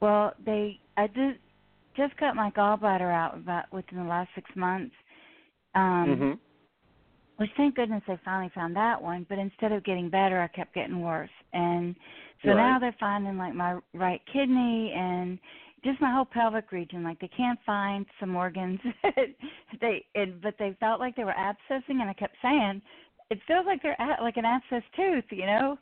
Well, 0.00 0.34
they, 0.44 0.78
I 0.98 1.06
did 1.06 1.38
just 1.98 2.16
cut 2.16 2.34
my 2.34 2.50
gallbladder 2.52 3.12
out 3.12 3.36
about 3.36 3.70
within 3.72 3.98
the 3.98 4.08
last 4.08 4.30
six 4.34 4.48
months. 4.56 4.94
Um, 5.74 6.08
mhm. 6.08 6.38
which 7.36 7.50
thank 7.56 7.76
goodness 7.76 8.02
they 8.08 8.16
finally 8.24 8.50
found 8.54 8.74
that 8.74 9.00
one. 9.00 9.26
But 9.28 9.38
instead 9.38 9.70
of 9.72 9.84
getting 9.84 10.08
better, 10.08 10.40
I 10.40 10.48
kept 10.48 10.74
getting 10.74 11.00
worse. 11.02 11.30
And 11.52 11.94
so 12.42 12.48
Right. 12.48 12.56
now 12.56 12.78
they're 12.78 12.96
finding 12.98 13.36
like 13.36 13.54
my 13.54 13.78
right 13.94 14.20
kidney 14.32 14.92
and 14.92 15.38
just 15.84 16.00
my 16.00 16.10
whole 16.10 16.24
pelvic 16.24 16.72
region. 16.72 17.04
Like 17.04 17.18
they 17.20 17.28
can't 17.28 17.60
find 17.64 18.06
some 18.18 18.34
organs. 18.34 18.80
they 19.80 20.04
it, 20.14 20.40
but 20.42 20.56
they 20.58 20.72
felt 20.80 20.98
like 21.00 21.14
they 21.14 21.24
were 21.24 21.34
abscessing, 21.34 22.00
and 22.00 22.10
I 22.10 22.14
kept 22.14 22.36
saying 22.42 22.82
it 23.30 23.38
feels 23.46 23.66
like 23.66 23.82
they're 23.82 24.00
at, 24.00 24.22
like 24.22 24.36
an 24.36 24.44
abscess 24.44 24.82
tooth, 24.96 25.24
you 25.30 25.46
know. 25.46 25.78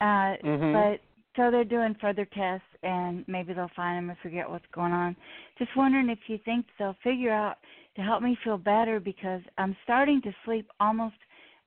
Uh, 0.00 0.36
Mhm. 0.42 0.72
But 0.72 1.00
so 1.40 1.50
they're 1.50 1.64
doing 1.64 1.96
further 2.00 2.26
tests, 2.26 2.66
and 2.82 3.24
maybe 3.26 3.54
they'll 3.54 3.70
find 3.74 3.96
them 3.96 4.10
or 4.10 4.18
forget 4.22 4.48
what's 4.48 4.64
going 4.74 4.92
on. 4.92 5.16
Just 5.58 5.70
wondering 5.74 6.10
if 6.10 6.18
you 6.26 6.38
think 6.44 6.66
they'll 6.78 6.96
figure 7.02 7.32
out 7.32 7.56
to 7.96 8.02
help 8.02 8.22
me 8.22 8.36
feel 8.44 8.58
better 8.58 9.00
because 9.00 9.40
I'm 9.56 9.74
starting 9.84 10.20
to 10.22 10.32
sleep 10.44 10.68
almost 10.80 11.16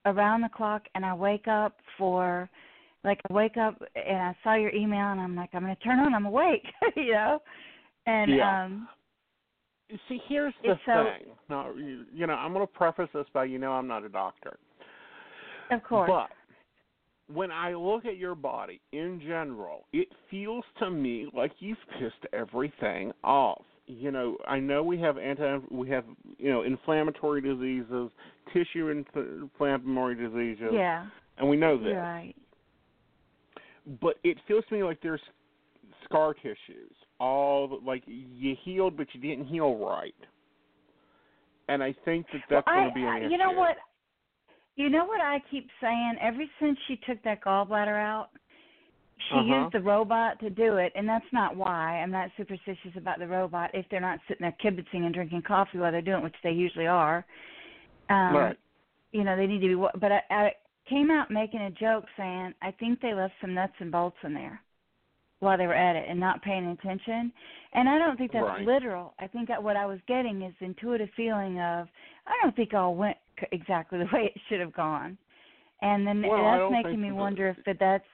around 0.05 0.41
the 0.41 0.49
clock, 0.49 0.84
and 0.93 1.03
I 1.03 1.13
wake 1.15 1.47
up 1.47 1.78
for 1.97 2.49
like 3.03 3.19
I 3.30 3.34
wake 3.34 3.57
up 3.57 3.82
and 3.95 4.17
I 4.17 4.36
saw 4.43 4.53
your 4.55 4.74
email, 4.74 5.07
and 5.11 5.19
I'm 5.19 5.36
like 5.36 5.49
I'm 5.53 5.61
gonna 5.63 5.76
turn 5.78 5.99
on, 5.99 6.13
I'm 6.13 6.26
awake, 6.28 6.65
you 6.95 7.11
know, 7.13 7.41
and 8.05 8.32
Yeah. 8.32 8.65
um 8.65 8.88
See, 10.07 10.19
here's 10.28 10.53
the 10.63 10.80
so- 10.86 11.03
thing. 11.03 11.34
Now, 11.49 11.71
you, 11.76 12.05
you 12.11 12.26
know, 12.26 12.34
I'm 12.34 12.51
going 12.53 12.65
to 12.65 12.74
preface 12.74 13.09
this 13.13 13.28
by 13.34 13.45
you 13.45 13.59
know 13.59 13.74
I'm 13.74 13.86
not 13.88 14.03
a 14.03 14.09
doctor. 14.09 14.57
of 15.69 15.84
course. 15.84 16.09
But 16.09 16.32
when 17.32 17.51
I 17.51 17.74
look 17.74 18.05
at 18.05 18.17
your 18.17 18.36
body 18.36 18.82
in 18.91 19.21
general, 19.21 19.86
it 19.93 20.07
feels 20.30 20.63
to 20.80 20.89
me 20.89 21.28
like 21.36 21.51
you've 21.59 21.78
pissed 21.99 22.26
everything 22.34 23.11
off. 23.24 23.63
You 23.86 24.11
know, 24.11 24.38
I 24.47 24.59
know 24.59 24.82
we 24.84 24.99
have 24.99 25.17
anti 25.17 25.57
we 25.69 25.89
have, 25.89 26.05
you 26.38 26.49
know, 26.49 26.63
inflammatory 26.63 27.41
diseases, 27.41 28.09
tissue 28.53 28.89
inf- 28.89 29.07
inflammatory 29.15 30.15
diseases. 30.15 30.71
yeah, 30.74 31.07
And 31.38 31.49
we 31.49 31.57
know 31.57 31.78
this. 31.78 31.88
you're 31.88 32.01
right. 32.01 32.36
But 34.01 34.15
it 34.24 34.38
feels 34.47 34.63
to 34.69 34.76
me 34.76 34.84
like 34.84 35.01
there's 35.01 35.21
scar 36.05 36.34
tissues. 36.34 36.95
All 37.19 37.80
like 37.86 38.03
you 38.05 38.55
healed 38.63 38.95
but 38.97 39.07
you 39.13 39.19
didn't 39.21 39.47
heal 39.47 39.76
right. 39.78 40.15
And 41.67 41.82
I 41.84 41.93
think 42.05 42.26
that 42.34 42.41
that's 42.49 42.67
well, 42.67 42.76
going 42.76 42.89
to 42.89 42.93
be 42.95 43.01
an 43.01 43.07
I- 43.07 43.19
issue. 43.19 43.30
You 43.32 43.38
know 43.38 43.51
what? 43.51 43.78
You 44.76 44.89
know 44.89 45.05
what 45.05 45.21
I 45.21 45.39
keep 45.51 45.69
saying? 45.82 46.15
Ever 46.21 46.43
since 46.59 46.78
she 46.88 46.95
took 47.07 47.21
that 47.24 47.41
gallbladder 47.43 47.95
out, 47.95 48.30
she 49.30 49.36
Uh-huh. 49.36 49.55
used 49.61 49.74
the 49.74 49.80
robot 49.82 50.39
to 50.39 50.49
do 50.49 50.78
it, 50.78 50.91
and 50.95 51.07
that's 51.07 51.32
not 51.32 51.55
why. 51.55 52.01
I'm 52.01 52.11
not 52.11 52.32
superstitious 52.36 52.95
about 52.95 53.19
the 53.19 53.28
robot 53.28 53.71
if 53.74 53.88
they're 53.89 54.01
not 54.01 54.19
sitting 54.28 54.41
there 54.41 54.51
kibitzing 54.59 55.05
and 55.05 55.13
drinking 55.13 55.43
coffee 55.43 55.78
while 55.78 55.91
they're 55.91 56.01
doing 56.01 56.19
it, 56.19 56.24
which 56.24 56.36
they 56.43 56.51
usually 56.51 56.88
are. 56.88 57.26
Um, 58.09 58.34
Right. 58.36 58.59
You 59.11 59.24
know, 59.24 59.36
they 59.38 59.45
need 59.45 59.61
to 59.61 59.67
be. 59.67 59.99
But 59.99 60.11
I, 60.11 60.21
I 60.32 60.55
came 60.89 61.11
out 61.11 61.30
making 61.30 61.61
a 61.61 61.71
joke 61.71 62.05
saying 62.17 62.53
I 62.61 62.71
think 62.71 62.99
they 62.99 63.13
left 63.13 63.36
some 63.39 63.53
nuts 63.53 63.74
and 63.80 63.91
bolts 63.91 64.17
in 64.24 64.34
there 64.34 64.59
while 65.39 65.57
they 65.57 65.67
were 65.67 65.74
at 65.76 65.95
it 65.95 66.09
and 66.09 66.19
not 66.19 66.41
paying 66.41 66.65
attention. 66.65 67.32
And 67.74 67.88
I 67.88 67.99
don't 67.99 68.17
think 68.17 68.32
that's 68.32 68.43
Right. 68.43 68.65
literal. 68.65 69.13
I 69.19 69.28
think 69.28 69.47
that 69.49 69.61
what 69.61 69.78
I 69.78 69.86
was 69.86 69.99
getting 70.07 70.41
is 70.41 70.53
intuitive 70.59 71.09
feeling 71.15 71.59
of 71.59 71.88
I 72.26 72.34
don't 72.41 72.55
think 72.55 72.74
all 72.74 72.95
went 72.95 73.17
exactly 73.51 73.99
the 73.99 74.05
way 74.13 74.31
it 74.34 74.41
should 74.49 74.59
have 74.59 74.73
gone. 74.73 75.17
And 75.81 76.07
then 76.07 76.21
Well, 76.21 76.69
that's 76.71 76.84
making 76.86 77.01
me 77.01 77.09
that- 77.09 77.15
wonder 77.15 77.49
if 77.49 77.57
that 77.65 77.77
that's 77.79 78.05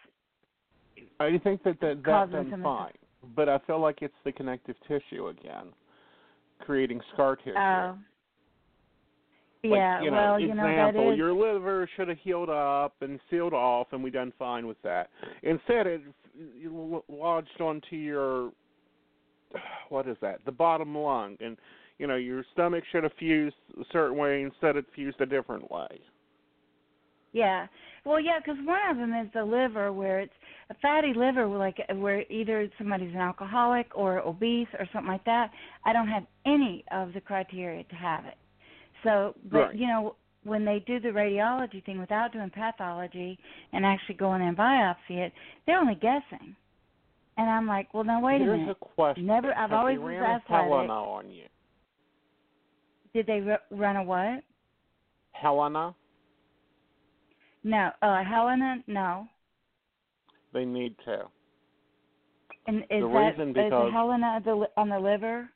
I 1.20 1.38
think 1.44 1.64
that 1.64 1.80
that 1.82 2.02
that's 2.04 2.32
done 2.32 2.54
of 2.54 2.62
fine, 2.62 2.94
but 3.36 3.48
I 3.50 3.60
feel 3.60 3.80
like 3.80 4.02
it's 4.02 4.14
the 4.24 4.32
connective 4.32 4.76
tissue 4.88 5.28
again, 5.28 5.68
creating 6.60 7.02
scar 7.14 7.36
tissue. 7.36 7.52
uh 7.58 7.92
Like, 9.64 9.72
yeah, 9.72 10.02
you 10.02 10.10
know, 10.12 10.18
well, 10.18 10.40
you 10.40 10.56
know 10.56 10.64
that 10.64 10.90
example, 10.90 11.16
your 11.16 11.34
liver 11.34 11.88
should 11.96 12.08
have 12.08 12.18
healed 12.20 12.50
up 12.50 12.96
and 13.02 13.20
sealed 13.30 13.54
off, 13.54 13.88
and 13.92 14.02
we 14.04 14.10
done 14.10 14.32
fine 14.40 14.66
with 14.66 14.82
that. 14.84 15.10
Instead, 15.44 15.86
it 15.88 16.02
l- 16.66 17.04
lodged 17.10 17.60
onto 17.60 17.96
your 17.98 18.52
what 19.90 20.08
is 20.08 20.16
that? 20.22 20.40
The 20.46 20.52
bottom 20.52 20.98
lung, 20.98 21.38
and 21.42 21.58
you 22.00 22.08
know 22.08 22.16
your 22.16 22.44
stomach 22.54 22.84
should 22.92 23.04
have 23.04 23.14
fused 23.20 23.56
a 23.80 23.84
certain 23.92 24.18
way 24.18 24.42
instead 24.42 24.76
of 24.78 24.86
fused 24.96 25.22
a 25.22 25.26
different 25.26 25.70
way. 25.70 25.88
Yeah. 27.32 27.68
Well, 28.06 28.20
yeah, 28.20 28.40
because 28.40 28.58
one 28.66 28.80
of 28.90 28.98
them 28.98 29.14
is 29.14 29.28
the 29.34 29.44
liver, 29.44 29.94
where 29.94 30.20
it's 30.22 30.34
a 30.72 30.76
fatty 30.82 31.14
liver, 31.16 31.46
like 31.46 31.78
where 31.96 32.24
either 32.32 32.68
somebody's 32.78 33.14
an 33.14 33.20
alcoholic 33.20 33.88
or 33.96 34.20
obese 34.20 34.68
or 34.80 34.88
something 34.92 35.12
like 35.12 35.26
that. 35.26 35.52
I 35.86 35.94
don't 35.94 36.08
have 36.08 36.24
any 36.46 36.84
of 36.92 37.14
the 37.14 37.22
criteria 37.22 37.84
to 37.84 37.96
have 37.96 38.26
it. 38.26 38.38
So, 39.04 39.36
but 39.52 39.58
Right. 39.60 39.76
you 39.76 39.88
know, 39.88 40.16
when 40.44 40.66
they 40.66 40.80
do 40.88 41.00
the 41.00 41.10
radiology 41.10 41.84
thing 41.86 42.00
without 42.00 42.32
doing 42.32 42.50
pathology 42.50 43.38
and 43.74 43.86
actually 43.86 44.16
going 44.16 44.42
and 44.42 44.58
biopsy 44.58 45.18
it, 45.18 45.34
they're 45.66 45.80
only 45.80 45.96
guessing. 45.96 46.56
And 47.38 47.50
I'm 47.50 47.68
like, 47.68 47.94
well, 47.94 48.04
now 48.04 48.22
wait 48.22 48.42
Here's 48.42 48.54
a 48.54 48.58
minute. 48.58 48.78
a 48.82 48.86
question. 48.86 49.26
Never. 49.26 49.50
I've 49.52 49.70
Have 49.70 49.74
always 49.74 49.96
they 49.98 50.04
was 50.04 50.12
ran 50.14 50.24
a 50.24 50.34
athletic. 50.36 50.90
On 50.90 51.30
you. 51.30 51.44
Did 53.14 53.28
they 53.28 53.42
r- 53.48 53.60
run 53.72 53.96
a 53.96 54.04
what? 54.04 54.44
Helena, 55.32 55.96
No. 57.64 57.92
Uh, 58.02 58.24
Helena? 58.24 58.78
No. 58.88 59.28
they 60.54 60.66
need 60.66 60.96
to. 61.06 61.24
And 62.68 62.84
is 62.84 63.02
The 63.02 63.08
that 63.08 63.40
reason 63.40 63.50
is 63.52 63.72
Helena 63.94 64.42
the, 64.44 64.68
on 64.78 64.90
the 64.90 65.00
liver? 65.00 65.50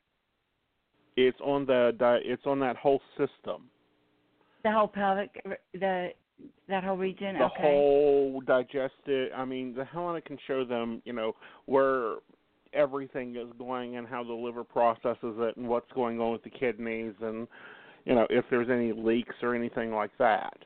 It's 1.16 1.38
on 1.40 1.64
the 1.66 1.94
di- 1.98 2.22
it's 2.24 2.44
on 2.46 2.58
that 2.60 2.76
whole 2.76 3.00
system. 3.16 3.70
The 4.64 4.72
whole 4.72 4.88
pelvic, 4.88 5.30
the 5.74 6.08
that 6.68 6.82
whole 6.82 6.96
region. 6.96 7.38
the 7.38 7.44
okay. 7.44 7.62
whole 7.62 8.40
digested 8.40 9.30
i 9.36 9.44
mean 9.44 9.72
the 9.74 9.84
helena 9.84 10.20
can 10.20 10.36
show 10.48 10.64
them 10.64 11.00
you 11.04 11.12
know 11.12 11.32
where 11.66 12.16
everything 12.74 13.36
is 13.36 13.48
going 13.58 13.96
and 13.96 14.06
how 14.06 14.22
the 14.22 14.32
liver 14.32 14.64
processes 14.64 15.36
it 15.38 15.56
and 15.56 15.68
what's 15.68 15.90
going 15.92 16.20
on 16.20 16.32
with 16.32 16.42
the 16.42 16.50
kidneys 16.50 17.14
and 17.20 17.46
you 18.04 18.14
know 18.14 18.26
if 18.30 18.44
there's 18.50 18.68
any 18.70 18.92
leaks 18.92 19.34
or 19.42 19.54
anything 19.54 19.92
like 19.92 20.10
that 20.18 20.56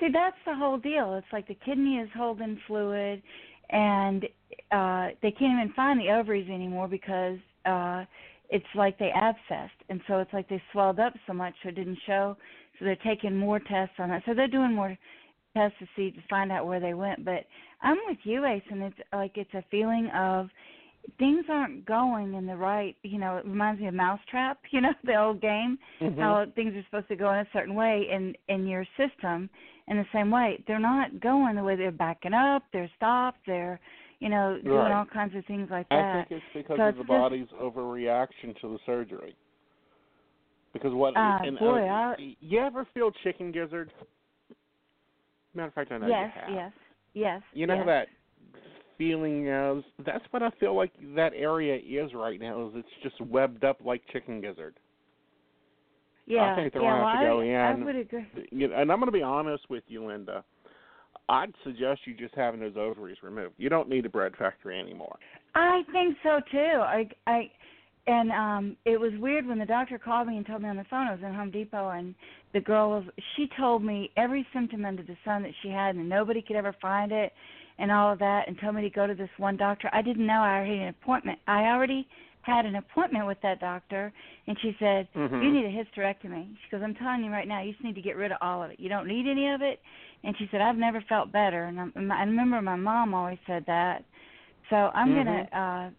See, 0.00 0.08
that's 0.10 0.36
the 0.46 0.54
whole 0.54 0.78
deal. 0.78 1.14
It's 1.14 1.26
like 1.30 1.46
the 1.46 1.56
kidney 1.66 1.98
is 1.98 2.08
holding 2.16 2.58
fluid, 2.66 3.22
and 3.68 4.24
uh 4.72 5.08
they 5.22 5.30
can't 5.30 5.60
even 5.60 5.72
find 5.76 6.00
the 6.00 6.10
ovaries 6.10 6.48
anymore 6.48 6.88
because 6.88 7.38
uh 7.66 8.04
it's 8.48 8.64
like 8.74 8.98
they 8.98 9.10
abscessed, 9.14 9.68
and 9.90 10.00
so 10.08 10.18
it's 10.18 10.32
like 10.32 10.48
they 10.48 10.60
swelled 10.72 10.98
up 10.98 11.12
so 11.26 11.32
much 11.34 11.54
so 11.62 11.68
it 11.68 11.76
didn't 11.76 11.98
show. 12.06 12.36
So 12.78 12.86
they're 12.86 12.96
taking 12.96 13.36
more 13.36 13.60
tests 13.60 13.94
on 13.98 14.08
that. 14.08 14.22
So 14.26 14.34
they're 14.34 14.48
doing 14.48 14.74
more 14.74 14.96
tests 15.54 15.78
to 15.80 15.86
see 15.94 16.10
to 16.10 16.20
find 16.28 16.50
out 16.50 16.66
where 16.66 16.80
they 16.80 16.94
went. 16.94 17.24
But 17.24 17.44
I'm 17.82 17.98
with 18.08 18.18
you, 18.24 18.46
Ace, 18.46 18.62
and 18.70 18.82
it's 18.82 18.96
like 19.12 19.32
it's 19.36 19.54
a 19.54 19.64
feeling 19.70 20.08
of 20.16 20.48
things 21.18 21.44
aren't 21.48 21.84
going 21.86 22.34
in 22.34 22.46
the 22.46 22.56
right 22.56 22.96
you 23.02 23.18
know 23.18 23.36
it 23.38 23.44
reminds 23.44 23.80
me 23.80 23.86
of 23.88 23.94
mousetrap 23.94 24.58
you 24.70 24.80
know 24.80 24.92
the 25.04 25.16
old 25.16 25.40
game 25.40 25.78
Mhm. 26.00 26.18
how 26.18 26.44
things 26.54 26.74
are 26.74 26.82
supposed 26.84 27.08
to 27.08 27.16
go 27.16 27.30
in 27.32 27.38
a 27.40 27.46
certain 27.52 27.74
way 27.74 28.06
in 28.10 28.34
in 28.48 28.66
your 28.66 28.84
system 28.96 29.48
in 29.88 29.96
the 29.96 30.06
same 30.12 30.30
way 30.30 30.62
they're 30.66 30.78
not 30.78 31.18
going 31.20 31.56
the 31.56 31.62
way 31.62 31.74
they're 31.76 31.90
backing 31.90 32.34
up 32.34 32.62
they're 32.72 32.90
stopped 32.96 33.38
they're 33.46 33.80
you 34.20 34.28
know 34.28 34.58
doing 34.62 34.76
Right. 34.76 34.92
all 34.92 35.06
kinds 35.06 35.34
of 35.34 35.44
things 35.46 35.68
like 35.70 35.88
that 35.88 35.98
i 35.98 36.24
think 36.28 36.42
it's 36.42 36.44
because 36.54 36.76
So 36.76 36.82
of 36.88 36.94
the 36.96 37.00
it's 37.00 37.08
just- 37.08 37.18
body's 37.20 37.48
overreaction 37.60 38.58
to 38.60 38.68
the 38.72 38.78
surgery 38.84 39.34
because 40.72 40.92
what 40.94 41.16
Uh, 41.16 41.38
and, 41.42 41.58
boy, 41.58 41.88
uh, 41.88 42.14
I- 42.18 42.36
you 42.40 42.60
ever 42.60 42.84
feel 42.94 43.10
chicken 43.24 43.50
gizzard 43.52 43.90
matter 45.54 45.68
of 45.68 45.74
fact 45.74 45.90
i 45.92 45.98
know 45.98 46.06
yes 46.08 46.30
you 46.34 46.40
have 46.42 46.50
yes 46.50 46.72
yes 47.14 47.42
You 47.54 47.66
know 47.66 47.74
yes. 47.74 47.80
how 47.80 47.86
that 47.86 48.08
feeling 49.00 49.46
is? 49.48 49.82
That's 50.04 50.24
what 50.30 50.42
I 50.42 50.50
feel 50.60 50.76
like 50.76 50.92
that 51.16 51.32
area 51.34 51.76
is 51.76 52.12
right 52.12 52.38
now. 52.38 52.68
Is 52.68 52.74
it's 52.76 52.88
just 53.02 53.18
webbed 53.30 53.64
up 53.64 53.78
like 53.82 54.02
chicken 54.12 54.42
gizzard. 54.42 54.74
yeah 56.26 56.52
I 56.52 56.56
think 56.56 56.74
they're 56.74 56.82
yeah 56.82 56.90
gonna 56.90 57.04
well, 57.04 57.14
to 57.16 57.26
go 57.26 57.40
I, 57.40 57.44
in. 57.44 57.82
I 57.82 57.84
would 57.84 57.96
agree 57.96 58.26
and 58.52 58.92
I'm 58.92 58.98
going 59.00 59.06
to 59.06 59.12
be 59.12 59.22
honest 59.22 59.64
with 59.70 59.84
you, 59.88 60.06
Linda. 60.06 60.44
I'd 61.30 61.54
suggest 61.64 62.00
you 62.06 62.14
just 62.14 62.34
having 62.34 62.60
those 62.60 62.76
ovaries 62.76 63.16
removed. 63.22 63.54
You 63.56 63.70
don't 63.70 63.88
need 63.88 64.04
a 64.04 64.08
bread 64.10 64.32
factory 64.36 64.78
anymore. 64.78 65.16
I 65.54 65.82
think 65.92 66.16
so 66.22 66.40
too. 66.52 66.58
I 66.58 67.08
I 67.26 67.50
and 68.06 68.30
um 68.32 68.76
it 68.84 69.00
was 69.00 69.12
weird 69.18 69.46
when 69.46 69.58
the 69.58 69.66
doctor 69.66 69.98
called 69.98 70.28
me 70.28 70.36
and 70.36 70.46
told 70.46 70.62
me 70.62 70.68
on 70.68 70.76
the 70.76 70.84
phone 70.90 71.06
I 71.06 71.12
was 71.12 71.22
in 71.24 71.32
Home 71.32 71.50
Depot 71.50 71.90
and 71.90 72.14
the 72.52 72.60
girl 72.60 72.90
was 72.90 73.04
she 73.36 73.48
told 73.58 73.82
me 73.84 74.10
every 74.16 74.46
symptom 74.52 74.84
under 74.84 75.02
the 75.02 75.16
sun 75.24 75.42
that 75.42 75.52
she 75.62 75.68
had 75.68 75.94
and 75.96 76.08
nobody 76.08 76.42
could 76.42 76.56
ever 76.56 76.74
find 76.82 77.12
it 77.12 77.32
and 77.80 77.90
all 77.90 78.12
of 78.12 78.18
that 78.18 78.46
and 78.46 78.58
told 78.60 78.74
me 78.74 78.82
to 78.82 78.90
go 78.90 79.06
to 79.06 79.14
this 79.14 79.30
one 79.38 79.56
doctor. 79.56 79.88
I 79.92 80.02
didn't 80.02 80.26
know 80.26 80.40
I 80.40 80.56
already 80.56 80.78
had 80.78 80.82
an 80.82 80.94
appointment. 81.02 81.38
I 81.48 81.64
already 81.64 82.06
had 82.42 82.64
an 82.66 82.76
appointment 82.76 83.26
with 83.26 83.38
that 83.42 83.60
doctor 83.60 84.12
and 84.46 84.56
she 84.60 84.76
said, 84.78 85.08
Mhm. 85.14 85.42
You 85.42 85.50
need 85.50 85.64
a 85.64 85.84
hysterectomy. 85.84 86.56
She 86.62 86.70
goes, 86.70 86.82
I'm 86.82 86.94
telling 86.94 87.24
you 87.24 87.30
right 87.30 87.48
now, 87.48 87.60
you 87.62 87.72
just 87.72 87.84
need 87.84 87.94
to 87.94 88.02
get 88.02 88.16
rid 88.16 88.32
of 88.32 88.38
all 88.40 88.62
of 88.62 88.70
it. 88.70 88.78
You 88.80 88.88
don't 88.88 89.06
need 89.06 89.26
any 89.26 89.48
of 89.50 89.62
it 89.62 89.80
and 90.24 90.36
she 90.38 90.46
said, 90.50 90.60
I've 90.60 90.76
never 90.76 91.00
felt 91.08 91.32
better 91.32 91.64
and 91.64 91.80
I'm, 91.80 92.12
I 92.12 92.22
remember 92.22 92.60
my 92.62 92.76
mom 92.76 93.14
always 93.14 93.38
said 93.46 93.64
that. 93.66 94.04
So 94.68 94.76
I'm 94.76 95.14
gonna 95.14 95.48
uh 95.52 95.90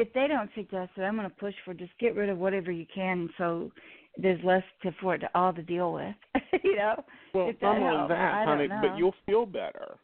if 0.00 0.12
they 0.14 0.26
don't 0.26 0.50
suggest 0.54 0.92
it, 0.96 1.02
I'm 1.02 1.14
going 1.14 1.28
to 1.28 1.36
push 1.36 1.54
for 1.62 1.74
just 1.74 1.92
get 2.00 2.16
rid 2.16 2.30
of 2.30 2.38
whatever 2.38 2.70
you 2.70 2.86
can, 2.92 3.28
so 3.36 3.70
there's 4.16 4.42
less 4.42 4.62
to 4.82 4.92
for 5.00 5.14
it 5.14 5.18
to 5.18 5.30
all 5.34 5.52
to 5.52 5.62
deal 5.62 5.92
with. 5.92 6.14
you 6.64 6.74
know, 6.74 7.04
Well, 7.34 7.52
not 7.60 7.76
only 7.76 8.08
that, 8.08 8.46
honey, 8.46 8.68
but 8.68 8.96
you'll 8.96 9.14
feel 9.26 9.44
better. 9.44 9.98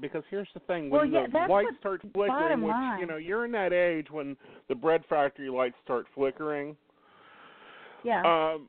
Because 0.00 0.22
here's 0.30 0.48
the 0.54 0.60
thing: 0.60 0.90
Well, 0.90 1.02
when 1.02 1.12
yeah, 1.12 1.26
the 1.30 1.52
lights 1.52 1.70
start 1.80 2.02
flickering, 2.12 2.62
which 2.62 2.70
line. 2.70 3.00
you 3.00 3.06
know 3.06 3.16
you're 3.16 3.44
in 3.44 3.52
that 3.52 3.72
age 3.72 4.08
when 4.10 4.36
the 4.68 4.74
bread 4.74 5.02
factory 5.08 5.48
lights 5.48 5.76
start 5.84 6.06
flickering. 6.14 6.76
yeah. 8.04 8.22
Um, 8.22 8.68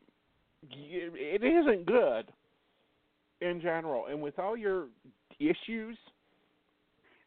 it 0.71 1.43
isn't 1.43 1.86
good 1.86 2.32
in 3.41 3.61
general, 3.61 4.07
and 4.07 4.21
with 4.21 4.38
all 4.39 4.57
your 4.57 4.88
issues, 5.39 5.97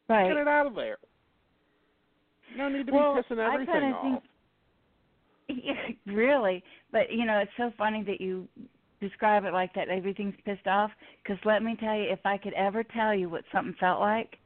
right. 0.09 0.28
get 0.28 0.36
it 0.36 0.48
out 0.48 0.66
of 0.66 0.74
there. 0.74 0.98
No 2.57 2.68
need 2.68 2.86
to 2.86 2.92
well, 2.92 3.14
be 3.14 3.34
pissing 3.34 3.40
I 3.40 3.55
everything 3.55 3.92
off. 3.92 4.22
Think, 5.46 5.98
really, 6.07 6.62
but 6.90 7.11
you 7.11 7.24
know, 7.24 7.38
it's 7.38 7.53
so 7.57 7.72
funny 7.78 8.03
that 8.05 8.20
you 8.20 8.46
describe 9.03 9.44
it 9.44 9.53
like 9.53 9.74
that. 9.74 9.88
Everything's 9.88 10.34
pissed 10.44 10.66
off. 10.66 10.90
Because 11.22 11.38
let 11.44 11.62
me 11.62 11.76
tell 11.78 11.94
you, 11.94 12.05
if 12.11 12.20
I 12.24 12.38
could 12.38 12.55
ever 12.55 12.82
tell 12.82 13.14
you 13.14 13.28
what 13.28 13.44
something 13.53 13.74
felt 13.78 14.00
like, 14.00 14.38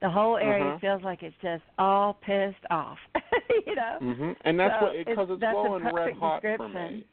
the 0.00 0.10
whole 0.10 0.36
area 0.36 0.64
Uh-huh. 0.64 0.78
feels 0.80 1.02
like 1.02 1.22
it's 1.22 1.34
just 1.42 1.62
all 1.78 2.14
pissed 2.14 2.64
off. 2.70 2.98
you 3.66 3.74
know. 3.74 3.96
hmm 4.00 4.32
And 4.44 4.60
that's 4.60 4.74
So 4.80 4.86
what 4.86 4.92
because 5.06 5.28
it's, 5.30 5.40
that's 5.40 5.56
a 5.56 5.92
red 5.92 6.12
hot 6.14 6.42
for 6.56 6.68
me. 6.68 7.04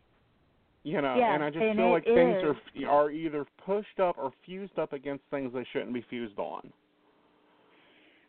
You 0.83 1.01
know, 1.01 1.15
Yeah, 1.17 1.35
and 1.35 1.43
I 1.43 1.49
just 1.51 1.63
and 1.63 1.77
feel 1.77 1.91
like 1.91 2.03
things 2.05 2.37
is. 2.43 2.55
are 2.85 3.05
are 3.05 3.11
either 3.11 3.45
pushed 3.65 3.99
up 3.99 4.17
or 4.17 4.31
fused 4.45 4.79
up 4.79 4.93
against 4.93 5.23
things 5.29 5.51
they 5.53 5.65
shouldn't 5.71 5.93
be 5.93 6.03
fused 6.09 6.39
on. 6.39 6.71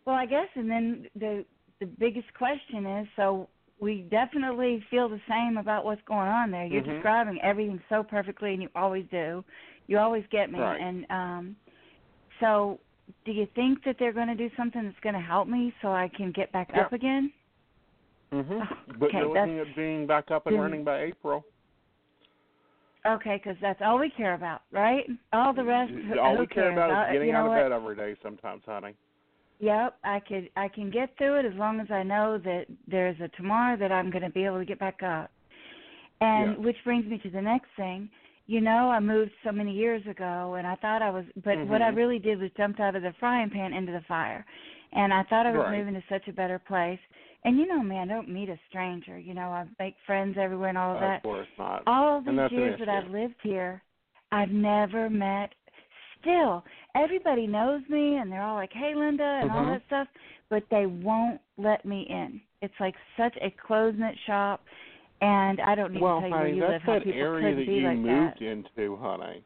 Well, 0.04 0.16
I 0.16 0.26
guess, 0.26 0.48
and 0.54 0.70
then 0.70 1.06
the 1.18 1.44
the 1.80 1.86
biggest 1.86 2.32
question 2.34 2.84
is, 2.86 3.08
so 3.16 3.48
we 3.82 4.02
definitely 4.12 4.80
feel 4.90 5.08
the 5.08 5.20
same 5.28 5.56
about 5.56 5.84
what's 5.84 6.00
going 6.06 6.28
on 6.28 6.52
there. 6.52 6.64
You're 6.64 6.82
Mhm. 6.82 6.94
describing 6.94 7.40
everything 7.42 7.82
so 7.88 8.04
perfectly, 8.04 8.52
and 8.52 8.62
you 8.62 8.70
always 8.76 9.04
do. 9.08 9.44
You 9.88 9.98
always 9.98 10.24
get 10.28 10.52
me, 10.52 10.60
Right. 10.60 10.80
and 10.80 11.04
um, 11.10 11.56
so 12.38 12.78
do 13.24 13.32
you 13.32 13.46
think 13.56 13.82
that 13.82 13.98
they're 13.98 14.12
going 14.12 14.28
to 14.28 14.36
do 14.36 14.48
something 14.56 14.84
that's 14.84 15.00
going 15.00 15.16
to 15.16 15.20
help 15.20 15.48
me 15.48 15.74
so 15.82 15.88
I 15.92 16.06
can 16.08 16.30
get 16.30 16.52
back 16.52 16.70
Yeah. 16.72 16.82
up 16.82 16.92
again? 16.92 17.32
hmm 18.30 18.60
Oh, 18.60 18.68
But 19.00 19.06
okay, 19.06 19.18
you're 19.18 19.26
looking 19.26 19.58
at 19.58 19.74
being 19.74 20.06
back 20.06 20.30
up 20.30 20.46
and 20.46 20.60
running 20.60 20.84
by 20.84 21.00
April. 21.02 21.44
Okay, 23.04 23.36
because 23.42 23.58
that's 23.60 23.82
all 23.82 23.98
we 23.98 24.10
care 24.10 24.34
about, 24.34 24.62
right? 24.70 25.10
All 25.32 25.52
the 25.52 25.64
rest. 25.64 25.92
All 26.20 26.36
we 26.36 26.46
care 26.46 26.70
about 26.70 26.90
is 26.92 27.12
getting 27.12 27.28
you 27.28 27.32
know 27.32 27.40
out 27.40 27.46
of 27.46 27.50
what? 27.52 27.58
bed 27.58 27.72
every 27.72 27.96
day. 27.96 28.14
Sometimes, 28.22 28.62
honey. 28.64 28.94
Yep, 29.62 29.96
I 30.02 30.18
could 30.18 30.50
I 30.56 30.66
can 30.66 30.90
get 30.90 31.16
through 31.16 31.38
it 31.38 31.46
as 31.46 31.54
long 31.54 31.78
as 31.78 31.86
I 31.88 32.02
know 32.02 32.36
that 32.38 32.66
there's 32.88 33.18
a 33.20 33.28
tomorrow 33.36 33.76
that 33.76 33.92
I'm 33.92 34.10
going 34.10 34.24
to 34.24 34.30
be 34.30 34.44
able 34.44 34.58
to 34.58 34.64
get 34.64 34.80
back 34.80 35.04
up. 35.04 35.30
And 36.20 36.56
Yeah. 36.56 36.64
which 36.64 36.76
brings 36.84 37.06
me 37.06 37.18
to 37.18 37.30
the 37.30 37.40
next 37.40 37.68
thing. 37.76 38.10
You 38.46 38.60
know, 38.60 38.90
I 38.90 38.98
moved 38.98 39.30
so 39.44 39.52
many 39.52 39.72
years 39.72 40.04
ago 40.08 40.54
and 40.58 40.66
I 40.66 40.74
thought 40.74 41.00
I 41.00 41.10
was 41.10 41.24
but 41.44 41.64
what 41.66 41.80
I 41.80 41.92
Mhm. 41.92 41.96
really 41.96 42.18
did 42.18 42.40
was 42.40 42.50
jumped 42.56 42.80
out 42.80 42.96
of 42.96 43.02
the 43.02 43.12
frying 43.20 43.50
pan 43.50 43.72
into 43.72 43.92
the 43.92 44.00
fire. 44.02 44.44
And 44.92 45.14
I 45.14 45.22
thought 45.22 45.46
I 45.46 45.52
was 45.52 45.60
Right. 45.60 45.78
moving 45.78 45.94
to 45.94 46.02
such 46.08 46.26
a 46.26 46.32
better 46.32 46.58
place. 46.58 47.00
And 47.44 47.56
you 47.56 47.66
know, 47.66 47.84
man, 47.84 48.10
I 48.10 48.14
don't 48.14 48.28
meet 48.28 48.48
a 48.48 48.58
stranger. 48.68 49.16
You 49.16 49.34
know, 49.34 49.50
I 49.52 49.64
make 49.78 49.96
friends 50.00 50.36
everywhere 50.38 50.70
and 50.70 50.78
all 50.78 50.94
of 50.94 51.00
that 51.00 51.18
Of 51.18 51.22
course 51.22 51.48
not. 51.56 51.84
all 51.86 52.20
these 52.20 52.50
years 52.50 52.80
that. 52.80 52.88
I've 52.88 53.10
lived 53.10 53.40
here, 53.42 53.80
I've 54.32 54.50
never 54.50 55.08
met. 55.08 55.54
Still, 56.22 56.64
everybody 56.94 57.46
knows 57.46 57.82
me, 57.88 58.16
and 58.16 58.30
they're 58.32 58.42
all 58.42 58.54
like, 58.54 58.72
"Hey, 58.72 58.94
Linda," 58.94 59.22
and 59.42 59.50
all 59.50 59.64
Mhm. 59.64 59.74
that 59.74 59.86
stuff, 59.86 60.08
but 60.48 60.62
they 60.70 60.86
won't 60.86 61.40
let 61.58 61.84
me 61.84 62.02
in. 62.02 62.40
It's 62.62 62.78
like 62.80 62.94
such 63.16 63.36
a 63.40 63.50
closed-knit 63.50 64.16
shop, 64.26 64.64
and 65.20 65.60
I 65.60 65.74
don't 65.74 65.92
need 65.92 66.00
well, 66.00 66.20
to 66.20 66.28
tell 66.28 66.28
you 66.30 66.34
where 66.34 66.48
you 66.48 66.60
that's 66.60 66.72
live. 66.72 66.82
How 66.82 66.92
that 66.94 67.04
people 67.04 67.20
area 67.20 67.50
could 67.50 67.56
that 67.58 67.66
be 67.66 67.72
you 67.80 67.86
like 67.88 67.98
moved 67.98 68.38
that. 68.40 68.44
into, 68.44 68.96
honey. 68.96 69.42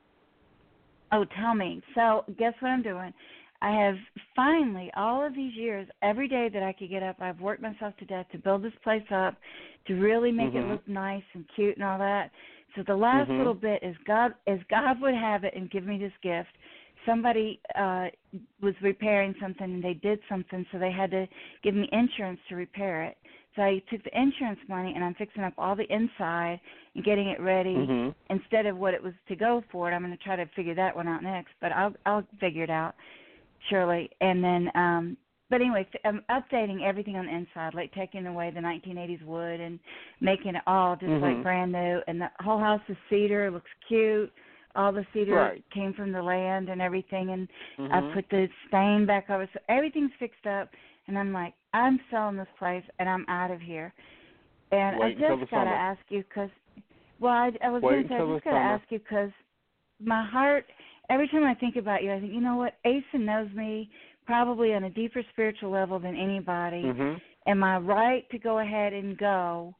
Oh, 1.12 1.24
tell 1.24 1.55
me. 1.55 1.83
So, 1.95 2.24
guess 2.39 2.53
what 2.61 2.68
I'm 2.68 2.83
doing? 2.83 3.12
I 3.62 3.70
have 3.70 3.97
finally, 4.35 4.91
all 4.97 5.24
of 5.24 5.35
these 5.35 5.55
years, 5.55 5.89
every 6.03 6.29
day 6.29 6.51
that 6.53 6.62
I 6.62 6.72
could 6.72 6.91
get 6.91 7.03
up, 7.03 7.16
I've 7.20 7.41
worked 7.41 7.62
myself 7.62 7.97
to 7.99 8.05
death 8.05 8.27
to 8.33 8.39
build 8.39 8.62
this 8.62 8.74
place 8.85 9.11
up, 9.11 9.35
to 9.87 9.95
really 9.95 10.31
make 10.31 10.55
it 10.55 10.62
Mhm. 10.62 10.72
look 10.72 10.87
nice 10.87 11.24
and 11.33 11.49
cute 11.55 11.77
and 11.77 11.85
all 11.85 11.99
that. 11.99 12.31
So 12.77 12.83
the 12.83 12.97
last 12.97 13.31
Mhm. 13.31 13.39
little 13.39 13.55
bit 13.55 13.83
is 13.83 13.97
God, 14.05 14.35
as 14.47 14.62
God 14.64 15.01
would 15.01 15.14
have 15.14 15.45
it, 15.45 15.55
and 15.55 15.70
give 15.70 15.85
me 15.85 15.99
this 15.99 16.16
gift. 16.22 16.57
Somebody 17.05 17.61
uh 17.74 18.09
was 18.61 18.74
repairing 18.83 19.35
something 19.41 19.64
and 19.74 19.83
they 19.83 19.95
did 19.95 20.20
something, 20.29 20.66
so 20.70 20.79
they 20.79 20.91
had 20.91 21.11
to 21.12 21.27
give 21.62 21.74
me 21.74 21.89
insurance 21.93 22.41
to 22.49 22.57
repair 22.57 23.05
it. 23.05 23.16
So 23.55 23.62
I 23.62 23.79
took 23.91 24.03
the 24.05 24.20
insurance 24.20 24.61
money 24.68 24.93
and 24.95 25.03
I'm 25.03 25.14
fixing 25.14 25.43
up 25.43 25.55
all 25.57 25.74
the 25.74 25.91
inside 25.93 26.61
and 26.95 27.05
getting 27.05 27.29
it 27.29 27.41
ready 27.41 27.74
Mhm. 27.74 28.14
instead 28.29 28.66
of 28.66 28.77
what 28.77 28.93
it 28.93 29.03
was 29.03 29.14
to 29.29 29.37
go 29.37 29.62
for 29.70 29.91
it. 29.91 29.95
I'm 29.95 30.03
going 30.03 30.16
to 30.16 30.22
try 30.22 30.37
to 30.37 30.47
figure 30.47 30.74
that 30.74 30.95
one 30.95 31.09
out 31.09 31.22
next, 31.22 31.55
but 31.61 31.72
I'll 31.72 31.95
I'll 32.05 32.27
figure 32.39 32.64
it 32.64 32.70
out 32.70 32.95
surely. 33.68 34.11
And 34.20 34.43
then 34.45 34.70
um 34.74 35.16
but 35.51 35.61
anyway, 35.61 35.87
I'm 36.05 36.23
updating 36.31 36.83
everything 36.83 37.17
on 37.17 37.27
the 37.27 37.35
inside, 37.35 37.75
like 37.75 37.93
taking 37.93 38.27
away 38.27 38.51
the 38.51 38.61
1980s 38.61 39.23
wood 39.25 39.61
and 39.61 39.79
making 40.21 40.57
it 40.57 40.63
all 40.67 40.97
just 40.97 41.13
like 41.23 41.23
Mhm. 41.23 41.43
brand 41.43 41.73
new. 41.73 42.01
And 42.09 42.21
the 42.21 42.31
whole 42.41 42.59
house 42.59 42.81
is 42.89 42.97
cedar, 43.09 43.47
it 43.47 43.53
looks 43.53 43.71
cute. 43.87 44.33
All 44.75 44.93
the 44.93 45.07
cedar 45.15 45.35
Right. 45.35 45.65
came 45.73 45.95
from 45.95 46.13
the 46.13 46.23
land 46.23 46.69
and 46.69 46.83
everything, 46.83 47.31
and 47.31 47.49
Mhm. 47.79 48.11
I 48.11 48.15
put 48.15 48.29
the 48.29 48.49
stain 48.69 49.07
back 49.07 49.31
over, 49.31 49.49
so 49.53 49.61
everything's 49.69 50.13
fixed 50.19 50.47
up. 50.47 50.69
And 51.07 51.17
I'm 51.17 51.33
like, 51.33 51.55
I'm 51.73 52.01
selling 52.11 52.37
this 52.37 52.49
place, 52.59 52.85
and 52.99 53.09
I'm 53.09 53.25
out 53.29 53.51
of 53.51 53.61
here. 53.61 53.95
And 54.73 54.97
Wait 54.97 55.17
I 55.17 55.21
just 55.21 55.51
gotta 55.51 55.71
summer. 55.71 55.77
ask 55.77 56.01
you 56.11 56.25
because, 56.25 56.51
well, 57.21 57.33
I, 57.33 57.53
I 57.63 57.71
was 57.71 57.83
Wait 57.83 57.93
going 57.93 58.03
to 58.03 58.09
say, 58.09 58.15
I 58.17 58.19
just 58.27 58.45
gotta 58.45 58.59
summer. 58.59 58.81
ask 58.81 58.85
you 58.91 58.99
because 58.99 59.31
my 60.01 60.25
heart 60.25 60.67
every 61.09 61.29
time 61.29 61.45
I 61.45 61.55
think 61.55 61.77
about 61.77 62.03
you, 62.03 62.13
I 62.13 62.21
think, 62.21 62.33
you 62.33 62.41
know 62.41 62.57
what, 62.57 62.75
Aeson 62.85 63.25
knows 63.25 63.49
me 63.55 63.91
probably 64.27 64.74
on 64.74 64.85
a 64.85 64.91
deeper 64.91 65.22
spiritual 65.33 65.70
level 65.70 65.99
than 65.99 66.16
anybody. 66.16 66.83
Mhm. 66.83 67.20
Am 67.47 67.62
I 67.64 67.79
right 67.79 68.29
to 68.31 68.39
go 68.39 68.59
ahead 68.59 68.93
and 68.93 69.16
go? 69.16 69.74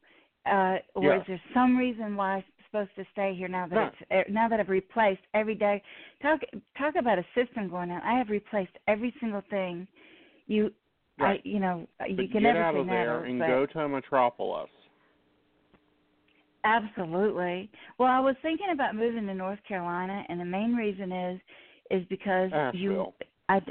Uh 0.45 0.77
or 0.95 1.03
Yes. 1.03 1.21
is 1.21 1.27
there 1.27 1.41
some 1.53 1.77
reason 1.77 2.15
why 2.15 2.35
I'm 2.35 2.43
supposed 2.65 2.95
to 2.95 3.05
stay 3.11 3.33
here 3.35 3.47
now 3.49 3.67
that 3.67 3.75
No. 3.75 3.85
it's 3.87 4.29
uh, 4.29 4.31
now 4.31 4.47
that 4.47 4.59
I've 4.59 4.69
replaced 4.69 5.21
every 5.33 5.55
day 5.55 5.81
talk 6.21 6.41
talk 6.77 6.95
about 6.95 7.19
a 7.19 7.25
system 7.35 7.67
going 7.69 7.91
on. 7.91 8.01
I 8.01 8.17
have 8.17 8.29
replaced 8.29 8.77
every 8.87 9.11
single 9.19 9.41
thing. 9.49 9.87
You 10.47 10.73
Right. 11.19 11.41
I 11.43 11.47
you 11.47 11.59
know, 11.59 11.87
you 12.07 12.15
But 12.15 12.31
can 12.31 12.43
get 12.43 12.43
never 12.43 12.61
out 12.61 12.75
of 12.75 12.85
there 12.87 13.23
and 13.23 13.39
but 13.39 13.47
go 13.47 13.65
to 13.65 13.87
Metropolis. 13.89 14.69
Absolutely. 16.63 17.69
Well, 17.97 18.09
I 18.09 18.19
was 18.19 18.35
thinking 18.41 18.71
about 18.71 18.95
moving 18.95 19.25
to 19.27 19.33
North 19.33 19.59
Carolina, 19.67 20.25
and 20.27 20.39
the 20.39 20.45
main 20.45 20.75
reason 20.75 21.11
is 21.11 21.41
is 21.89 22.05
because 22.05 22.51
you. 22.73 23.11
I. 23.49 23.61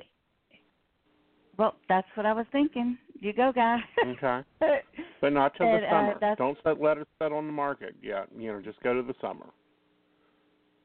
Well, 1.59 1.75
that's 1.89 2.07
what 2.15 2.27
I 2.27 2.33
was 2.33 2.47
thinking. 2.53 2.99
You 3.19 3.33
go, 3.33 3.53
guys. 3.55 3.81
Okay. 4.05 4.41
But 5.23 5.33
not 5.33 5.55
till 5.57 5.67
And, 5.67 5.83
the 5.83 5.87
uh, 5.87 5.91
summer. 5.91 6.15
that's- 6.21 6.37
Don't 6.39 6.59
set, 6.63 6.79
let 6.81 6.99
it 6.99 7.09
set 7.19 7.33
on 7.33 7.47
the 7.47 7.53
market 7.53 7.95
yet. 8.03 8.29
You 8.37 8.53
know, 8.53 8.61
just 8.61 8.79
go 8.83 8.93
to 8.93 9.03
the 9.03 9.15
summer. 9.21 9.47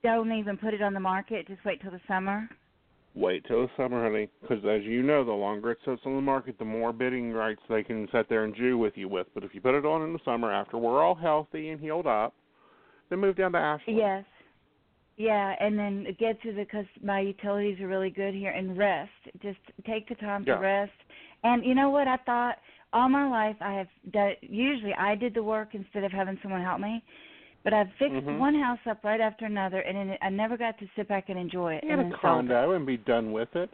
Don't 0.04 0.32
even 0.32 0.58
put 0.58 0.74
it 0.74 0.82
on 0.82 0.94
the 0.94 1.00
market. 1.02 1.48
Just 1.48 1.64
wait 1.66 1.82
till 1.82 1.92
the 1.92 2.00
summer. 2.08 2.50
Wait 3.14 3.44
till 3.46 3.62
the 3.64 3.70
summer, 3.76 4.02
honey, 4.02 4.30
because 4.42 4.64
as 4.64 4.84
you 4.84 5.04
know, 5.04 5.26
the 5.26 5.32
longer 5.34 5.72
it 5.72 5.80
sits 5.84 6.02
on 6.06 6.16
the 6.16 6.22
market, 6.22 6.58
the 6.58 6.64
more 6.66 6.94
bidding 6.94 7.34
rights 7.34 7.60
they 7.70 7.84
can 7.84 8.08
sit 8.14 8.30
there 8.30 8.46
and 8.46 8.56
Jew 8.56 8.78
with 8.78 8.94
you 8.96 9.10
with. 9.10 9.28
But 9.34 9.44
if 9.44 9.54
you 9.54 9.60
put 9.60 9.76
it 9.76 9.86
on 9.86 10.02
in 10.02 10.14
the 10.14 10.20
summer 10.24 10.50
after 10.52 10.78
we're 10.78 11.04
all 11.04 11.14
healthy 11.16 11.70
and 11.70 11.80
healed 11.82 12.08
up, 12.08 12.34
then 13.10 13.20
move 13.20 13.36
down 13.36 13.52
to 13.52 13.58
Ashland. 13.58 14.00
Yes. 14.00 14.24
Yeah, 15.18 15.56
and 15.60 15.78
then 15.78 16.08
get 16.20 16.42
to 16.42 16.54
the 16.54 16.64
because 16.64 16.86
my 17.04 17.20
utilities 17.20 17.80
are 17.80 17.88
really 17.88 18.10
good 18.10 18.34
here 18.34 18.52
and 18.52 18.78
rest. 18.78 19.12
Just 19.42 19.60
take 19.86 20.08
the 20.10 20.16
time 20.16 20.46
to 20.46 20.54
rest. 20.54 20.92
And 21.44 21.66
you 21.66 21.76
know 21.76 21.90
what? 21.90 22.08
I 22.08 22.18
thought 22.26 22.56
all 22.94 23.10
my 23.10 23.30
life 23.30 23.56
I 23.62 23.74
have 23.74 23.88
done. 24.12 24.34
Usually 24.42 24.94
I 24.94 25.16
did 25.16 25.34
the 25.34 25.44
work 25.44 25.70
instead 25.74 26.04
of 26.04 26.12
having 26.12 26.40
someone 26.42 26.62
help 26.62 26.80
me. 26.80 27.04
But 27.64 27.74
I've 27.74 27.92
fixed 28.00 28.26
Mhm. 28.26 28.40
one 28.40 28.56
house 28.56 28.80
up 28.88 29.04
right 29.04 29.22
after 29.22 29.46
another, 29.46 29.82
and 29.82 29.96
then 29.96 30.18
I 30.22 30.30
never 30.30 30.58
got 30.58 30.80
to 30.80 30.88
sit 30.96 31.08
back 31.08 31.30
and 31.30 31.38
enjoy 31.38 31.76
it. 31.76 31.82
Get 31.82 31.92
and 31.92 32.12
a 32.12 32.16
it. 32.16 32.20
condo 32.20 32.72
and 32.72 32.86
be 32.86 32.98
done 32.98 33.32
with 33.32 33.56
it. 33.56 33.70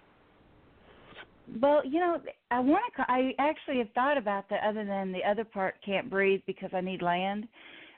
Well, 1.61 1.85
you 1.85 1.99
know, 1.99 2.21
I 2.51 2.59
want 2.59 2.93
to. 2.95 3.09
I 3.09 3.33
actually 3.39 3.77
have 3.77 3.91
thought 3.91 4.17
about 4.17 4.49
that. 4.49 4.63
Other 4.63 4.83
than 4.83 5.13
the 5.13 5.23
other 5.23 5.45
part, 5.45 5.81
can't 5.81 6.09
breathe 6.09 6.41
because 6.45 6.73
I 6.73 6.81
need 6.81 7.01
land. 7.01 7.47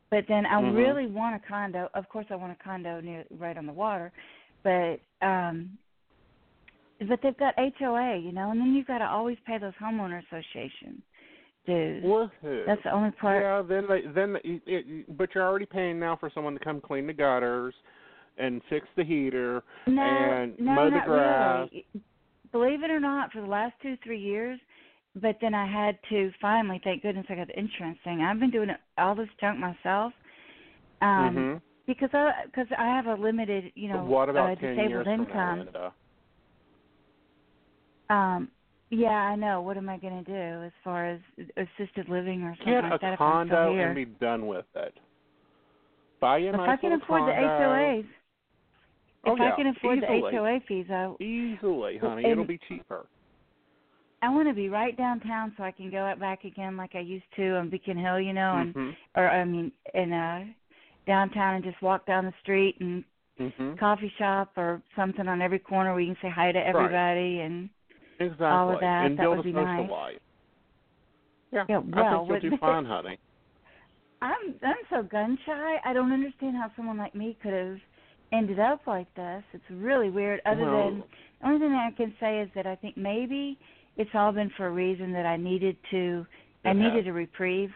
But 0.09 0.25
then 0.27 0.45
I 0.45 0.59
Mhm. 0.59 0.75
really 0.75 1.07
want 1.07 1.35
a 1.35 1.39
condo. 1.47 1.89
Of 1.93 2.09
course, 2.09 2.25
I 2.29 2.35
want 2.35 2.51
a 2.51 2.63
condo 2.63 2.99
near 2.99 3.25
right 3.31 3.57
on 3.57 3.65
the 3.65 3.73
water. 3.73 4.11
But 4.63 4.99
um 5.21 5.77
but 7.07 7.21
they've 7.21 7.37
got 7.37 7.53
HOA, 7.57 8.17
you 8.17 8.33
know, 8.33 8.51
and 8.51 8.59
then 8.59 8.73
you've 8.73 8.87
got 8.87 8.97
to 8.97 9.07
always 9.07 9.37
pay 9.45 9.57
those 9.57 9.73
homeowner 9.75 10.21
association 10.25 11.01
dues. 11.65 12.03
Woohoo. 12.03 12.65
That's 12.65 12.83
the 12.83 12.91
only 12.91 13.11
part. 13.11 13.41
Yeah, 13.41 13.61
then 13.61 13.87
they, 13.87 14.01
then 14.13 14.35
it, 14.43 14.61
it, 14.65 15.17
but 15.17 15.33
you're 15.33 15.45
already 15.45 15.65
paying 15.65 15.97
now 15.97 16.17
for 16.17 16.29
someone 16.29 16.53
to 16.55 16.59
come 16.59 16.81
clean 16.81 17.07
the 17.07 17.13
gutters 17.13 17.73
and 18.37 18.61
fix 18.69 18.85
the 18.97 19.03
heater 19.03 19.63
No, 19.87 20.01
and 20.01 20.59
no, 20.59 20.73
mow 20.73 20.89
the 20.89 20.99
grass. 21.05 21.69
really. 21.71 21.85
Believe 22.51 22.83
it 22.83 22.89
or 22.89 22.99
not, 22.99 23.31
for 23.31 23.41
the 23.41 23.47
last 23.47 23.75
two, 23.81 23.95
three 24.03 24.19
years, 24.19 24.59
but 25.21 25.37
then 25.41 25.53
I 25.53 25.65
had 25.65 25.97
to 26.09 26.31
finally, 26.41 26.79
thank 26.83 27.01
goodness, 27.01 27.25
I 27.29 27.35
got 27.35 27.47
the 27.47 27.59
insurance 27.59 27.99
thing. 28.03 28.21
I've 28.21 28.39
been 28.39 28.51
doing 28.51 28.69
all 28.97 29.15
this 29.15 29.29
junk 29.39 29.59
myself, 29.59 30.13
um, 31.01 31.35
Mhm. 31.35 31.61
because 31.87 32.13
I 32.13 32.45
because 32.45 32.67
I 32.77 32.85
have 32.85 33.07
a 33.07 33.15
limited, 33.15 33.71
you 33.75 33.89
know, 33.89 34.03
what 34.03 34.29
about 34.29 34.51
uh, 34.51 34.55
disabled 34.55 34.89
years 34.89 35.05
from 35.05 35.27
now, 35.29 35.53
income. 35.61 35.93
Um, 38.09 38.51
yeah, 38.89 39.21
I 39.29 39.35
know. 39.35 39.61
What 39.61 39.77
am 39.77 39.87
I 39.87 39.97
going 39.97 40.23
to 40.23 40.31
do 40.31 40.63
as 40.65 40.71
far 40.83 41.05
as 41.05 41.19
assisted 41.57 42.09
living 42.09 42.43
or 42.43 42.55
something 42.57 42.73
Get 42.73 42.83
like 42.83 43.01
that 43.01 43.01
Get 43.01 43.13
a 43.13 43.17
condo 43.17 43.75
and 43.75 43.95
be 43.95 44.05
done 44.05 44.47
with 44.47 44.65
it. 44.75 44.97
Buy 46.19 46.39
a 46.39 46.49
if 46.49 46.55
nice 46.55 46.69
I 46.69 46.77
can 46.77 46.93
afford 46.93 47.21
the 47.21 47.33
condo. 47.33 47.47
HOAs, 47.59 48.05
Oh, 49.25 49.33
if 49.33 49.39
yeah, 49.39 49.53
I 49.53 49.55
can 49.55 49.67
afford 49.67 49.97
easily. 49.99 50.21
the 50.31 50.37
HOA 50.37 50.59
fees, 50.67 50.85
I 50.89 51.13
Easily, 51.21 51.97
honey, 51.97 52.23
And- 52.23 52.31
it'll 52.31 52.45
be 52.45 52.57
cheaper. 52.57 53.05
I 54.21 54.29
want 54.29 54.47
to 54.49 54.53
be 54.53 54.67
right 54.69 54.95
downtown 54.97 55.53
so 55.57 55.63
I 55.63 55.71
can 55.71 55.89
go 55.89 55.99
out 56.05 56.19
back 56.19 56.43
again 56.43 56.75
like 56.75 56.95
I 56.95 56.99
used 56.99 57.25
to 57.37 57.55
on 57.55 57.69
Beacon 57.69 57.97
Hill, 57.97 58.19
you 58.19 58.33
know, 58.33 58.57
and 58.57 58.73
Mhm. 58.73 58.95
or 59.15 59.29
I 59.29 59.43
mean 59.45 59.71
in 59.93 60.11
uh 60.11 60.45
downtown 61.07 61.55
and 61.55 61.63
just 61.63 61.81
walk 61.81 62.05
down 62.05 62.25
the 62.25 62.33
street 62.41 62.77
and 62.81 63.03
Mhm. 63.39 63.77
coffee 63.79 64.09
shop 64.17 64.51
or 64.57 64.81
something 64.95 65.27
on 65.27 65.41
every 65.41 65.59
corner 65.59 65.91
where 65.91 66.01
you 66.01 66.13
can 66.13 66.21
say 66.21 66.29
hi 66.29 66.51
to 66.51 66.59
everybody 66.67 67.39
and 67.39 67.69
Exactly. 68.19 68.45
all 68.45 68.71
of 68.71 68.81
that. 68.81 69.05
And 69.05 69.17
that 69.17 69.23
build 69.23 69.37
would 69.37 69.45
a 69.45 69.49
be 69.49 69.53
social 69.53 69.65
nice. 69.65 69.89
life. 69.89 70.19
Yeah, 71.51 71.65
Yeah, 71.69 71.77
I 71.77 71.81
think 71.81 71.95
you'll 72.29 72.51
do 72.51 72.57
fine, 72.57 72.85
honey. 72.85 73.17
I'm 74.21 74.53
I'm 74.61 74.75
so 74.89 75.01
gun 75.03 75.37
shy. 75.45 75.79
I 75.85 75.93
don't 75.93 76.11
understand 76.11 76.57
how 76.57 76.69
someone 76.75 76.97
like 76.97 77.15
me 77.15 77.35
could 77.41 77.53
have 77.53 77.79
ended 78.33 78.59
up 78.59 78.85
like 78.85 79.11
this. 79.15 79.43
It's 79.53 79.69
really 79.71 80.09
weird. 80.09 80.41
Other 80.45 80.65
Well- 80.65 80.89
than 80.91 81.03
the 81.41 81.47
only 81.47 81.59
thing 81.59 81.73
I 81.73 81.91
can 81.91 82.13
say 82.19 82.41
is 82.41 82.49
that 82.53 82.67
I 82.67 82.75
think 82.75 82.97
maybe 82.97 83.57
it's 83.99 84.09
all 84.15 84.31
been 84.31 84.49
for 84.57 84.65
a 84.67 84.71
reason 84.71 85.11
that 85.13 85.25
I 85.27 85.37
needed 85.37 85.77
to. 85.91 86.25
I 86.65 86.73
needed 86.73 87.07
a 87.07 87.13
reprieve. 87.13 87.69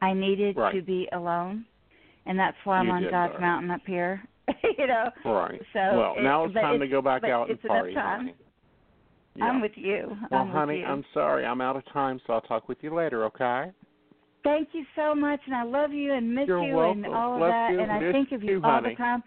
I 0.00 0.12
needed 0.14 0.56
Right. 0.56 0.74
to 0.74 0.82
be 0.82 1.08
alone, 1.12 1.64
and 2.26 2.38
that's 2.38 2.56
why 2.64 2.78
I'm 2.78 2.86
You 2.86 2.92
on 2.92 3.10
God's 3.10 3.40
mountain 3.40 3.70
up 3.70 3.80
here. 3.86 4.22
you 4.78 4.86
know. 4.86 5.10
Right. 5.24 5.60
So 5.72 5.80
well, 5.98 6.14
it- 6.18 6.22
now 6.22 6.44
it's 6.44 6.54
time 6.54 6.78
to 6.80 6.86
go 6.88 7.02
back 7.02 7.24
out 7.24 7.48
and 7.48 7.58
it's 7.58 7.66
party, 7.66 7.94
honey. 7.94 8.34
Yeah. 9.34 9.44
I'm 9.46 9.60
with 9.62 9.72
you. 9.76 10.14
Well, 10.30 10.42
I'm 10.42 10.48
honey, 10.50 10.80
you. 10.80 10.84
I'm 10.84 11.04
sorry. 11.14 11.46
I'm 11.46 11.60
out 11.60 11.76
of 11.76 11.84
time, 11.92 12.20
so 12.26 12.34
I'll 12.34 12.40
talk 12.42 12.68
with 12.68 12.78
you 12.82 12.94
later, 12.94 13.24
okay? 13.26 13.70
Thank 14.44 14.70
you 14.72 14.84
so 14.96 15.14
much, 15.14 15.40
and 15.46 15.54
I 15.54 15.62
love 15.62 15.92
you 15.92 16.12
and 16.12 16.34
miss 16.34 16.48
You're 16.48 16.62
you 16.64 16.74
welcome. 16.74 17.04
and 17.04 17.14
all 17.14 17.34
of 17.36 17.40
Love 17.40 17.50
that. 17.50 17.70
you. 17.72 17.80
And 17.80 17.92
I 17.92 18.12
think 18.12 18.32
of 18.32 18.42
you 18.42 18.58
you, 18.58 18.62
all 18.64 18.70
honey. 18.72 18.90
the 18.90 18.96
time. 18.96 19.22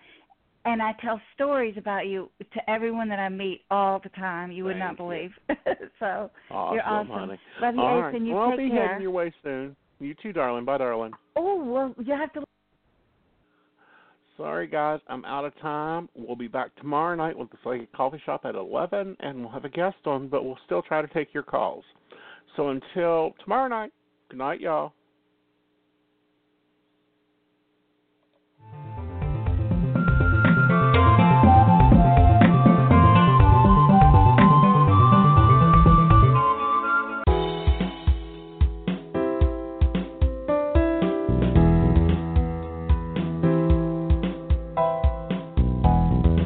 And 0.66 0.82
I 0.82 0.94
tell 1.02 1.22
stories 1.36 1.76
about 1.78 2.08
you 2.08 2.30
to 2.40 2.70
everyone 2.70 3.08
that 3.10 3.20
I 3.20 3.30
meet 3.30 3.62
all 3.70 4.00
the 4.04 4.10
time. 4.10 4.52
You 4.52 4.64
would 4.66 4.78
not 4.78 4.98
Thank 4.98 5.00
you. 5.00 5.06
believe. 5.06 5.88
so 6.00 6.32
Awesome, 6.50 6.76
you're 6.76 6.86
awesome. 6.86 7.12
honey. 7.12 7.40
Love 7.62 7.76
you, 7.76 7.82
All 7.82 8.00
Ace, 8.00 8.04
right. 8.04 8.16
and 8.16 8.28
you 8.28 8.34
well, 8.34 8.50
I'll 8.50 8.58
be 8.58 8.70
care. 8.70 8.88
heading 8.88 9.02
your 9.04 9.12
way 9.12 9.32
soon. 9.44 9.76
You 10.00 10.16
too, 10.22 10.34
darling. 10.34 10.66
Bye, 10.66 10.80
darling. 10.80 11.12
Oh 11.36 11.64
well, 11.64 11.94
you 12.04 12.14
have 12.14 12.34
to. 12.34 12.44
Sorry, 14.38 14.68
guys, 14.68 15.00
I'm 15.08 15.24
out 15.24 15.46
of 15.46 15.58
time. 15.62 16.10
We'll 16.14 16.36
be 16.36 16.50
back 16.50 16.76
tomorrow 16.76 17.16
night 17.16 17.38
with 17.38 17.50
the 17.52 17.58
Psychic 17.64 17.94
Coffee 17.94 18.22
Shop 18.26 18.42
at 18.44 18.56
11, 18.56 19.16
and 19.22 19.40
we'll 19.40 19.52
have 19.52 19.64
a 19.64 19.70
guest 19.70 19.96
on, 20.06 20.28
but 20.28 20.44
we'll 20.44 20.58
still 20.66 20.82
try 20.82 21.02
to 21.02 21.08
take 21.14 21.34
your 21.34 21.44
calls. 21.44 21.86
So 22.58 22.70
until 22.70 23.34
tomorrow 23.42 23.70
night, 23.70 23.94
good 24.30 24.40
night, 24.40 24.60
y'all. 24.60 24.92